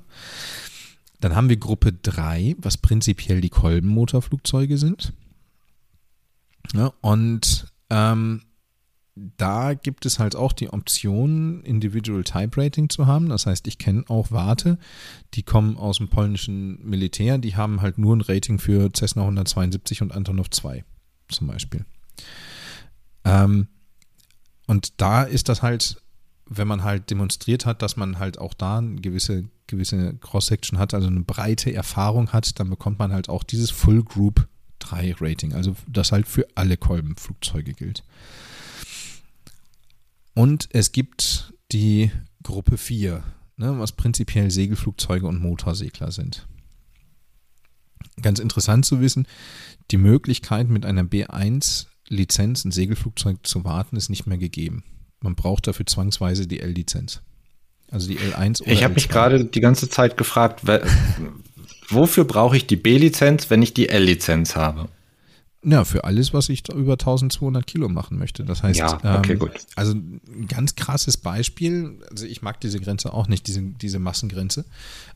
Dann 1.19 1.35
haben 1.35 1.49
wir 1.49 1.57
Gruppe 1.57 1.93
3, 1.93 2.55
was 2.59 2.77
prinzipiell 2.77 3.41
die 3.41 3.49
Kolbenmotorflugzeuge 3.49 4.77
sind. 4.77 5.13
Ja, 6.73 6.93
und 7.01 7.67
ähm, 7.89 8.41
da 9.37 9.73
gibt 9.73 10.05
es 10.05 10.19
halt 10.19 10.35
auch 10.35 10.53
die 10.53 10.69
Option, 10.69 11.61
Individual 11.63 12.23
Type 12.23 12.61
Rating 12.61 12.89
zu 12.89 13.05
haben. 13.07 13.29
Das 13.29 13.45
heißt, 13.45 13.67
ich 13.67 13.77
kenne 13.77 14.03
auch 14.07 14.31
Warte, 14.31 14.77
die 15.33 15.43
kommen 15.43 15.77
aus 15.77 15.97
dem 15.97 16.07
polnischen 16.07 16.79
Militär, 16.87 17.37
die 17.37 17.55
haben 17.55 17.81
halt 17.81 17.97
nur 17.97 18.15
ein 18.15 18.21
Rating 18.21 18.59
für 18.59 18.89
Cessna 18.95 19.23
172 19.23 20.01
und 20.01 20.13
Antonov 20.13 20.49
2 20.49 20.85
zum 21.27 21.47
Beispiel. 21.47 21.85
Ähm, 23.23 23.67
und 24.67 25.01
da 25.01 25.23
ist 25.23 25.49
das 25.49 25.61
halt, 25.61 26.01
wenn 26.45 26.67
man 26.67 26.83
halt 26.83 27.09
demonstriert 27.09 27.65
hat, 27.65 27.81
dass 27.81 27.97
man 27.97 28.19
halt 28.19 28.37
auch 28.37 28.53
da 28.53 28.77
eine 28.77 29.01
gewisse, 29.01 29.45
gewisse 29.67 30.15
Cross-Section 30.17 30.79
hat, 30.79 30.93
also 30.93 31.07
eine 31.07 31.21
breite 31.21 31.73
Erfahrung 31.73 32.31
hat, 32.31 32.59
dann 32.59 32.69
bekommt 32.69 32.99
man 32.99 33.11
halt 33.11 33.29
auch 33.29 33.43
dieses 33.43 33.71
Full 33.71 34.03
Group 34.03 34.47
3 34.79 35.15
Rating, 35.19 35.53
also 35.53 35.75
das 35.87 36.11
halt 36.11 36.27
für 36.27 36.47
alle 36.55 36.77
Kolbenflugzeuge 36.77 37.73
gilt. 37.73 38.03
Und 40.33 40.69
es 40.71 40.91
gibt 40.91 41.53
die 41.71 42.11
Gruppe 42.43 42.77
4, 42.77 43.23
ne, 43.57 43.77
was 43.77 43.91
prinzipiell 43.91 44.49
Segelflugzeuge 44.51 45.27
und 45.27 45.41
Motorsegler 45.41 46.11
sind. 46.11 46.47
Ganz 48.21 48.39
interessant 48.39 48.85
zu 48.85 49.01
wissen, 49.01 49.27
die 49.91 49.97
Möglichkeit 49.97 50.69
mit 50.69 50.85
einer 50.85 51.03
B1 51.03 51.87
Lizenz, 52.09 52.65
ein 52.65 52.71
Segelflugzeug 52.71 53.37
zu 53.43 53.63
warten, 53.63 53.95
ist 53.95 54.09
nicht 54.09 54.27
mehr 54.27 54.37
gegeben. 54.37 54.83
Man 55.21 55.35
braucht 55.35 55.67
dafür 55.67 55.85
zwangsweise 55.85 56.47
die 56.47 56.59
L-Lizenz. 56.59 57.21
Also 57.91 58.07
die 58.07 58.17
L1 58.17 58.61
oder 58.61 58.71
Ich 58.71 58.83
habe 58.83 58.93
mich 58.93 59.09
gerade 59.09 59.45
die 59.45 59.61
ganze 59.61 59.89
Zeit 59.89 60.17
gefragt, 60.17 60.61
wofür 61.89 62.25
brauche 62.25 62.57
ich 62.57 62.67
die 62.67 62.75
B-Lizenz, 62.75 63.49
wenn 63.49 63.61
ich 63.61 63.73
die 63.73 63.89
L-Lizenz 63.89 64.55
habe? 64.55 64.89
Ja, 65.61 65.83
für 65.83 66.05
alles, 66.05 66.33
was 66.33 66.47
ich 66.47 66.63
über 66.69 66.93
1200 66.93 67.67
Kilo 67.67 67.89
machen 67.89 68.17
möchte. 68.17 68.45
Das 68.45 68.63
heißt, 68.63 68.79
ja, 68.79 69.17
okay, 69.17 69.33
ähm, 69.33 69.49
also 69.75 69.93
ein 69.93 70.47
ganz 70.47 70.75
krasses 70.75 71.17
Beispiel, 71.17 71.99
also 72.09 72.25
ich 72.25 72.41
mag 72.41 72.61
diese 72.61 72.79
Grenze 72.79 73.13
auch 73.13 73.27
nicht, 73.27 73.45
diese, 73.47 73.61
diese 73.61 73.99
Massengrenze, 73.99 74.63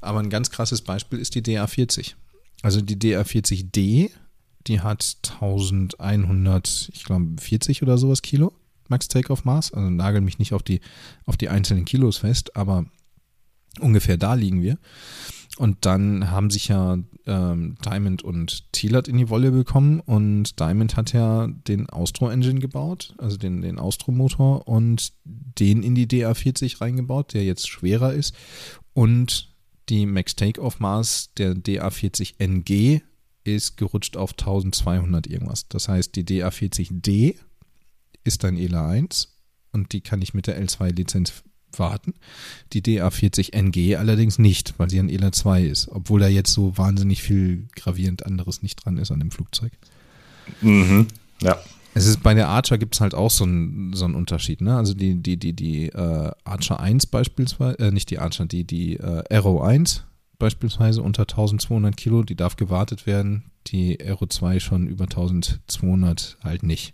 aber 0.01 0.19
ein 0.19 0.29
ganz 0.29 0.51
krasses 0.51 0.81
Beispiel 0.81 1.19
ist 1.19 1.35
die 1.35 1.41
DA40. 1.41 2.15
Also 2.61 2.81
die 2.81 2.97
DA40D 2.97 4.09
die 4.67 4.81
hat 4.81 5.17
1100, 5.41 6.89
ich 6.93 7.03
glaube 7.03 7.35
40 7.39 7.83
oder 7.83 7.97
sowas 7.97 8.21
Kilo, 8.21 8.53
Max 8.87 9.07
Takeoff 9.07 9.45
Maß. 9.45 9.73
Also 9.73 9.89
nagel 9.89 10.21
mich 10.21 10.39
nicht 10.39 10.53
auf 10.53 10.63
die, 10.63 10.81
auf 11.25 11.37
die 11.37 11.49
einzelnen 11.49 11.85
Kilos 11.85 12.17
fest, 12.17 12.55
aber 12.55 12.85
ungefähr 13.79 14.17
da 14.17 14.33
liegen 14.33 14.61
wir. 14.61 14.77
Und 15.57 15.85
dann 15.85 16.31
haben 16.31 16.49
sich 16.49 16.69
ja 16.69 16.97
ähm, 17.27 17.75
Diamond 17.85 18.23
und 18.23 18.71
Thielert 18.71 19.07
in 19.07 19.17
die 19.17 19.29
Wolle 19.29 19.51
bekommen 19.51 19.99
und 19.99 20.59
Diamond 20.59 20.97
hat 20.97 21.13
ja 21.13 21.47
den 21.47 21.89
Austro-Engine 21.89 22.59
gebaut, 22.59 23.13
also 23.19 23.37
den, 23.37 23.61
den 23.61 23.77
Austro-Motor 23.77 24.67
und 24.67 25.13
den 25.23 25.83
in 25.83 25.93
die 25.93 26.07
DA40 26.07 26.81
reingebaut, 26.81 27.35
der 27.35 27.43
jetzt 27.43 27.69
schwerer 27.69 28.13
ist 28.13 28.35
und 28.93 29.53
die 29.89 30.07
Max 30.07 30.35
Takeoff 30.35 30.79
Maß 30.79 31.33
der 31.37 31.53
DA40 31.53 32.35
NG 32.39 33.01
ist 33.43 33.77
gerutscht 33.77 34.17
auf 34.17 34.31
1200 34.31 35.27
irgendwas. 35.27 35.67
Das 35.67 35.87
heißt, 35.87 36.15
die 36.15 36.23
DA40D 36.23 37.35
ist 38.23 38.45
ein 38.45 38.57
ELA 38.57 38.89
1 38.89 39.35
und 39.71 39.93
die 39.93 40.01
kann 40.01 40.21
ich 40.21 40.33
mit 40.33 40.47
der 40.47 40.61
L2-Lizenz 40.61 41.43
warten. 41.77 42.13
Die 42.71 42.81
DA40NG 42.81 43.97
allerdings 43.97 44.39
nicht, 44.39 44.75
weil 44.77 44.89
sie 44.89 44.99
ein 44.99 45.09
ELA 45.09 45.31
2 45.31 45.63
ist, 45.63 45.89
obwohl 45.89 46.19
da 46.19 46.27
jetzt 46.27 46.53
so 46.53 46.77
wahnsinnig 46.77 47.21
viel 47.21 47.67
gravierend 47.75 48.25
anderes 48.25 48.61
nicht 48.61 48.83
dran 48.83 48.97
ist 48.97 49.11
an 49.11 49.19
dem 49.19 49.31
Flugzeug. 49.31 49.73
Mhm, 50.61 51.07
ja. 51.41 51.57
Es 51.95 52.07
ist 52.07 52.23
bei 52.23 52.33
der 52.33 52.47
Archer 52.47 52.79
gibt 52.79 52.95
es 52.95 53.01
halt 53.01 53.13
auch 53.13 53.29
so 53.29 53.43
einen 53.43 53.93
so 53.93 54.05
Unterschied, 54.05 54.61
ne? 54.61 54.75
Also 54.75 54.95
die, 54.95 55.21
die, 55.21 55.37
die, 55.37 55.53
die 55.53 55.89
äh, 55.89 56.31
Archer 56.43 56.79
1 56.79 57.05
beispielsweise, 57.07 57.77
äh, 57.79 57.91
nicht 57.91 58.09
die 58.09 58.17
Archer, 58.17 58.45
die, 58.45 58.63
die 58.63 58.95
äh, 58.95 59.23
Arrow 59.29 59.61
1 59.61 60.03
beispielsweise 60.39 61.01
unter 61.01 61.23
1200 61.23 61.95
Kilo, 61.95 62.23
die 62.23 62.35
darf 62.35 62.55
gewartet 62.55 63.05
werden. 63.05 63.51
Die 63.67 63.99
Aero 63.99 64.25
2 64.25 64.59
schon 64.59 64.87
über 64.87 65.05
1200 65.05 66.37
halt 66.43 66.63
nicht. 66.63 66.93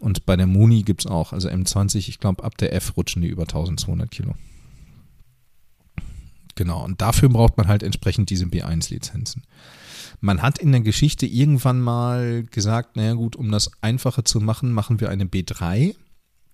Und 0.00 0.26
bei 0.26 0.36
der 0.36 0.46
Muni 0.46 0.82
gibt 0.82 1.02
es 1.02 1.06
auch, 1.06 1.32
also 1.32 1.48
M20, 1.48 2.08
ich 2.08 2.20
glaube, 2.20 2.44
ab 2.44 2.56
der 2.56 2.72
F 2.72 2.96
rutschen 2.96 3.22
die 3.22 3.28
über 3.28 3.42
1200 3.42 4.10
Kilo. 4.10 4.34
Genau, 6.54 6.84
und 6.84 7.00
dafür 7.00 7.28
braucht 7.28 7.56
man 7.56 7.68
halt 7.68 7.82
entsprechend 7.82 8.30
diese 8.30 8.46
B1-Lizenzen. 8.46 9.44
Man 10.20 10.42
hat 10.42 10.58
in 10.58 10.72
der 10.72 10.80
Geschichte 10.80 11.26
irgendwann 11.26 11.80
mal 11.80 12.44
gesagt, 12.44 12.96
naja 12.96 13.14
gut, 13.14 13.36
um 13.36 13.52
das 13.52 13.70
einfacher 13.80 14.24
zu 14.24 14.40
machen, 14.40 14.72
machen 14.72 15.00
wir 15.00 15.10
eine 15.10 15.24
B3. 15.24 15.94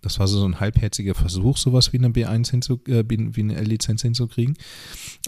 Das 0.04 0.18
war 0.18 0.28
so 0.28 0.44
ein 0.44 0.60
halbherziger 0.60 1.14
Versuch, 1.14 1.56
sowas 1.56 1.92
wie 1.92 1.98
eine 1.98 2.08
B1 2.08 2.50
hinzu, 2.50 2.80
äh, 2.88 3.04
wie 3.08 3.40
eine 3.40 3.56
L-Lizenz 3.56 4.02
hinzukriegen. 4.02 4.56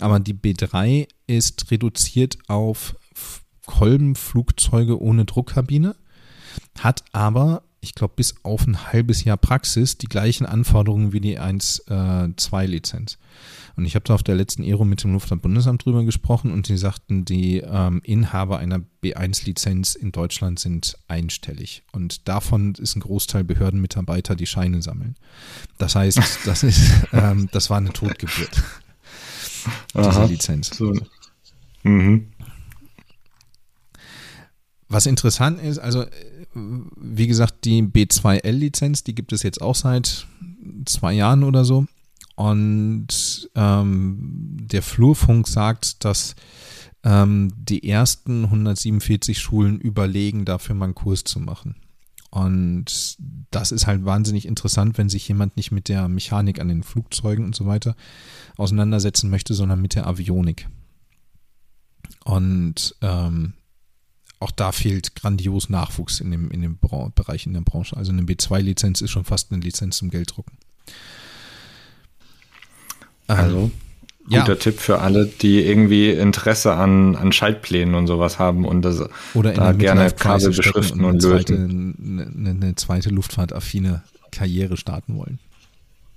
Aber 0.00 0.20
die 0.20 0.34
B3 0.34 1.08
ist 1.26 1.70
reduziert 1.70 2.36
auf 2.48 2.94
Kolbenflugzeuge 3.64 5.00
ohne 5.00 5.24
Druckkabine, 5.24 5.96
hat 6.78 7.04
aber, 7.12 7.62
ich 7.86 7.94
glaube, 7.94 8.14
bis 8.16 8.34
auf 8.42 8.66
ein 8.66 8.92
halbes 8.92 9.24
Jahr 9.24 9.36
Praxis 9.36 9.96
die 9.96 10.08
gleichen 10.08 10.44
Anforderungen 10.44 11.12
wie 11.12 11.20
die 11.20 11.38
1-2-Lizenz. 11.38 13.14
Äh, 13.14 13.16
und 13.76 13.84
ich 13.84 13.94
habe 13.94 14.04
da 14.04 14.14
auf 14.14 14.22
der 14.22 14.34
letzten 14.34 14.64
Ero 14.64 14.84
mit 14.84 15.04
dem 15.04 15.12
Luftfahrtbundesamt 15.12 15.84
drüber 15.84 16.02
gesprochen 16.02 16.50
und 16.50 16.68
die 16.68 16.76
sagten, 16.76 17.24
die 17.24 17.58
ähm, 17.58 18.00
Inhaber 18.02 18.58
einer 18.58 18.80
B1-Lizenz 19.02 19.94
in 19.94 20.12
Deutschland 20.12 20.58
sind 20.58 20.98
einstellig. 21.08 21.84
Und 21.92 22.26
davon 22.26 22.74
ist 22.74 22.96
ein 22.96 23.00
Großteil 23.00 23.44
Behördenmitarbeiter, 23.44 24.34
die 24.34 24.46
Scheine 24.46 24.82
sammeln. 24.82 25.14
Das 25.78 25.94
heißt, 25.94 26.18
das 26.46 26.62
ist, 26.62 26.90
ähm, 27.12 27.48
das 27.52 27.70
war 27.70 27.76
eine 27.76 27.92
Totgeburt. 27.92 28.62
Diese 29.94 30.24
Lizenz. 30.24 30.70
So. 30.70 30.92
Mhm. 31.82 32.28
Was 34.88 35.06
interessant 35.06 35.60
ist, 35.60 35.78
also 35.78 36.04
wie 36.54 37.26
gesagt, 37.26 37.64
die 37.64 37.82
B2L-Lizenz, 37.82 39.02
die 39.04 39.14
gibt 39.14 39.32
es 39.32 39.42
jetzt 39.42 39.60
auch 39.60 39.74
seit 39.74 40.26
zwei 40.84 41.12
Jahren 41.12 41.42
oder 41.42 41.64
so. 41.64 41.86
Und 42.36 43.48
ähm, 43.54 44.56
der 44.60 44.82
Flurfunk 44.82 45.48
sagt, 45.48 46.04
dass 46.04 46.36
ähm, 47.02 47.52
die 47.56 47.88
ersten 47.88 48.44
147 48.44 49.38
Schulen 49.38 49.80
überlegen, 49.80 50.44
dafür 50.44 50.74
mal 50.74 50.84
einen 50.86 50.94
Kurs 50.94 51.24
zu 51.24 51.40
machen. 51.40 51.76
Und 52.30 53.16
das 53.50 53.72
ist 53.72 53.86
halt 53.86 54.04
wahnsinnig 54.04 54.46
interessant, 54.46 54.98
wenn 54.98 55.08
sich 55.08 55.26
jemand 55.26 55.56
nicht 55.56 55.72
mit 55.72 55.88
der 55.88 56.08
Mechanik 56.08 56.60
an 56.60 56.68
den 56.68 56.82
Flugzeugen 56.82 57.44
und 57.44 57.54
so 57.54 57.66
weiter 57.66 57.96
auseinandersetzen 58.56 59.30
möchte, 59.30 59.54
sondern 59.54 59.80
mit 59.80 59.94
der 59.94 60.06
Avionik. 60.06 60.68
Und 62.24 62.94
ähm, 63.00 63.54
auch 64.38 64.50
da 64.50 64.72
fehlt 64.72 65.16
grandios 65.16 65.68
Nachwuchs 65.68 66.20
in 66.20 66.30
dem, 66.30 66.50
in 66.50 66.62
dem 66.62 66.78
Bereich 67.14 67.46
in 67.46 67.54
der 67.54 67.62
Branche. 67.62 67.96
Also 67.96 68.12
eine 68.12 68.22
B2-Lizenz 68.22 69.00
ist 69.00 69.10
schon 69.10 69.24
fast 69.24 69.50
eine 69.50 69.60
Lizenz 69.60 69.98
zum 69.98 70.10
Gelddrucken. 70.10 70.58
Also, 73.28 73.70
guter 74.24 74.48
ja. 74.48 74.54
Tipp 74.54 74.78
für 74.78 75.00
alle, 75.00 75.26
die 75.26 75.60
irgendwie 75.60 76.10
Interesse 76.10 76.74
an, 76.74 77.16
an 77.16 77.32
Schaltplänen 77.32 77.94
und 77.94 78.06
sowas 78.06 78.38
haben 78.38 78.64
und 78.64 78.82
das 78.82 79.02
Oder 79.34 79.52
da 79.52 79.72
gerne 79.72 80.10
Kabel 80.10 80.50
beschriften 80.50 81.04
und, 81.04 81.14
und 81.14 81.22
lösen. 81.22 81.30
Zweite, 81.30 81.54
eine, 81.54 82.50
eine 82.50 82.74
zweite 82.76 83.10
luftfahrtaffine 83.10 84.02
Karriere 84.30 84.76
starten 84.76 85.16
wollen. 85.16 85.38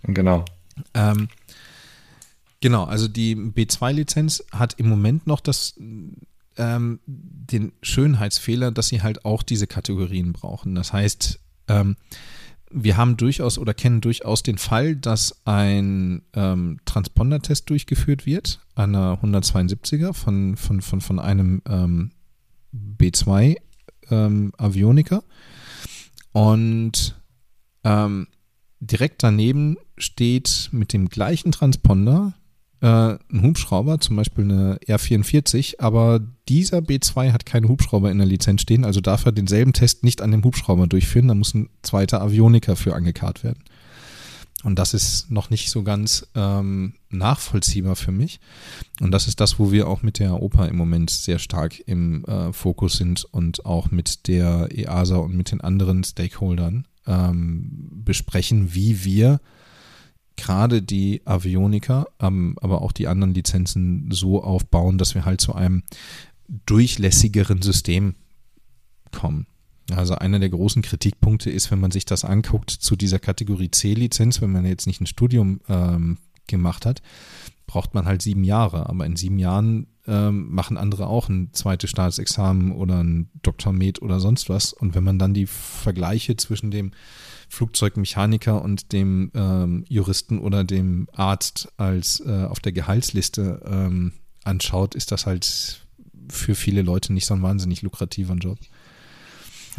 Genau. 0.03 0.45
Ähm, 0.93 1.29
genau, 2.61 2.83
also 2.83 3.07
die 3.07 3.35
B2-Lizenz 3.35 4.43
hat 4.51 4.75
im 4.77 4.87
Moment 4.89 5.25
noch 5.25 5.39
das 5.39 5.75
ähm, 6.59 6.99
den 7.05 7.71
Schönheitsfehler, 7.81 8.71
dass 8.71 8.89
sie 8.89 9.01
halt 9.01 9.25
auch 9.25 9.41
diese 9.41 9.65
Kategorien 9.65 10.33
brauchen. 10.33 10.75
Das 10.75 10.93
heißt, 10.93 11.39
ähm, 11.67 11.95
wir 12.71 12.97
haben 12.97 13.17
durchaus 13.17 13.57
oder 13.57 13.73
kennen 13.73 14.01
durchaus 14.01 14.43
den 14.43 14.59
Fall, 14.59 14.95
dass 14.95 15.41
ein 15.45 16.21
ähm, 16.33 16.79
Transponder-Test 16.85 17.69
durchgeführt 17.69 18.25
wird, 18.25 18.59
einer 18.75 19.19
172er 19.23 20.13
von, 20.13 20.55
von, 20.55 20.81
von, 20.81 21.01
von 21.01 21.19
einem 21.19 21.61
ähm, 21.67 22.11
B2 22.73 23.55
ähm, 24.11 24.51
Avioniker. 24.57 25.23
Und 26.31 27.19
ähm, 27.83 28.27
direkt 28.79 29.23
daneben 29.23 29.77
steht 29.97 30.69
mit 30.71 30.93
dem 30.93 31.09
gleichen 31.09 31.51
Transponder 31.51 32.33
äh, 32.81 32.87
ein 32.87 33.41
Hubschrauber, 33.41 33.99
zum 33.99 34.15
Beispiel 34.15 34.45
eine 34.45 34.77
R44, 34.87 35.79
aber 35.79 36.21
dieser 36.47 36.79
B2 36.79 37.31
hat 37.31 37.45
keinen 37.45 37.67
Hubschrauber 37.67 38.11
in 38.11 38.17
der 38.17 38.27
Lizenz 38.27 38.61
stehen, 38.61 38.85
also 38.85 39.01
darf 39.01 39.25
er 39.25 39.31
denselben 39.31 39.73
Test 39.73 40.03
nicht 40.03 40.21
an 40.21 40.31
dem 40.31 40.43
Hubschrauber 40.43 40.87
durchführen, 40.87 41.27
da 41.27 41.35
muss 41.35 41.53
ein 41.53 41.69
zweiter 41.81 42.21
Avioniker 42.21 42.75
für 42.75 42.95
angekarrt 42.95 43.43
werden. 43.43 43.63
Und 44.63 44.77
das 44.77 44.93
ist 44.93 45.31
noch 45.31 45.49
nicht 45.49 45.69
so 45.69 45.83
ganz 45.83 46.27
ähm, 46.35 46.95
nachvollziehbar 47.09 47.95
für 47.95 48.11
mich. 48.11 48.41
Und 48.99 49.11
das 49.11 49.27
ist 49.27 49.39
das, 49.39 49.57
wo 49.57 49.71
wir 49.71 49.87
auch 49.87 50.01
mit 50.01 50.19
der 50.19 50.41
Oper 50.41 50.67
im 50.67 50.75
Moment 50.75 51.09
sehr 51.09 51.39
stark 51.39 51.79
im 51.87 52.25
äh, 52.25 52.51
Fokus 52.51 52.97
sind 52.97 53.23
und 53.23 53.65
auch 53.65 53.89
mit 53.89 54.27
der 54.27 54.67
EASA 54.71 55.15
und 55.15 55.35
mit 55.35 55.51
den 55.51 55.61
anderen 55.61 56.03
Stakeholdern 56.03 56.85
ähm, 57.07 57.89
besprechen, 58.03 58.73
wie 58.73 59.05
wir 59.05 59.39
gerade 60.39 60.81
die 60.81 61.21
Avionika, 61.25 62.07
ähm, 62.19 62.55
aber 62.61 62.81
auch 62.81 62.91
die 62.91 63.07
anderen 63.07 63.33
Lizenzen 63.33 64.09
so 64.11 64.43
aufbauen, 64.43 64.97
dass 64.97 65.15
wir 65.15 65.25
halt 65.25 65.41
zu 65.41 65.53
einem 65.53 65.83
durchlässigeren 66.65 67.61
System 67.61 68.15
kommen. 69.11 69.47
Also 69.91 70.15
einer 70.15 70.39
der 70.39 70.49
großen 70.49 70.81
Kritikpunkte 70.81 71.49
ist, 71.49 71.71
wenn 71.71 71.79
man 71.79 71.91
sich 71.91 72.05
das 72.05 72.23
anguckt 72.23 72.69
zu 72.69 72.95
dieser 72.95 73.19
Kategorie 73.19 73.71
C-Lizenz, 73.71 74.41
wenn 74.41 74.51
man 74.51 74.65
jetzt 74.65 74.87
nicht 74.87 75.01
ein 75.01 75.07
Studium 75.07 75.61
ähm, 75.67 76.17
gemacht 76.47 76.85
hat, 76.85 77.01
braucht 77.65 77.93
man 77.93 78.05
halt 78.05 78.21
sieben 78.21 78.43
Jahre. 78.43 78.89
Aber 78.89 79.05
in 79.05 79.15
sieben 79.15 79.39
Jahren 79.39 79.87
ähm, 80.07 80.51
machen 80.51 80.77
andere 80.77 81.07
auch 81.07 81.29
ein 81.29 81.53
zweites 81.53 81.89
Staatsexamen 81.89 82.71
oder 82.71 83.03
ein 83.03 83.29
Doktormet 83.41 84.01
oder 84.01 84.19
sonst 84.19 84.49
was. 84.49 84.73
Und 84.73 84.95
wenn 84.95 85.03
man 85.03 85.19
dann 85.19 85.33
die 85.33 85.47
Vergleiche 85.47 86.35
zwischen 86.35 86.71
dem 86.71 86.91
Flugzeugmechaniker 87.49 88.61
und 88.61 88.93
dem 88.93 89.31
ähm, 89.33 89.85
Juristen 89.89 90.39
oder 90.39 90.63
dem 90.63 91.07
Arzt 91.13 91.71
als 91.77 92.23
äh, 92.25 92.45
auf 92.45 92.59
der 92.59 92.71
Gehaltsliste 92.71 93.61
ähm, 93.65 94.13
anschaut, 94.43 94.95
ist 94.95 95.11
das 95.11 95.25
halt 95.25 95.85
für 96.29 96.55
viele 96.55 96.83
Leute 96.83 97.11
nicht 97.11 97.25
so 97.25 97.33
ein 97.33 97.41
wahnsinnig 97.41 97.81
lukrativer 97.81 98.35
Job. 98.35 98.59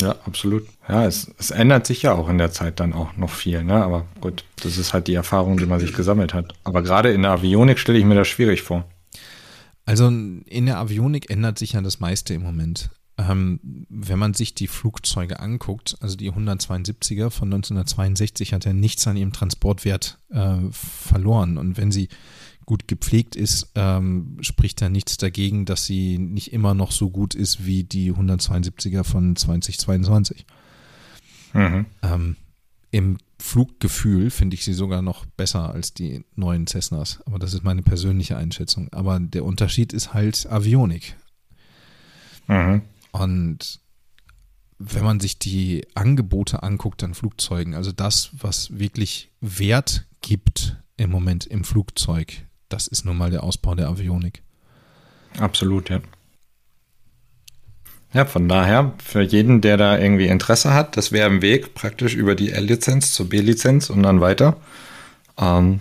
Ja, 0.00 0.16
absolut. 0.24 0.66
Ja, 0.88 1.06
es, 1.06 1.30
es, 1.38 1.50
ändert 1.50 1.86
sich 1.86 2.02
ja 2.02 2.12
auch 2.12 2.28
in 2.28 2.38
der 2.38 2.52
Zeit 2.52 2.80
dann 2.80 2.92
auch 2.92 3.16
noch 3.16 3.30
viel, 3.30 3.62
ne? 3.62 3.84
Aber 3.84 4.06
gut, 4.20 4.44
das 4.62 4.78
ist 4.78 4.94
halt 4.94 5.08
die 5.08 5.14
Erfahrung, 5.14 5.58
die 5.58 5.66
man 5.66 5.80
sich 5.80 5.92
gesammelt 5.92 6.32
hat. 6.32 6.54
Aber 6.64 6.82
gerade 6.82 7.12
in 7.12 7.22
der 7.22 7.32
Avionik 7.32 7.78
stelle 7.78 7.98
ich 7.98 8.04
mir 8.04 8.14
das 8.14 8.28
schwierig 8.28 8.62
vor. 8.62 8.84
Also 9.84 10.06
in 10.06 10.66
der 10.66 10.78
Avionik 10.78 11.30
ändert 11.30 11.58
sich 11.58 11.72
ja 11.72 11.82
das 11.82 12.00
meiste 12.00 12.32
im 12.34 12.42
Moment. 12.42 12.90
Ähm, 13.20 13.60
wenn 13.90 14.18
man 14.18 14.32
sich 14.32 14.54
die 14.54 14.66
Flugzeuge 14.66 15.40
anguckt, 15.40 15.96
also 16.00 16.16
die 16.16 16.30
172er 16.30 17.28
von 17.28 17.48
1962 17.48 18.54
hat 18.54 18.64
ja 18.64 18.72
nichts 18.72 19.06
an 19.06 19.16
ihrem 19.16 19.32
Transportwert 19.32 20.18
äh, 20.30 20.56
verloren. 20.70 21.58
Und 21.58 21.76
wenn 21.76 21.92
sie 21.92 22.08
gut 22.64 22.88
gepflegt 22.88 23.36
ist, 23.36 23.72
ähm, 23.74 24.38
spricht 24.40 24.80
da 24.80 24.88
nichts 24.88 25.18
dagegen, 25.18 25.66
dass 25.66 25.84
sie 25.84 26.18
nicht 26.18 26.52
immer 26.52 26.72
noch 26.72 26.92
so 26.92 27.10
gut 27.10 27.34
ist 27.34 27.66
wie 27.66 27.84
die 27.84 28.12
172er 28.12 29.04
von 29.04 29.36
2022. 29.36 30.46
Mhm. 31.52 31.86
Ähm, 32.02 32.36
Im 32.90 33.18
Fluggefühl 33.38 34.30
finde 34.30 34.54
ich 34.54 34.64
sie 34.64 34.72
sogar 34.72 35.02
noch 35.02 35.26
besser 35.26 35.70
als 35.70 35.92
die 35.92 36.24
neuen 36.36 36.66
Cessnas. 36.66 37.20
Aber 37.26 37.38
das 37.38 37.52
ist 37.52 37.64
meine 37.64 37.82
persönliche 37.82 38.36
Einschätzung. 38.36 38.88
Aber 38.92 39.18
der 39.20 39.44
Unterschied 39.44 39.92
ist 39.92 40.14
halt 40.14 40.46
Avionik. 40.50 41.16
Mhm. 42.46 42.82
Und 43.12 43.80
wenn 44.78 45.04
man 45.04 45.20
sich 45.20 45.38
die 45.38 45.86
Angebote 45.94 46.62
anguckt 46.62 47.02
an 47.02 47.14
Flugzeugen, 47.14 47.74
also 47.74 47.92
das, 47.92 48.30
was 48.32 48.78
wirklich 48.78 49.30
Wert 49.40 50.06
gibt 50.20 50.76
im 50.96 51.10
Moment 51.10 51.46
im 51.46 51.64
Flugzeug, 51.64 52.46
das 52.68 52.86
ist 52.86 53.04
nun 53.04 53.18
mal 53.18 53.30
der 53.30 53.42
Ausbau 53.42 53.74
der 53.74 53.88
Avionik. 53.88 54.42
Absolut, 55.38 55.90
ja. 55.90 56.00
Ja, 58.12 58.24
von 58.24 58.48
daher, 58.48 58.94
für 59.04 59.22
jeden, 59.22 59.60
der 59.60 59.76
da 59.76 59.96
irgendwie 59.96 60.26
Interesse 60.26 60.74
hat, 60.74 60.96
das 60.96 61.12
wäre 61.12 61.28
im 61.28 61.42
Weg, 61.42 61.74
praktisch 61.74 62.14
über 62.14 62.34
die 62.34 62.50
L-Lizenz 62.50 63.12
zur 63.12 63.28
B-Lizenz 63.28 63.88
und 63.88 64.02
dann 64.02 64.20
weiter. 64.20 64.56
Ähm, 65.38 65.80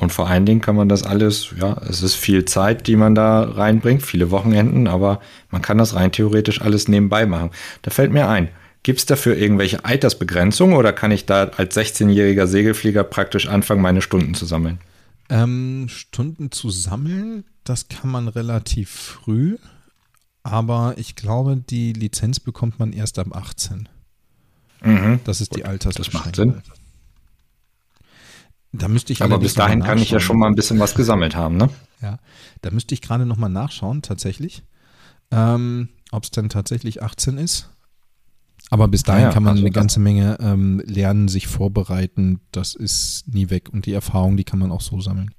und 0.00 0.10
vor 0.10 0.28
allen 0.28 0.46
Dingen 0.46 0.62
kann 0.62 0.76
man 0.76 0.88
das 0.88 1.02
alles, 1.02 1.54
ja, 1.58 1.76
es 1.86 2.02
ist 2.02 2.14
viel 2.14 2.46
Zeit, 2.46 2.86
die 2.86 2.96
man 2.96 3.14
da 3.14 3.42
reinbringt, 3.42 4.02
viele 4.02 4.30
Wochenenden, 4.30 4.88
aber 4.88 5.20
man 5.50 5.60
kann 5.60 5.76
das 5.76 5.94
rein 5.94 6.10
theoretisch 6.10 6.62
alles 6.62 6.88
nebenbei 6.88 7.26
machen. 7.26 7.50
Da 7.82 7.90
fällt 7.90 8.10
mir 8.10 8.26
ein, 8.26 8.48
gibt 8.82 9.00
es 9.00 9.06
dafür 9.06 9.36
irgendwelche 9.36 9.84
Altersbegrenzungen 9.84 10.74
oder 10.74 10.94
kann 10.94 11.10
ich 11.10 11.26
da 11.26 11.44
als 11.56 11.76
16-jähriger 11.76 12.46
Segelflieger 12.46 13.04
praktisch 13.04 13.46
anfangen, 13.46 13.82
meine 13.82 14.00
Stunden 14.00 14.32
zu 14.32 14.46
sammeln? 14.46 14.80
Ähm, 15.28 15.86
Stunden 15.88 16.50
zu 16.50 16.70
sammeln, 16.70 17.44
das 17.64 17.88
kann 17.88 18.10
man 18.10 18.28
relativ 18.28 18.88
früh, 18.88 19.58
aber 20.42 20.94
ich 20.96 21.14
glaube, 21.14 21.58
die 21.58 21.92
Lizenz 21.92 22.40
bekommt 22.40 22.78
man 22.78 22.94
erst 22.94 23.18
ab 23.18 23.36
18. 23.36 23.86
Mhm. 24.82 25.20
Das 25.24 25.42
ist 25.42 25.50
Gut, 25.50 25.58
die 25.58 25.64
Altersbeschränkung. 25.66 26.32
Das 26.32 26.46
macht 26.46 26.64
Sinn. 26.64 26.79
Da 28.72 28.88
müsste 28.88 29.12
ich 29.12 29.22
Aber 29.22 29.38
bis 29.38 29.54
dahin 29.54 29.82
kann 29.82 29.98
ich 29.98 30.10
ja 30.10 30.20
schon 30.20 30.38
mal 30.38 30.46
ein 30.46 30.54
bisschen 30.54 30.78
was 30.78 30.94
gesammelt 30.94 31.34
haben, 31.34 31.56
ne? 31.56 31.70
Ja, 32.00 32.18
da 32.62 32.70
müsste 32.70 32.94
ich 32.94 33.02
gerade 33.02 33.26
nochmal 33.26 33.50
nachschauen, 33.50 34.02
tatsächlich. 34.02 34.62
Ähm, 35.32 35.88
Ob 36.12 36.24
es 36.24 36.30
denn 36.30 36.48
tatsächlich 36.48 37.02
18 37.02 37.38
ist. 37.38 37.70
Aber 38.70 38.86
bis 38.86 39.02
dahin 39.02 39.24
ah 39.24 39.26
ja, 39.28 39.32
kann 39.32 39.42
man 39.42 39.52
also 39.52 39.64
eine 39.64 39.72
ganze 39.72 39.98
Menge 39.98 40.38
ähm, 40.40 40.80
lernen, 40.86 41.26
sich 41.28 41.48
vorbereiten. 41.48 42.40
Das 42.52 42.74
ist 42.74 43.24
nie 43.26 43.50
weg. 43.50 43.68
Und 43.72 43.86
die 43.86 43.92
Erfahrung, 43.92 44.36
die 44.36 44.44
kann 44.44 44.60
man 44.60 44.70
auch 44.70 44.80
so 44.80 45.00
sammeln. 45.00 45.34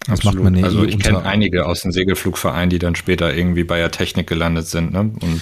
Das 0.00 0.20
Absolut. 0.20 0.42
macht 0.42 0.52
man 0.52 0.64
also 0.64 0.84
ich 0.84 0.98
kenne 0.98 1.22
einige 1.22 1.66
aus 1.66 1.82
dem 1.82 1.92
Segelflugverein, 1.92 2.68
die 2.70 2.78
dann 2.78 2.94
später 2.94 3.34
irgendwie 3.34 3.64
bei 3.64 3.78
der 3.78 3.90
Technik 3.90 4.26
gelandet 4.26 4.66
sind. 4.66 4.92
Ne? 4.92 5.00
Und 5.00 5.40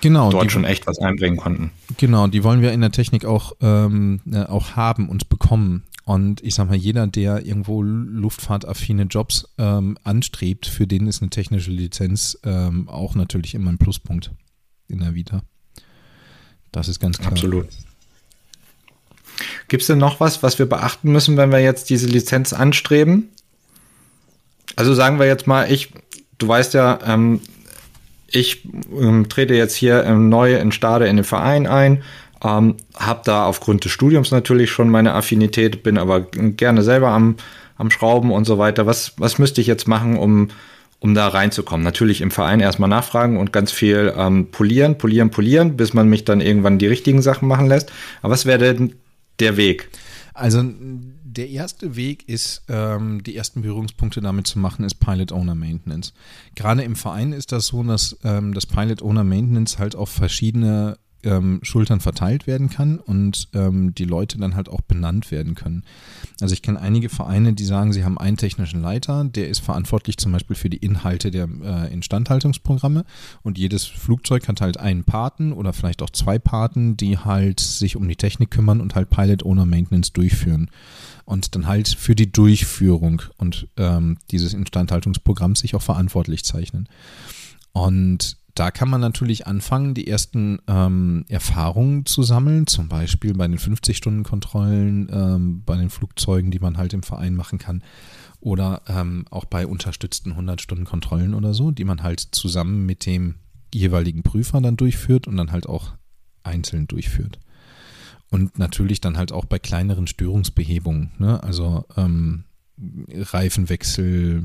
genau, 0.00 0.30
dort 0.30 0.52
schon 0.52 0.64
echt 0.64 0.86
was 0.86 0.98
einbringen 0.98 1.36
konnten. 1.36 1.70
Genau, 1.96 2.26
die 2.26 2.44
wollen 2.44 2.62
wir 2.62 2.72
in 2.72 2.80
der 2.80 2.92
Technik 2.92 3.24
auch, 3.24 3.52
ähm, 3.60 4.20
äh, 4.30 4.44
auch 4.44 4.76
haben 4.76 5.08
und 5.08 5.28
bekommen. 5.28 5.84
Und 6.04 6.40
ich 6.44 6.54
sag 6.54 6.68
mal, 6.68 6.76
jeder, 6.76 7.08
der 7.08 7.44
irgendwo 7.44 7.82
luftfahrtaffine 7.82 9.04
Jobs 9.04 9.48
ähm, 9.58 9.98
anstrebt, 10.04 10.66
für 10.66 10.86
den 10.86 11.08
ist 11.08 11.20
eine 11.20 11.30
technische 11.30 11.72
Lizenz 11.72 12.38
ähm, 12.44 12.88
auch 12.88 13.16
natürlich 13.16 13.54
immer 13.54 13.72
ein 13.72 13.78
Pluspunkt 13.78 14.30
in 14.86 15.00
der 15.00 15.14
Vita. 15.14 15.42
Das 16.70 16.88
ist 16.88 17.00
ganz 17.00 17.18
klar. 17.18 17.32
Absolut. 17.32 17.66
Gibt 19.68 19.82
es 19.82 19.86
denn 19.88 19.98
noch 19.98 20.20
was, 20.20 20.42
was 20.42 20.58
wir 20.58 20.66
beachten 20.66 21.10
müssen, 21.10 21.36
wenn 21.36 21.50
wir 21.50 21.60
jetzt 21.60 21.90
diese 21.90 22.06
Lizenz 22.06 22.52
anstreben? 22.52 23.30
Also 24.76 24.94
sagen 24.94 25.18
wir 25.18 25.26
jetzt 25.26 25.46
mal, 25.46 25.70
ich, 25.70 25.92
du 26.38 26.48
weißt 26.48 26.74
ja, 26.74 26.98
ähm, 27.04 27.40
ich 28.30 28.68
ähm, 28.98 29.28
trete 29.28 29.54
jetzt 29.54 29.74
hier 29.74 30.04
ähm, 30.04 30.28
neu 30.28 30.56
in 30.56 30.72
Stade 30.72 31.06
in 31.06 31.16
den 31.16 31.24
Verein 31.24 31.66
ein, 31.66 32.02
ähm, 32.44 32.76
habe 32.94 33.22
da 33.24 33.46
aufgrund 33.46 33.84
des 33.84 33.92
Studiums 33.92 34.30
natürlich 34.30 34.70
schon 34.70 34.88
meine 34.88 35.14
Affinität, 35.14 35.82
bin 35.82 35.98
aber 35.98 36.20
gerne 36.20 36.82
selber 36.82 37.08
am, 37.08 37.36
am 37.78 37.90
Schrauben 37.90 38.30
und 38.30 38.44
so 38.44 38.58
weiter. 38.58 38.86
Was, 38.86 39.14
was 39.16 39.38
müsste 39.38 39.60
ich 39.60 39.66
jetzt 39.66 39.88
machen, 39.88 40.18
um, 40.18 40.48
um 40.98 41.14
da 41.14 41.28
reinzukommen? 41.28 41.84
Natürlich 41.84 42.20
im 42.20 42.30
Verein 42.30 42.60
erstmal 42.60 42.90
nachfragen 42.90 43.38
und 43.38 43.52
ganz 43.52 43.72
viel 43.72 44.12
ähm, 44.16 44.50
polieren, 44.50 44.98
polieren, 44.98 45.30
polieren, 45.30 45.76
bis 45.76 45.94
man 45.94 46.08
mich 46.08 46.24
dann 46.24 46.40
irgendwann 46.40 46.78
die 46.78 46.86
richtigen 46.86 47.22
Sachen 47.22 47.48
machen 47.48 47.66
lässt. 47.66 47.92
Aber 48.22 48.32
was 48.32 48.44
wäre 48.44 48.58
denn 48.58 48.94
der 49.40 49.56
Weg? 49.56 49.88
Also 50.34 50.62
der 51.36 51.50
erste 51.50 51.96
Weg 51.96 52.28
ist, 52.28 52.62
ähm, 52.68 53.22
die 53.22 53.36
ersten 53.36 53.62
Berührungspunkte 53.62 54.20
damit 54.20 54.46
zu 54.46 54.58
machen, 54.58 54.84
ist 54.84 54.96
Pilot 54.96 55.32
Owner 55.32 55.54
Maintenance. 55.54 56.12
Gerade 56.54 56.82
im 56.82 56.96
Verein 56.96 57.32
ist 57.32 57.52
das 57.52 57.66
so, 57.66 57.82
dass 57.82 58.16
ähm, 58.24 58.54
das 58.54 58.66
Pilot 58.66 59.02
Owner 59.02 59.24
Maintenance 59.24 59.78
halt 59.78 59.94
auf 59.96 60.08
verschiedene 60.08 60.98
ähm, 61.22 61.60
Schultern 61.62 62.00
verteilt 62.00 62.46
werden 62.46 62.70
kann 62.70 62.98
und 62.98 63.48
ähm, 63.54 63.94
die 63.94 64.04
Leute 64.04 64.38
dann 64.38 64.54
halt 64.54 64.68
auch 64.68 64.80
benannt 64.80 65.30
werden 65.30 65.54
können. 65.54 65.84
Also 66.40 66.52
ich 66.52 66.62
kenne 66.62 66.80
einige 66.80 67.08
Vereine, 67.08 67.52
die 67.52 67.64
sagen, 67.64 67.92
sie 67.92 68.04
haben 68.04 68.18
einen 68.18 68.36
technischen 68.36 68.82
Leiter, 68.82 69.24
der 69.24 69.48
ist 69.48 69.60
verantwortlich 69.60 70.18
zum 70.18 70.32
Beispiel 70.32 70.56
für 70.56 70.70
die 70.70 70.78
Inhalte 70.78 71.30
der 71.30 71.48
äh, 71.62 71.92
Instandhaltungsprogramme 71.92 73.04
und 73.42 73.58
jedes 73.58 73.84
Flugzeug 73.84 74.46
hat 74.48 74.60
halt 74.60 74.78
einen 74.78 75.04
Paten 75.04 75.52
oder 75.52 75.72
vielleicht 75.72 76.02
auch 76.02 76.10
zwei 76.10 76.38
Paten, 76.38 76.96
die 76.96 77.18
halt 77.18 77.60
sich 77.60 77.96
um 77.96 78.08
die 78.08 78.16
Technik 78.16 78.50
kümmern 78.50 78.80
und 78.80 78.94
halt 78.94 79.10
Pilot 79.10 79.44
Owner 79.44 79.66
Maintenance 79.66 80.12
durchführen 80.12 80.70
und 81.24 81.54
dann 81.54 81.66
halt 81.66 81.88
für 81.88 82.14
die 82.14 82.30
Durchführung 82.30 83.22
und 83.36 83.68
ähm, 83.76 84.18
dieses 84.30 84.54
Instandhaltungsprogramms 84.54 85.60
sich 85.60 85.74
auch 85.74 85.82
verantwortlich 85.82 86.44
zeichnen. 86.44 86.88
Und 87.72 88.38
da 88.56 88.70
kann 88.70 88.88
man 88.88 89.02
natürlich 89.02 89.46
anfangen, 89.46 89.92
die 89.92 90.06
ersten 90.06 90.60
ähm, 90.66 91.26
Erfahrungen 91.28 92.06
zu 92.06 92.22
sammeln, 92.22 92.66
zum 92.66 92.88
Beispiel 92.88 93.34
bei 93.34 93.46
den 93.46 93.58
50-Stunden-Kontrollen, 93.58 95.10
ähm, 95.12 95.62
bei 95.64 95.76
den 95.76 95.90
Flugzeugen, 95.90 96.50
die 96.50 96.58
man 96.58 96.78
halt 96.78 96.94
im 96.94 97.02
Verein 97.02 97.34
machen 97.34 97.58
kann, 97.58 97.84
oder 98.40 98.80
ähm, 98.88 99.26
auch 99.30 99.44
bei 99.44 99.66
unterstützten 99.66 100.32
100-Stunden-Kontrollen 100.32 101.34
oder 101.34 101.52
so, 101.52 101.70
die 101.70 101.84
man 101.84 102.02
halt 102.02 102.20
zusammen 102.20 102.86
mit 102.86 103.04
dem 103.04 103.34
jeweiligen 103.74 104.22
Prüfer 104.22 104.62
dann 104.62 104.78
durchführt 104.78 105.26
und 105.26 105.36
dann 105.36 105.52
halt 105.52 105.68
auch 105.68 105.92
einzeln 106.42 106.86
durchführt. 106.86 107.38
Und 108.30 108.58
natürlich 108.58 109.02
dann 109.02 109.18
halt 109.18 109.32
auch 109.32 109.44
bei 109.44 109.58
kleineren 109.58 110.06
Störungsbehebungen, 110.06 111.12
ne? 111.18 111.42
also 111.42 111.84
ähm, 111.96 112.44
Reifenwechsel, 112.78 114.42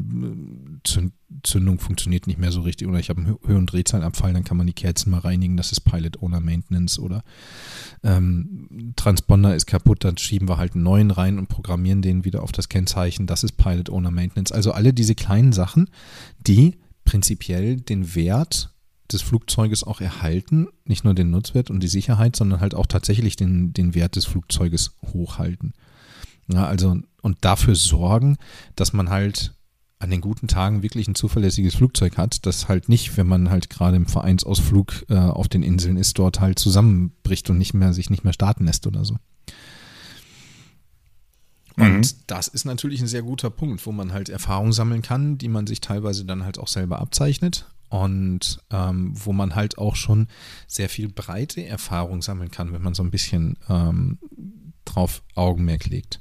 Zündung 1.44 1.80
funktioniert 1.80 2.28
nicht 2.28 2.40
mehr 2.40 2.52
so 2.52 2.62
richtig 2.62 2.88
oder 2.88 3.00
ich 3.00 3.10
habe 3.10 3.22
einen 3.22 3.38
Höhe- 3.44 3.58
und 3.58 3.72
Drehzahlabfall, 3.72 4.34
dann 4.34 4.44
kann 4.44 4.58
man 4.58 4.68
die 4.68 4.74
Kerzen 4.74 5.12
mal 5.12 5.20
reinigen, 5.20 5.58
das 5.58 5.72
ist 5.72 5.82
Pilot 5.82 6.22
Owner 6.22 6.40
Maintenance 6.40 6.98
oder 6.98 7.24
ähm, 8.04 8.94
Transponder 8.96 9.56
ist 9.56 9.66
kaputt, 9.66 10.04
dann 10.04 10.18
schieben 10.18 10.48
wir 10.48 10.58
halt 10.58 10.76
einen 10.76 10.84
neuen 10.84 11.12
rein 11.12 11.40
und 11.40 11.48
programmieren 11.48 12.02
den 12.02 12.24
wieder 12.24 12.42
auf 12.44 12.52
das 12.52 12.70
Kennzeichen, 12.70 13.28
das 13.28 13.44
ist 13.44 13.54
Pilot 13.54 13.90
Owner 13.90 14.12
Maintenance. 14.12 14.52
Also 14.52 14.72
alle 14.72 14.94
diese 14.94 15.16
kleinen 15.16 15.52
Sachen, 15.52 15.90
die 16.40 16.78
prinzipiell 17.04 17.78
den 17.78 18.16
Wert 18.16 18.74
des 19.12 19.22
Flugzeuges 19.22 19.84
auch 19.84 20.02
erhalten, 20.02 20.68
nicht 20.86 21.04
nur 21.04 21.14
den 21.14 21.32
Nutzwert 21.32 21.70
und 21.70 21.82
die 21.82 21.88
Sicherheit, 21.88 22.36
sondern 22.36 22.62
halt 22.62 22.76
auch 22.76 22.86
tatsächlich 22.86 23.36
den, 23.36 23.74
den 23.74 23.94
Wert 23.94 24.16
des 24.16 24.26
Flugzeuges 24.26 24.96
hochhalten. 25.04 25.74
Ja, 26.54 26.66
also 26.66 26.98
und 27.22 27.38
dafür 27.42 27.76
sorgen, 27.76 28.38
dass 28.76 28.94
man 28.94 29.10
halt 29.10 29.54
an 30.00 30.10
den 30.10 30.22
guten 30.22 30.48
Tagen 30.48 30.82
wirklich 30.82 31.08
ein 31.08 31.16
zuverlässiges 31.16 31.76
Flugzeug 31.76 32.18
hat, 32.18 32.46
das 32.48 32.68
halt 32.68 32.90
nicht, 32.90 33.18
wenn 33.18 33.28
man 33.28 33.52
halt 33.52 33.70
gerade 33.70 33.98
im 33.98 34.08
Vereinsausflug 34.08 35.06
äh, 35.10 35.16
auf 35.16 35.48
den 35.48 35.62
Inseln 35.62 35.96
ist, 35.96 36.18
dort 36.18 36.40
halt 36.40 36.58
zusammenbricht 36.58 37.50
und 37.52 37.60
nicht 37.60 37.76
mehr 37.76 37.94
sich 37.94 38.10
nicht 38.10 38.24
mehr 38.24 38.34
starten 38.34 38.66
lässt 38.66 38.88
oder 38.88 39.06
so. 39.06 39.18
Und 41.78 42.00
mhm. 42.00 42.24
das 42.28 42.48
ist 42.48 42.66
natürlich 42.66 43.00
ein 43.02 43.08
sehr 43.08 43.22
guter 43.22 43.50
Punkt, 43.50 43.86
wo 43.86 43.92
man 43.92 44.12
halt 44.12 44.30
Erfahrung 44.30 44.74
sammeln 44.74 45.04
kann, 45.04 45.38
die 45.38 45.48
man 45.48 45.68
sich 45.68 45.82
teilweise 45.82 46.26
dann 46.26 46.44
halt 46.44 46.58
auch 46.58 46.68
selber 46.68 47.00
abzeichnet 47.00 47.68
und 47.90 48.60
ähm, 48.72 49.12
wo 49.14 49.34
man 49.34 49.56
halt 49.56 49.78
auch 49.78 49.96
schon 49.96 50.28
sehr 50.68 50.90
viel 50.90 51.10
breite 51.10 51.66
Erfahrung 51.66 52.22
sammeln 52.22 52.50
kann, 52.50 52.74
wenn 52.74 52.82
man 52.82 52.94
so 52.94 53.04
ein 53.04 53.12
bisschen 53.12 53.58
ähm, 53.70 54.18
drauf 54.86 55.24
Augenmerk 55.36 55.86
legt. 55.88 56.21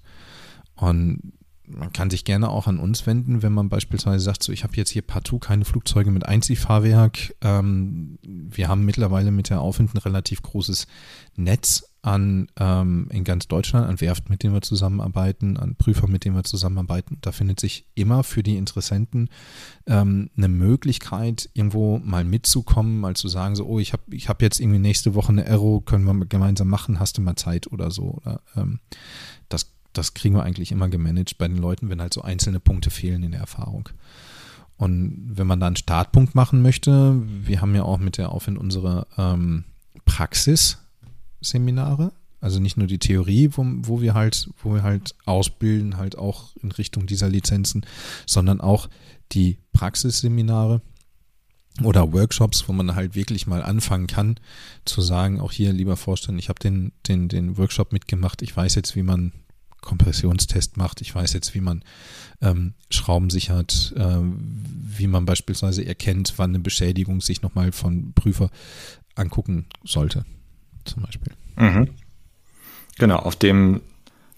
Und 0.81 1.33
man 1.66 1.93
kann 1.93 2.11
sich 2.11 2.24
gerne 2.24 2.49
auch 2.49 2.66
an 2.66 2.78
uns 2.78 3.07
wenden, 3.07 3.43
wenn 3.43 3.53
man 3.53 3.68
beispielsweise 3.68 4.24
sagt, 4.24 4.43
so 4.43 4.53
ich 4.53 4.64
habe 4.64 4.76
jetzt 4.76 4.91
hier 4.91 5.03
partout 5.03 5.39
keine 5.39 5.64
Flugzeuge 5.64 6.11
mit 6.11 6.26
Einziehfahrwerk. 6.26 7.35
Ähm, 7.43 8.18
wir 8.22 8.68
haben 8.68 8.85
mittlerweile 8.85 9.31
mit 9.31 9.51
der 9.51 9.61
Aufwind 9.61 9.95
ein 9.95 9.99
relativ 9.99 10.43
großes 10.43 10.87
Netz 11.37 11.87
an 12.03 12.49
ähm, 12.59 13.09
in 13.11 13.24
ganz 13.24 13.47
Deutschland, 13.47 13.87
an 13.87 14.01
Werften, 14.01 14.31
mit 14.31 14.43
denen 14.43 14.55
wir 14.55 14.62
zusammenarbeiten, 14.62 15.59
an 15.59 15.76
Prüfern, 15.76 16.11
mit 16.11 16.24
denen 16.24 16.35
wir 16.35 16.45
zusammenarbeiten. 16.45 17.18
Da 17.20 17.31
findet 17.31 17.61
sich 17.61 17.87
immer 17.95 18.24
für 18.24 18.43
die 18.43 18.57
Interessenten 18.57 19.28
ähm, 19.87 20.31
eine 20.37 20.49
Möglichkeit, 20.49 21.51
irgendwo 21.53 21.99
mal 21.99 22.24
mitzukommen, 22.24 23.01
mal 23.01 23.16
zu 23.16 23.28
sagen, 23.28 23.55
so, 23.55 23.66
oh, 23.66 23.78
ich 23.78 23.93
habe 23.93 24.03
ich 24.12 24.28
hab 24.28 24.41
jetzt 24.41 24.61
irgendwie 24.61 24.78
nächste 24.78 25.14
Woche 25.14 25.31
eine 25.31 25.45
Aero, 25.45 25.83
können 25.83 26.05
wir 26.05 26.26
gemeinsam 26.26 26.68
machen, 26.68 27.01
hast 27.01 27.18
du 27.18 27.22
mal 27.22 27.37
Zeit 27.37 27.70
oder 27.70 27.91
so. 27.91 28.18
Oder, 28.22 28.41
ähm, 28.57 28.81
das 29.51 29.70
das 29.93 30.14
kriegen 30.14 30.34
wir 30.34 30.45
eigentlich 30.45 30.72
immer 30.72 30.88
gemanagt 30.88 31.36
bei 31.38 31.47
den 31.49 31.59
Leuten, 31.59 31.91
wenn 31.91 32.01
halt 32.01 32.14
so 32.14 32.22
einzelne 32.22 32.61
Punkte 32.61 32.91
fehlen 32.91 33.22
in 33.22 33.32
der 33.32 33.41
Erfahrung. 33.41 33.88
Und 34.76 35.32
wenn 35.34 35.47
man 35.47 35.61
da 35.61 35.66
einen 35.66 35.76
Startpunkt 35.76 36.34
machen 36.34 36.62
möchte, 36.62 37.20
wir 37.26 37.61
haben 37.61 37.74
ja 37.74 37.82
auch 37.82 37.99
mit 37.99 38.16
der 38.16 38.32
Aufwind 38.32 38.57
unsere 38.57 39.07
ähm, 39.18 39.64
Praxisseminare, 40.07 42.12
also 42.41 42.61
nicht 42.61 42.78
nur 42.78 42.86
die 42.86 42.99
Theorie, 42.99 43.51
wo, 43.53 43.66
wo 43.82 44.01
wir 44.01 44.14
halt, 44.14 44.49
wo 44.62 44.72
wir 44.74 44.82
halt 44.82 45.14
ausbilden, 45.26 45.99
halt 45.99 46.16
auch 46.16 46.57
in 46.62 46.72
Richtung 46.72 47.07
dieser 47.07 47.28
Lizenzen, 47.28 47.84
sondern 48.26 48.62
auch 48.62 48.88
die 49.32 49.59
Praxisseminare 49.72 50.80
oder 51.82 52.12
Workshops, 52.12 52.66
wo 52.66 52.72
man 52.72 52.95
halt 52.95 53.14
wirklich 53.14 53.47
mal 53.47 53.62
anfangen 53.62 54.07
kann 54.07 54.36
zu 54.84 55.03
sagen, 55.03 55.41
auch 55.41 55.53
hier, 55.53 55.72
lieber 55.72 55.97
Vorstand, 55.97 56.38
ich 56.38 56.49
habe 56.49 56.59
den, 56.59 56.93
den, 57.07 57.28
den 57.28 57.59
Workshop 57.59 57.93
mitgemacht, 57.93 58.43
ich 58.43 58.57
weiß 58.57 58.74
jetzt, 58.76 58.97
wie 58.97 59.03
man 59.03 59.32
Kompressionstest 59.81 60.76
macht. 60.76 61.01
Ich 61.01 61.14
weiß 61.14 61.33
jetzt, 61.33 61.55
wie 61.55 61.61
man 61.61 61.83
ähm, 62.43 62.74
Schrauben 62.91 63.31
sichert, 63.31 63.95
äh, 63.97 64.18
wie 64.20 65.07
man 65.07 65.24
beispielsweise 65.24 65.85
erkennt, 65.85 66.35
wann 66.37 66.51
eine 66.51 66.61
Beschädigung 66.61 67.20
sich 67.20 67.43
nochmal 67.43 67.72
von 67.72 68.12
Prüfer 68.14 68.51
angucken 69.14 69.66
sollte, 69.85 70.24
zum 70.85 71.03
Beispiel. 71.03 71.33
Mhm. 71.57 71.89
Genau, 72.99 73.16
auf 73.16 73.37
dem 73.37 73.81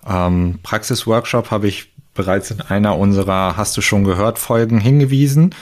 ähm, 0.06 0.58
Praxisworkshop 0.62 1.50
habe 1.50 1.68
ich 1.68 1.92
bereits 2.14 2.50
in 2.50 2.60
einer 2.60 2.98
unserer 2.98 3.56
Hast 3.56 3.76
du 3.76 3.80
schon 3.80 4.04
gehört 4.04 4.38
Folgen 4.38 4.80
hingewiesen. 4.80 5.54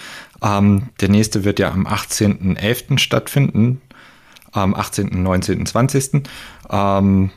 Ähm, 0.43 0.89
der 1.01 1.09
nächste 1.09 1.45
wird 1.45 1.59
ja 1.59 1.70
am 1.70 1.87
18.11. 1.87 2.99
stattfinden, 2.99 3.81
am 4.53 4.74
18., 4.74 5.22
19., 5.22 5.66
20. 5.66 6.22
Ähm, 6.70 7.31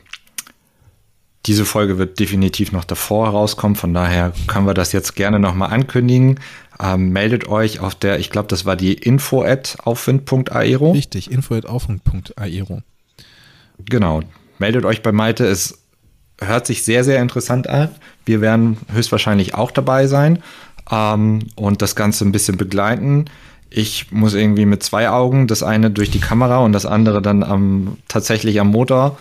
diese 1.46 1.64
Folge 1.64 1.98
wird 1.98 2.18
definitiv 2.20 2.72
noch 2.72 2.84
davor 2.84 3.26
herauskommen, 3.26 3.76
von 3.76 3.92
daher 3.92 4.32
können 4.46 4.66
wir 4.66 4.74
das 4.74 4.92
jetzt 4.92 5.14
gerne 5.14 5.38
nochmal 5.38 5.72
ankündigen. 5.72 6.40
Ähm, 6.80 7.10
meldet 7.10 7.48
euch 7.48 7.80
auf 7.80 7.94
der, 7.94 8.18
ich 8.18 8.30
glaube, 8.30 8.48
das 8.48 8.64
war 8.64 8.76
die 8.76 8.94
info 8.94 9.42
at 9.42 9.76
aufwind.aero. 9.84 10.92
Richtig, 10.92 11.30
info 11.30 11.54
at 11.54 11.66
aufwind.aero. 11.66 12.82
Genau, 13.84 14.20
meldet 14.58 14.84
euch 14.84 15.02
bei 15.02 15.12
Malte, 15.12 15.46
es 15.46 15.78
hört 16.40 16.66
sich 16.66 16.82
sehr, 16.82 17.04
sehr 17.04 17.20
interessant 17.20 17.68
an. 17.68 17.90
Wir 18.24 18.40
werden 18.40 18.78
höchstwahrscheinlich 18.92 19.54
auch 19.54 19.70
dabei 19.70 20.06
sein 20.06 20.42
ähm, 20.90 21.40
und 21.54 21.82
das 21.82 21.94
Ganze 21.94 22.24
ein 22.24 22.32
bisschen 22.32 22.56
begleiten. 22.56 23.26
Ich 23.70 24.10
muss 24.12 24.34
irgendwie 24.34 24.66
mit 24.66 24.82
zwei 24.82 25.10
Augen, 25.10 25.46
das 25.46 25.62
eine 25.62 25.90
durch 25.90 26.10
die 26.10 26.20
Kamera 26.20 26.58
und 26.58 26.72
das 26.72 26.86
andere 26.86 27.20
dann 27.20 27.42
am, 27.42 27.98
tatsächlich 28.08 28.60
am 28.60 28.68
Motor. 28.68 29.18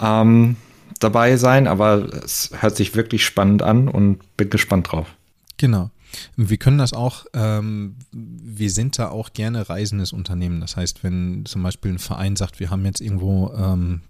Ähm, 0.00 0.56
dabei 1.00 1.36
sein, 1.36 1.66
aber 1.66 2.12
es 2.24 2.50
hört 2.60 2.76
sich 2.76 2.94
wirklich 2.94 3.24
spannend 3.24 3.62
an 3.62 3.88
und 3.88 4.36
bin 4.36 4.50
gespannt 4.50 4.92
drauf. 4.92 5.08
Genau. 5.56 5.90
Wir 6.36 6.58
können 6.58 6.78
das 6.78 6.92
auch, 6.92 7.26
ähm, 7.32 7.96
wir 8.12 8.70
sind 8.70 8.98
da 8.98 9.08
auch 9.08 9.32
gerne 9.32 9.68
reisendes 9.68 10.12
Unternehmen. 10.12 10.60
Das 10.60 10.76
heißt, 10.76 11.02
wenn 11.02 11.44
zum 11.44 11.62
Beispiel 11.62 11.92
ein 11.92 11.98
Verein 11.98 12.36
sagt, 12.36 12.60
wir 12.60 12.70
haben 12.70 12.84
jetzt 12.84 13.00
irgendwo 13.00 13.52
ähm, 13.54 14.02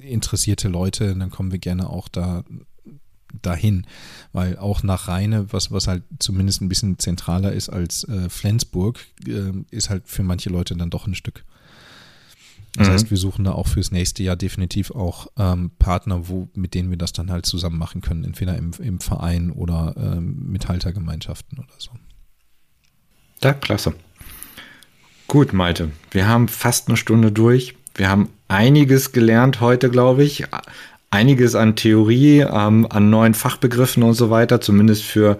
interessierte 0.00 0.68
Leute, 0.68 1.14
dann 1.14 1.30
kommen 1.30 1.52
wir 1.52 1.58
gerne 1.58 1.88
auch 1.88 2.08
da 2.08 2.44
dahin, 3.42 3.86
weil 4.32 4.58
auch 4.58 4.82
nach 4.82 5.08
Rheine, 5.08 5.52
was, 5.52 5.72
was 5.72 5.88
halt 5.88 6.04
zumindest 6.18 6.60
ein 6.60 6.68
bisschen 6.68 6.98
zentraler 6.98 7.52
ist 7.52 7.68
als 7.68 8.04
äh, 8.04 8.28
Flensburg, 8.28 9.00
äh, 9.26 9.52
ist 9.70 9.90
halt 9.90 10.06
für 10.06 10.22
manche 10.22 10.50
Leute 10.50 10.76
dann 10.76 10.90
doch 10.90 11.06
ein 11.06 11.14
Stück. 11.14 11.44
Das 12.76 12.88
mhm. 12.88 12.92
heißt, 12.92 13.10
wir 13.10 13.18
suchen 13.18 13.44
da 13.44 13.52
auch 13.52 13.68
fürs 13.68 13.92
nächste 13.92 14.22
Jahr 14.22 14.36
definitiv 14.36 14.90
auch 14.90 15.28
ähm, 15.38 15.70
Partner, 15.78 16.28
wo, 16.28 16.48
mit 16.54 16.74
denen 16.74 16.90
wir 16.90 16.98
das 16.98 17.12
dann 17.12 17.30
halt 17.30 17.46
zusammen 17.46 17.78
machen 17.78 18.00
können, 18.00 18.24
entweder 18.24 18.56
im, 18.56 18.72
im 18.80 19.00
Verein 19.00 19.50
oder 19.50 19.94
ähm, 19.96 20.46
mit 20.48 20.68
Haltergemeinschaften 20.68 21.58
oder 21.58 21.74
so. 21.78 21.90
Ja, 23.42 23.52
klasse. 23.52 23.94
Gut, 25.28 25.52
Malte, 25.52 25.90
wir 26.10 26.26
haben 26.26 26.48
fast 26.48 26.88
eine 26.88 26.96
Stunde 26.96 27.30
durch. 27.30 27.76
Wir 27.94 28.08
haben 28.08 28.28
einiges 28.48 29.12
gelernt 29.12 29.60
heute, 29.60 29.88
glaube 29.90 30.24
ich. 30.24 30.44
Einiges 31.10 31.54
an 31.54 31.76
Theorie, 31.76 32.40
ähm, 32.40 32.86
an 32.90 33.08
neuen 33.08 33.34
Fachbegriffen 33.34 34.02
und 34.02 34.14
so 34.14 34.30
weiter, 34.30 34.60
zumindest 34.60 35.04
für 35.04 35.38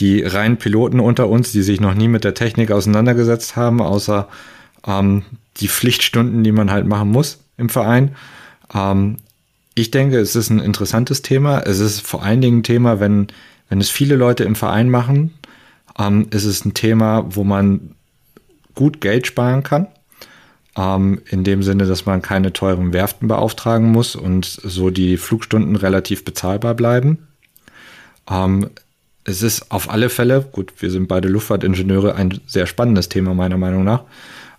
die 0.00 0.22
reinen 0.22 0.56
Piloten 0.56 0.98
unter 0.98 1.28
uns, 1.28 1.52
die 1.52 1.62
sich 1.62 1.80
noch 1.80 1.94
nie 1.94 2.08
mit 2.08 2.24
der 2.24 2.34
Technik 2.34 2.72
auseinandergesetzt 2.72 3.54
haben, 3.54 3.80
außer 3.80 4.28
ähm, 4.86 5.22
die 5.58 5.68
Pflichtstunden, 5.68 6.44
die 6.44 6.52
man 6.52 6.70
halt 6.70 6.86
machen 6.86 7.10
muss 7.10 7.40
im 7.56 7.68
Verein. 7.68 8.16
Ähm, 8.74 9.16
ich 9.74 9.90
denke, 9.90 10.18
es 10.18 10.36
ist 10.36 10.50
ein 10.50 10.58
interessantes 10.58 11.22
Thema. 11.22 11.60
Es 11.60 11.78
ist 11.78 12.00
vor 12.00 12.22
allen 12.22 12.40
Dingen 12.40 12.58
ein 12.58 12.62
Thema, 12.62 13.00
wenn, 13.00 13.28
wenn 13.68 13.80
es 13.80 13.90
viele 13.90 14.16
Leute 14.16 14.44
im 14.44 14.54
Verein 14.54 14.90
machen, 14.90 15.34
ähm, 15.98 16.26
ist 16.30 16.44
es 16.44 16.64
ein 16.64 16.74
Thema, 16.74 17.24
wo 17.30 17.44
man 17.44 17.94
gut 18.74 19.00
Geld 19.00 19.26
sparen 19.26 19.62
kann. 19.62 19.86
Ähm, 20.76 21.20
in 21.28 21.44
dem 21.44 21.62
Sinne, 21.62 21.86
dass 21.86 22.06
man 22.06 22.22
keine 22.22 22.52
teuren 22.52 22.92
Werften 22.92 23.28
beauftragen 23.28 23.92
muss 23.92 24.16
und 24.16 24.46
so 24.46 24.90
die 24.90 25.18
Flugstunden 25.18 25.76
relativ 25.76 26.24
bezahlbar 26.24 26.74
bleiben. 26.74 27.28
Ähm, 28.30 28.70
es 29.24 29.42
ist 29.42 29.70
auf 29.70 29.90
alle 29.90 30.08
Fälle, 30.08 30.40
gut, 30.40 30.72
wir 30.78 30.90
sind 30.90 31.08
beide 31.08 31.28
Luftfahrtingenieure, 31.28 32.14
ein 32.14 32.40
sehr 32.46 32.66
spannendes 32.66 33.08
Thema 33.08 33.34
meiner 33.34 33.58
Meinung 33.58 33.84
nach 33.84 34.04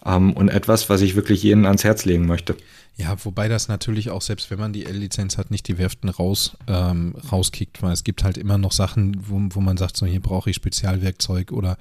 ähm, 0.06 0.34
und 0.34 0.50
etwas, 0.50 0.90
was 0.90 1.02
ich 1.02 1.16
wirklich 1.16 1.44
jedem 1.44 1.66
ans 1.66 1.84
Herz 1.84 2.06
legen 2.06 2.26
möchte. 2.26 2.56
Ja, 2.96 3.16
wobei 3.26 3.48
das 3.48 3.68
natürlich 3.68 4.12
auch, 4.12 4.22
selbst 4.22 4.52
wenn 4.52 4.60
man 4.60 4.72
die 4.72 4.86
L-Lizenz 4.86 5.38
hat, 5.38 5.50
nicht 5.50 5.68
die 5.68 5.80
Werften 5.80 6.10
raus, 6.10 6.56
ähm, 6.68 7.16
rauskickt, 7.32 7.82
weil 7.82 7.92
es 7.92 8.04
gibt 8.04 8.24
halt 8.24 8.38
immer 8.38 8.60
noch 8.60 8.72
Sachen, 8.72 9.18
wo, 9.28 9.42
wo 9.50 9.62
man 9.62 9.78
sagt, 9.78 9.98
so 9.98 10.06
hier 10.06 10.22
brauche 10.22 10.52
ich 10.52 10.56
Spezialwerkzeug 10.56 11.52
oder 11.52 11.78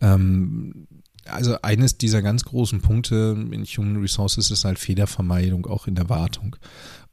ähm, 0.00 0.88
also 1.26 1.56
eines 1.62 1.98
dieser 1.98 2.22
ganz 2.22 2.44
großen 2.44 2.80
Punkte 2.80 3.36
in 3.50 3.64
Human 3.64 4.00
Resources 4.00 4.50
ist 4.50 4.64
halt 4.64 4.78
Fehlervermeidung 4.78 5.66
auch 5.66 5.86
in 5.86 5.94
der 5.94 6.08
Wartung. 6.08 6.56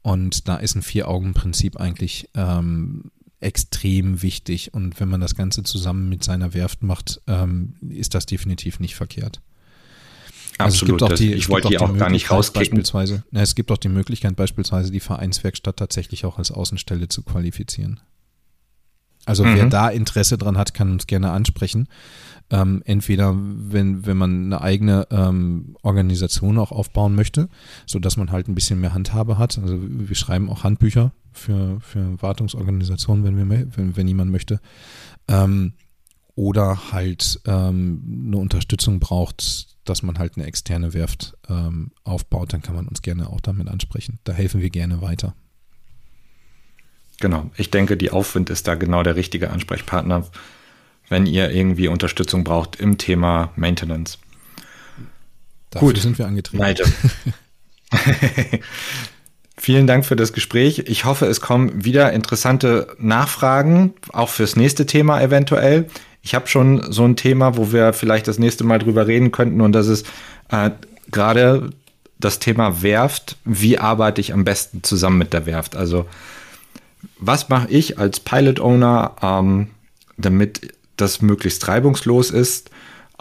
Und 0.02 0.48
da 0.48 0.56
ist 0.56 0.74
ein 0.74 0.82
Vier-Augen-Prinzip 0.82 1.78
eigentlich 1.78 2.30
ähm, 2.34 3.10
extrem 3.40 4.22
wichtig. 4.22 4.72
Und 4.72 4.98
wenn 5.00 5.08
man 5.08 5.20
das 5.20 5.34
Ganze 5.34 5.62
zusammen 5.64 6.08
mit 6.08 6.24
seiner 6.24 6.54
Werft 6.54 6.82
macht, 6.82 7.20
ähm, 7.26 7.74
ist 7.88 8.14
das 8.14 8.26
definitiv 8.26 8.80
nicht 8.80 8.94
verkehrt. 8.94 9.40
Absolut. 10.58 11.02
Also 11.02 11.16
die, 11.16 11.34
ich 11.34 11.48
wollte 11.48 11.68
die 11.68 11.78
auch 11.78 11.96
gar 11.96 12.10
nicht 12.10 12.30
rauskicken. 12.30 12.78
Beispielsweise, 12.78 13.24
na, 13.30 13.42
es 13.42 13.54
gibt 13.54 13.70
auch 13.70 13.78
die 13.78 13.88
Möglichkeit, 13.88 14.36
beispielsweise 14.36 14.90
die 14.90 15.00
Vereinswerkstatt 15.00 15.76
tatsächlich 15.76 16.24
auch 16.24 16.38
als 16.38 16.50
Außenstelle 16.50 17.08
zu 17.08 17.22
qualifizieren. 17.22 18.00
Also 19.26 19.44
mhm. 19.44 19.56
wer 19.56 19.66
da 19.66 19.88
Interesse 19.88 20.38
dran 20.38 20.56
hat, 20.56 20.72
kann 20.72 20.92
uns 20.92 21.06
gerne 21.06 21.30
ansprechen. 21.32 21.88
Ähm, 22.48 22.80
entweder 22.84 23.34
wenn, 23.36 24.06
wenn 24.06 24.16
man 24.16 24.44
eine 24.46 24.60
eigene 24.60 25.08
ähm, 25.10 25.76
Organisation 25.82 26.58
auch 26.58 26.70
aufbauen 26.70 27.16
möchte, 27.16 27.48
so 27.86 27.98
dass 27.98 28.16
man 28.16 28.30
halt 28.30 28.48
ein 28.48 28.54
bisschen 28.54 28.80
mehr 28.80 28.94
Handhabe 28.94 29.36
hat. 29.36 29.58
Also 29.58 29.78
wir 29.80 30.14
schreiben 30.14 30.48
auch 30.48 30.62
Handbücher 30.62 31.12
für, 31.32 31.80
für 31.80 32.22
Wartungsorganisationen, 32.22 33.24
wenn, 33.24 33.50
wir, 33.50 33.76
wenn, 33.76 33.96
wenn 33.96 34.08
jemand 34.08 34.30
möchte. 34.30 34.60
Ähm, 35.26 35.72
oder 36.36 36.92
halt 36.92 37.40
ähm, 37.46 38.26
eine 38.28 38.36
Unterstützung 38.36 39.00
braucht, 39.00 39.75
dass 39.88 40.02
man 40.02 40.18
halt 40.18 40.36
eine 40.36 40.46
externe 40.46 40.94
Werft 40.94 41.36
ähm, 41.48 41.90
aufbaut, 42.04 42.52
dann 42.52 42.62
kann 42.62 42.74
man 42.74 42.88
uns 42.88 43.02
gerne 43.02 43.30
auch 43.30 43.40
damit 43.40 43.68
ansprechen. 43.68 44.18
Da 44.24 44.32
helfen 44.32 44.60
wir 44.60 44.70
gerne 44.70 45.00
weiter. 45.00 45.34
Genau, 47.20 47.50
ich 47.56 47.70
denke, 47.70 47.96
die 47.96 48.10
Aufwind 48.10 48.50
ist 48.50 48.68
da 48.68 48.74
genau 48.74 49.02
der 49.02 49.16
richtige 49.16 49.50
Ansprechpartner, 49.50 50.26
wenn 51.08 51.26
ihr 51.26 51.50
irgendwie 51.50 51.88
Unterstützung 51.88 52.44
braucht 52.44 52.76
im 52.76 52.98
Thema 52.98 53.52
Maintenance. 53.56 54.18
Dafür 55.70 55.88
Gut, 55.88 55.98
sind 55.98 56.18
wir 56.18 56.26
angetreten. 56.26 56.58
Neide. 56.58 56.84
Vielen 59.58 59.86
Dank 59.86 60.04
für 60.04 60.16
das 60.16 60.34
Gespräch. 60.34 60.84
Ich 60.86 61.06
hoffe, 61.06 61.26
es 61.26 61.40
kommen 61.40 61.84
wieder 61.84 62.12
interessante 62.12 62.94
Nachfragen, 62.98 63.94
auch 64.12 64.28
fürs 64.28 64.54
nächste 64.54 64.84
Thema 64.84 65.20
eventuell. 65.22 65.88
Ich 66.26 66.34
habe 66.34 66.48
schon 66.48 66.90
so 66.90 67.04
ein 67.04 67.14
Thema, 67.14 67.56
wo 67.56 67.70
wir 67.70 67.92
vielleicht 67.92 68.26
das 68.26 68.40
nächste 68.40 68.64
Mal 68.64 68.80
drüber 68.80 69.06
reden 69.06 69.30
könnten 69.30 69.60
und 69.60 69.70
das 69.70 69.86
ist 69.86 70.08
äh, 70.50 70.70
gerade 71.12 71.70
das 72.18 72.40
Thema 72.40 72.82
Werft. 72.82 73.36
Wie 73.44 73.78
arbeite 73.78 74.20
ich 74.20 74.32
am 74.32 74.42
besten 74.42 74.82
zusammen 74.82 75.18
mit 75.18 75.32
der 75.32 75.46
Werft? 75.46 75.76
Also 75.76 76.06
was 77.20 77.48
mache 77.48 77.70
ich 77.70 78.00
als 78.00 78.18
Pilot 78.18 78.58
Owner, 78.58 79.14
ähm, 79.22 79.68
damit 80.16 80.74
das 80.96 81.22
möglichst 81.22 81.68
reibungslos 81.68 82.32
ist, 82.32 82.70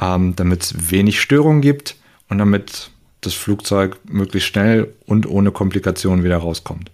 ähm, 0.01 0.35
damit 0.35 0.63
es 0.63 0.89
wenig 0.89 1.21
Störungen 1.21 1.61
gibt 1.61 1.97
und 2.29 2.39
damit 2.39 2.89
das 3.21 3.35
Flugzeug 3.35 3.99
möglichst 4.05 4.49
schnell 4.49 4.95
und 5.05 5.27
ohne 5.27 5.51
Komplikationen 5.51 6.23
wieder 6.23 6.37
rauskommt. 6.37 6.89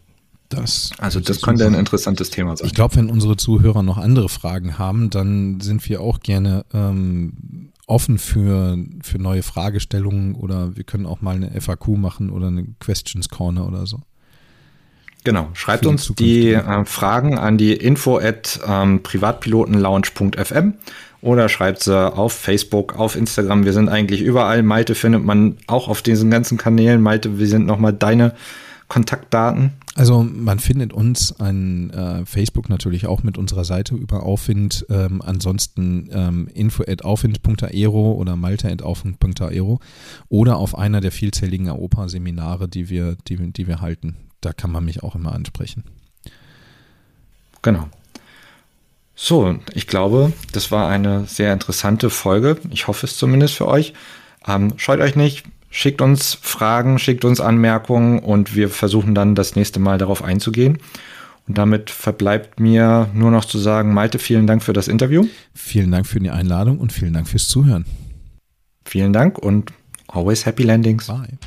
Das 0.52 0.92
also 0.98 1.20
das 1.20 1.42
könnte 1.42 1.66
ein 1.66 1.74
interessantes 1.74 2.30
Thema 2.30 2.58
sein. 2.58 2.68
Ich 2.68 2.74
glaube, 2.74 2.98
wenn 2.98 3.10
unsere 3.10 3.38
Zuhörer 3.38 3.84
noch 3.84 3.98
andere 3.98 4.30
Fragen 4.30 4.78
haben, 4.78 5.10
dann 5.10 5.62
sind 5.62 5.88
wir 5.88 6.02
auch 6.02 6.20
gerne 6.20 6.66
ähm, 6.74 7.72
offen 7.88 8.18
für, 8.18 8.78
für 9.02 9.18
neue 9.18 9.44
Fragestellungen 9.44 10.36
oder 10.36 10.76
wir 10.76 10.84
können 10.84 11.06
auch 11.06 11.22
mal 11.22 11.36
eine 11.36 11.60
FAQ 11.60 11.90
machen 11.98 12.30
oder 12.30 12.48
eine 12.48 12.66
Questions 12.80 13.30
Corner 13.30 13.68
oder 13.68 13.86
so. 13.86 14.00
Genau, 15.24 15.50
schreibt 15.54 15.86
uns 15.86 16.12
die 16.18 16.54
äh, 16.54 16.86
Fragen 16.86 17.38
an 17.38 17.58
die 17.58 17.74
info 17.74 18.18
at 18.18 18.60
ähm, 18.68 19.04
privatpilotenlounge.fm 19.04 20.74
oder 21.22 21.48
schreibt 21.48 21.84
sie 21.84 22.12
auf 22.12 22.34
Facebook, 22.34 22.98
auf 22.98 23.16
Instagram. 23.16 23.64
Wir 23.64 23.74
sind 23.74 23.88
eigentlich 23.88 24.22
überall. 24.22 24.64
Malte 24.64 24.96
findet 24.96 25.24
man 25.24 25.58
auch 25.68 25.88
auf 25.88 26.02
diesen 26.02 26.32
ganzen 26.32 26.58
Kanälen. 26.58 27.02
Malte, 27.02 27.38
wir 27.38 27.48
sind 27.48 27.68
nochmal 27.68 27.94
deine 27.94 28.34
Kontaktdaten. 28.92 29.72
Also 29.96 30.22
man 30.22 30.60
findet 30.60 30.92
uns 30.92 31.40
an 31.40 31.92
äh, 31.92 32.26
Facebook 32.26 32.68
natürlich 32.68 33.08
auch 33.08 33.24
mit 33.24 33.38
unserer 33.38 33.64
Seite 33.64 33.96
über 33.96 34.24
Aufwind. 34.24 34.86
Ähm, 34.90 35.22
ansonsten 35.22 36.10
ähm, 36.12 36.50
info 36.54 36.84
at 36.86 37.06
aufwind.aero 37.06 38.12
oder 38.12 38.36
malta 38.36 38.68
at 38.68 38.82
aufwind.aero 38.82 39.80
oder 40.28 40.58
auf 40.58 40.78
einer 40.78 41.00
der 41.00 41.14
vielzähligen 41.14 41.70
AOPA-Seminare, 41.70 42.68
die 42.68 42.90
wir, 42.90 43.16
die, 43.30 43.54
die 43.54 43.66
wir 43.66 43.80
halten. 43.80 44.18
Da 44.42 44.52
kann 44.52 44.74
man 44.74 44.84
mich 44.84 45.04
auch 45.04 45.16
immer 45.16 45.32
ansprechen. 45.32 45.86
Genau. 47.62 47.88
So, 49.16 49.58
ich 49.74 49.88
glaube, 49.88 50.34
das 50.52 50.70
war 50.70 50.90
eine 50.90 51.24
sehr 51.28 51.54
interessante 51.54 52.10
Folge. 52.10 52.58
Ich 52.72 52.88
hoffe 52.88 53.06
es 53.06 53.16
zumindest 53.16 53.54
für 53.54 53.70
euch. 53.70 53.94
Ähm, 54.46 54.74
scheut 54.76 55.00
euch 55.00 55.16
nicht, 55.16 55.46
Schickt 55.74 56.02
uns 56.02 56.38
Fragen, 56.42 57.00
schickt 57.00 57.24
uns 57.24 57.40
Anmerkungen 57.40 58.20
und 58.20 58.56
wir 58.56 58.70
versuchen 58.70 59.16
dann 59.16 59.36
das 59.36 59.56
nächste 59.56 59.80
Mal 59.80 59.98
darauf 59.98 60.22
einzugehen. 60.22 60.80
Und 61.48 61.58
damit 61.58 61.90
verbleibt 61.90 62.60
mir 62.60 63.10
nur 63.14 63.32
noch 63.32 63.46
zu 63.46 63.58
sagen, 63.58 63.94
Malte, 63.94 64.20
vielen 64.20 64.48
Dank 64.48 64.64
für 64.64 64.74
das 64.74 64.90
Interview. 64.90 65.26
Vielen 65.56 65.90
Dank 65.90 66.06
für 66.06 66.20
die 66.20 66.30
Einladung 66.30 66.78
und 66.78 66.92
vielen 66.92 67.14
Dank 67.14 67.28
fürs 67.28 67.48
Zuhören. 67.48 67.86
Vielen 68.86 69.14
Dank 69.14 69.38
und 69.38 69.72
always 70.08 70.46
happy 70.46 70.64
landings. 70.64 71.08
Bye. 71.08 71.38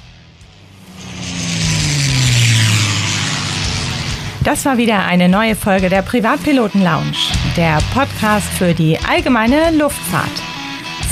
Das 4.43 4.65
war 4.65 4.79
wieder 4.79 5.05
eine 5.05 5.29
neue 5.29 5.55
Folge 5.55 5.89
der 5.91 6.03
Privatpiloten 6.03 6.83
Lounge, 6.83 7.17
der 7.57 7.79
Podcast 7.93 8.49
für 8.49 8.75
die 8.75 8.99
allgemeine 8.99 9.71
Luftfahrt. 9.77 10.43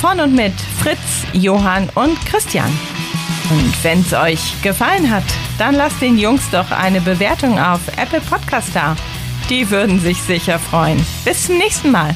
Von 0.00 0.20
und 0.20 0.34
mit 0.34 0.52
Fritz, 0.52 1.24
Johann 1.32 1.88
und 1.94 2.18
Christian. 2.26 2.70
Und 3.50 3.84
wenn 3.84 4.00
es 4.00 4.12
euch 4.12 4.60
gefallen 4.62 5.10
hat, 5.10 5.24
dann 5.58 5.74
lasst 5.74 6.00
den 6.00 6.18
Jungs 6.18 6.48
doch 6.50 6.70
eine 6.70 7.00
Bewertung 7.00 7.58
auf 7.58 7.80
Apple 7.96 8.20
Podcast 8.20 8.70
da. 8.74 8.96
Die 9.50 9.68
würden 9.70 10.00
sich 10.00 10.22
sicher 10.22 10.58
freuen. 10.58 11.04
Bis 11.24 11.46
zum 11.46 11.58
nächsten 11.58 11.90
Mal. 11.90 12.14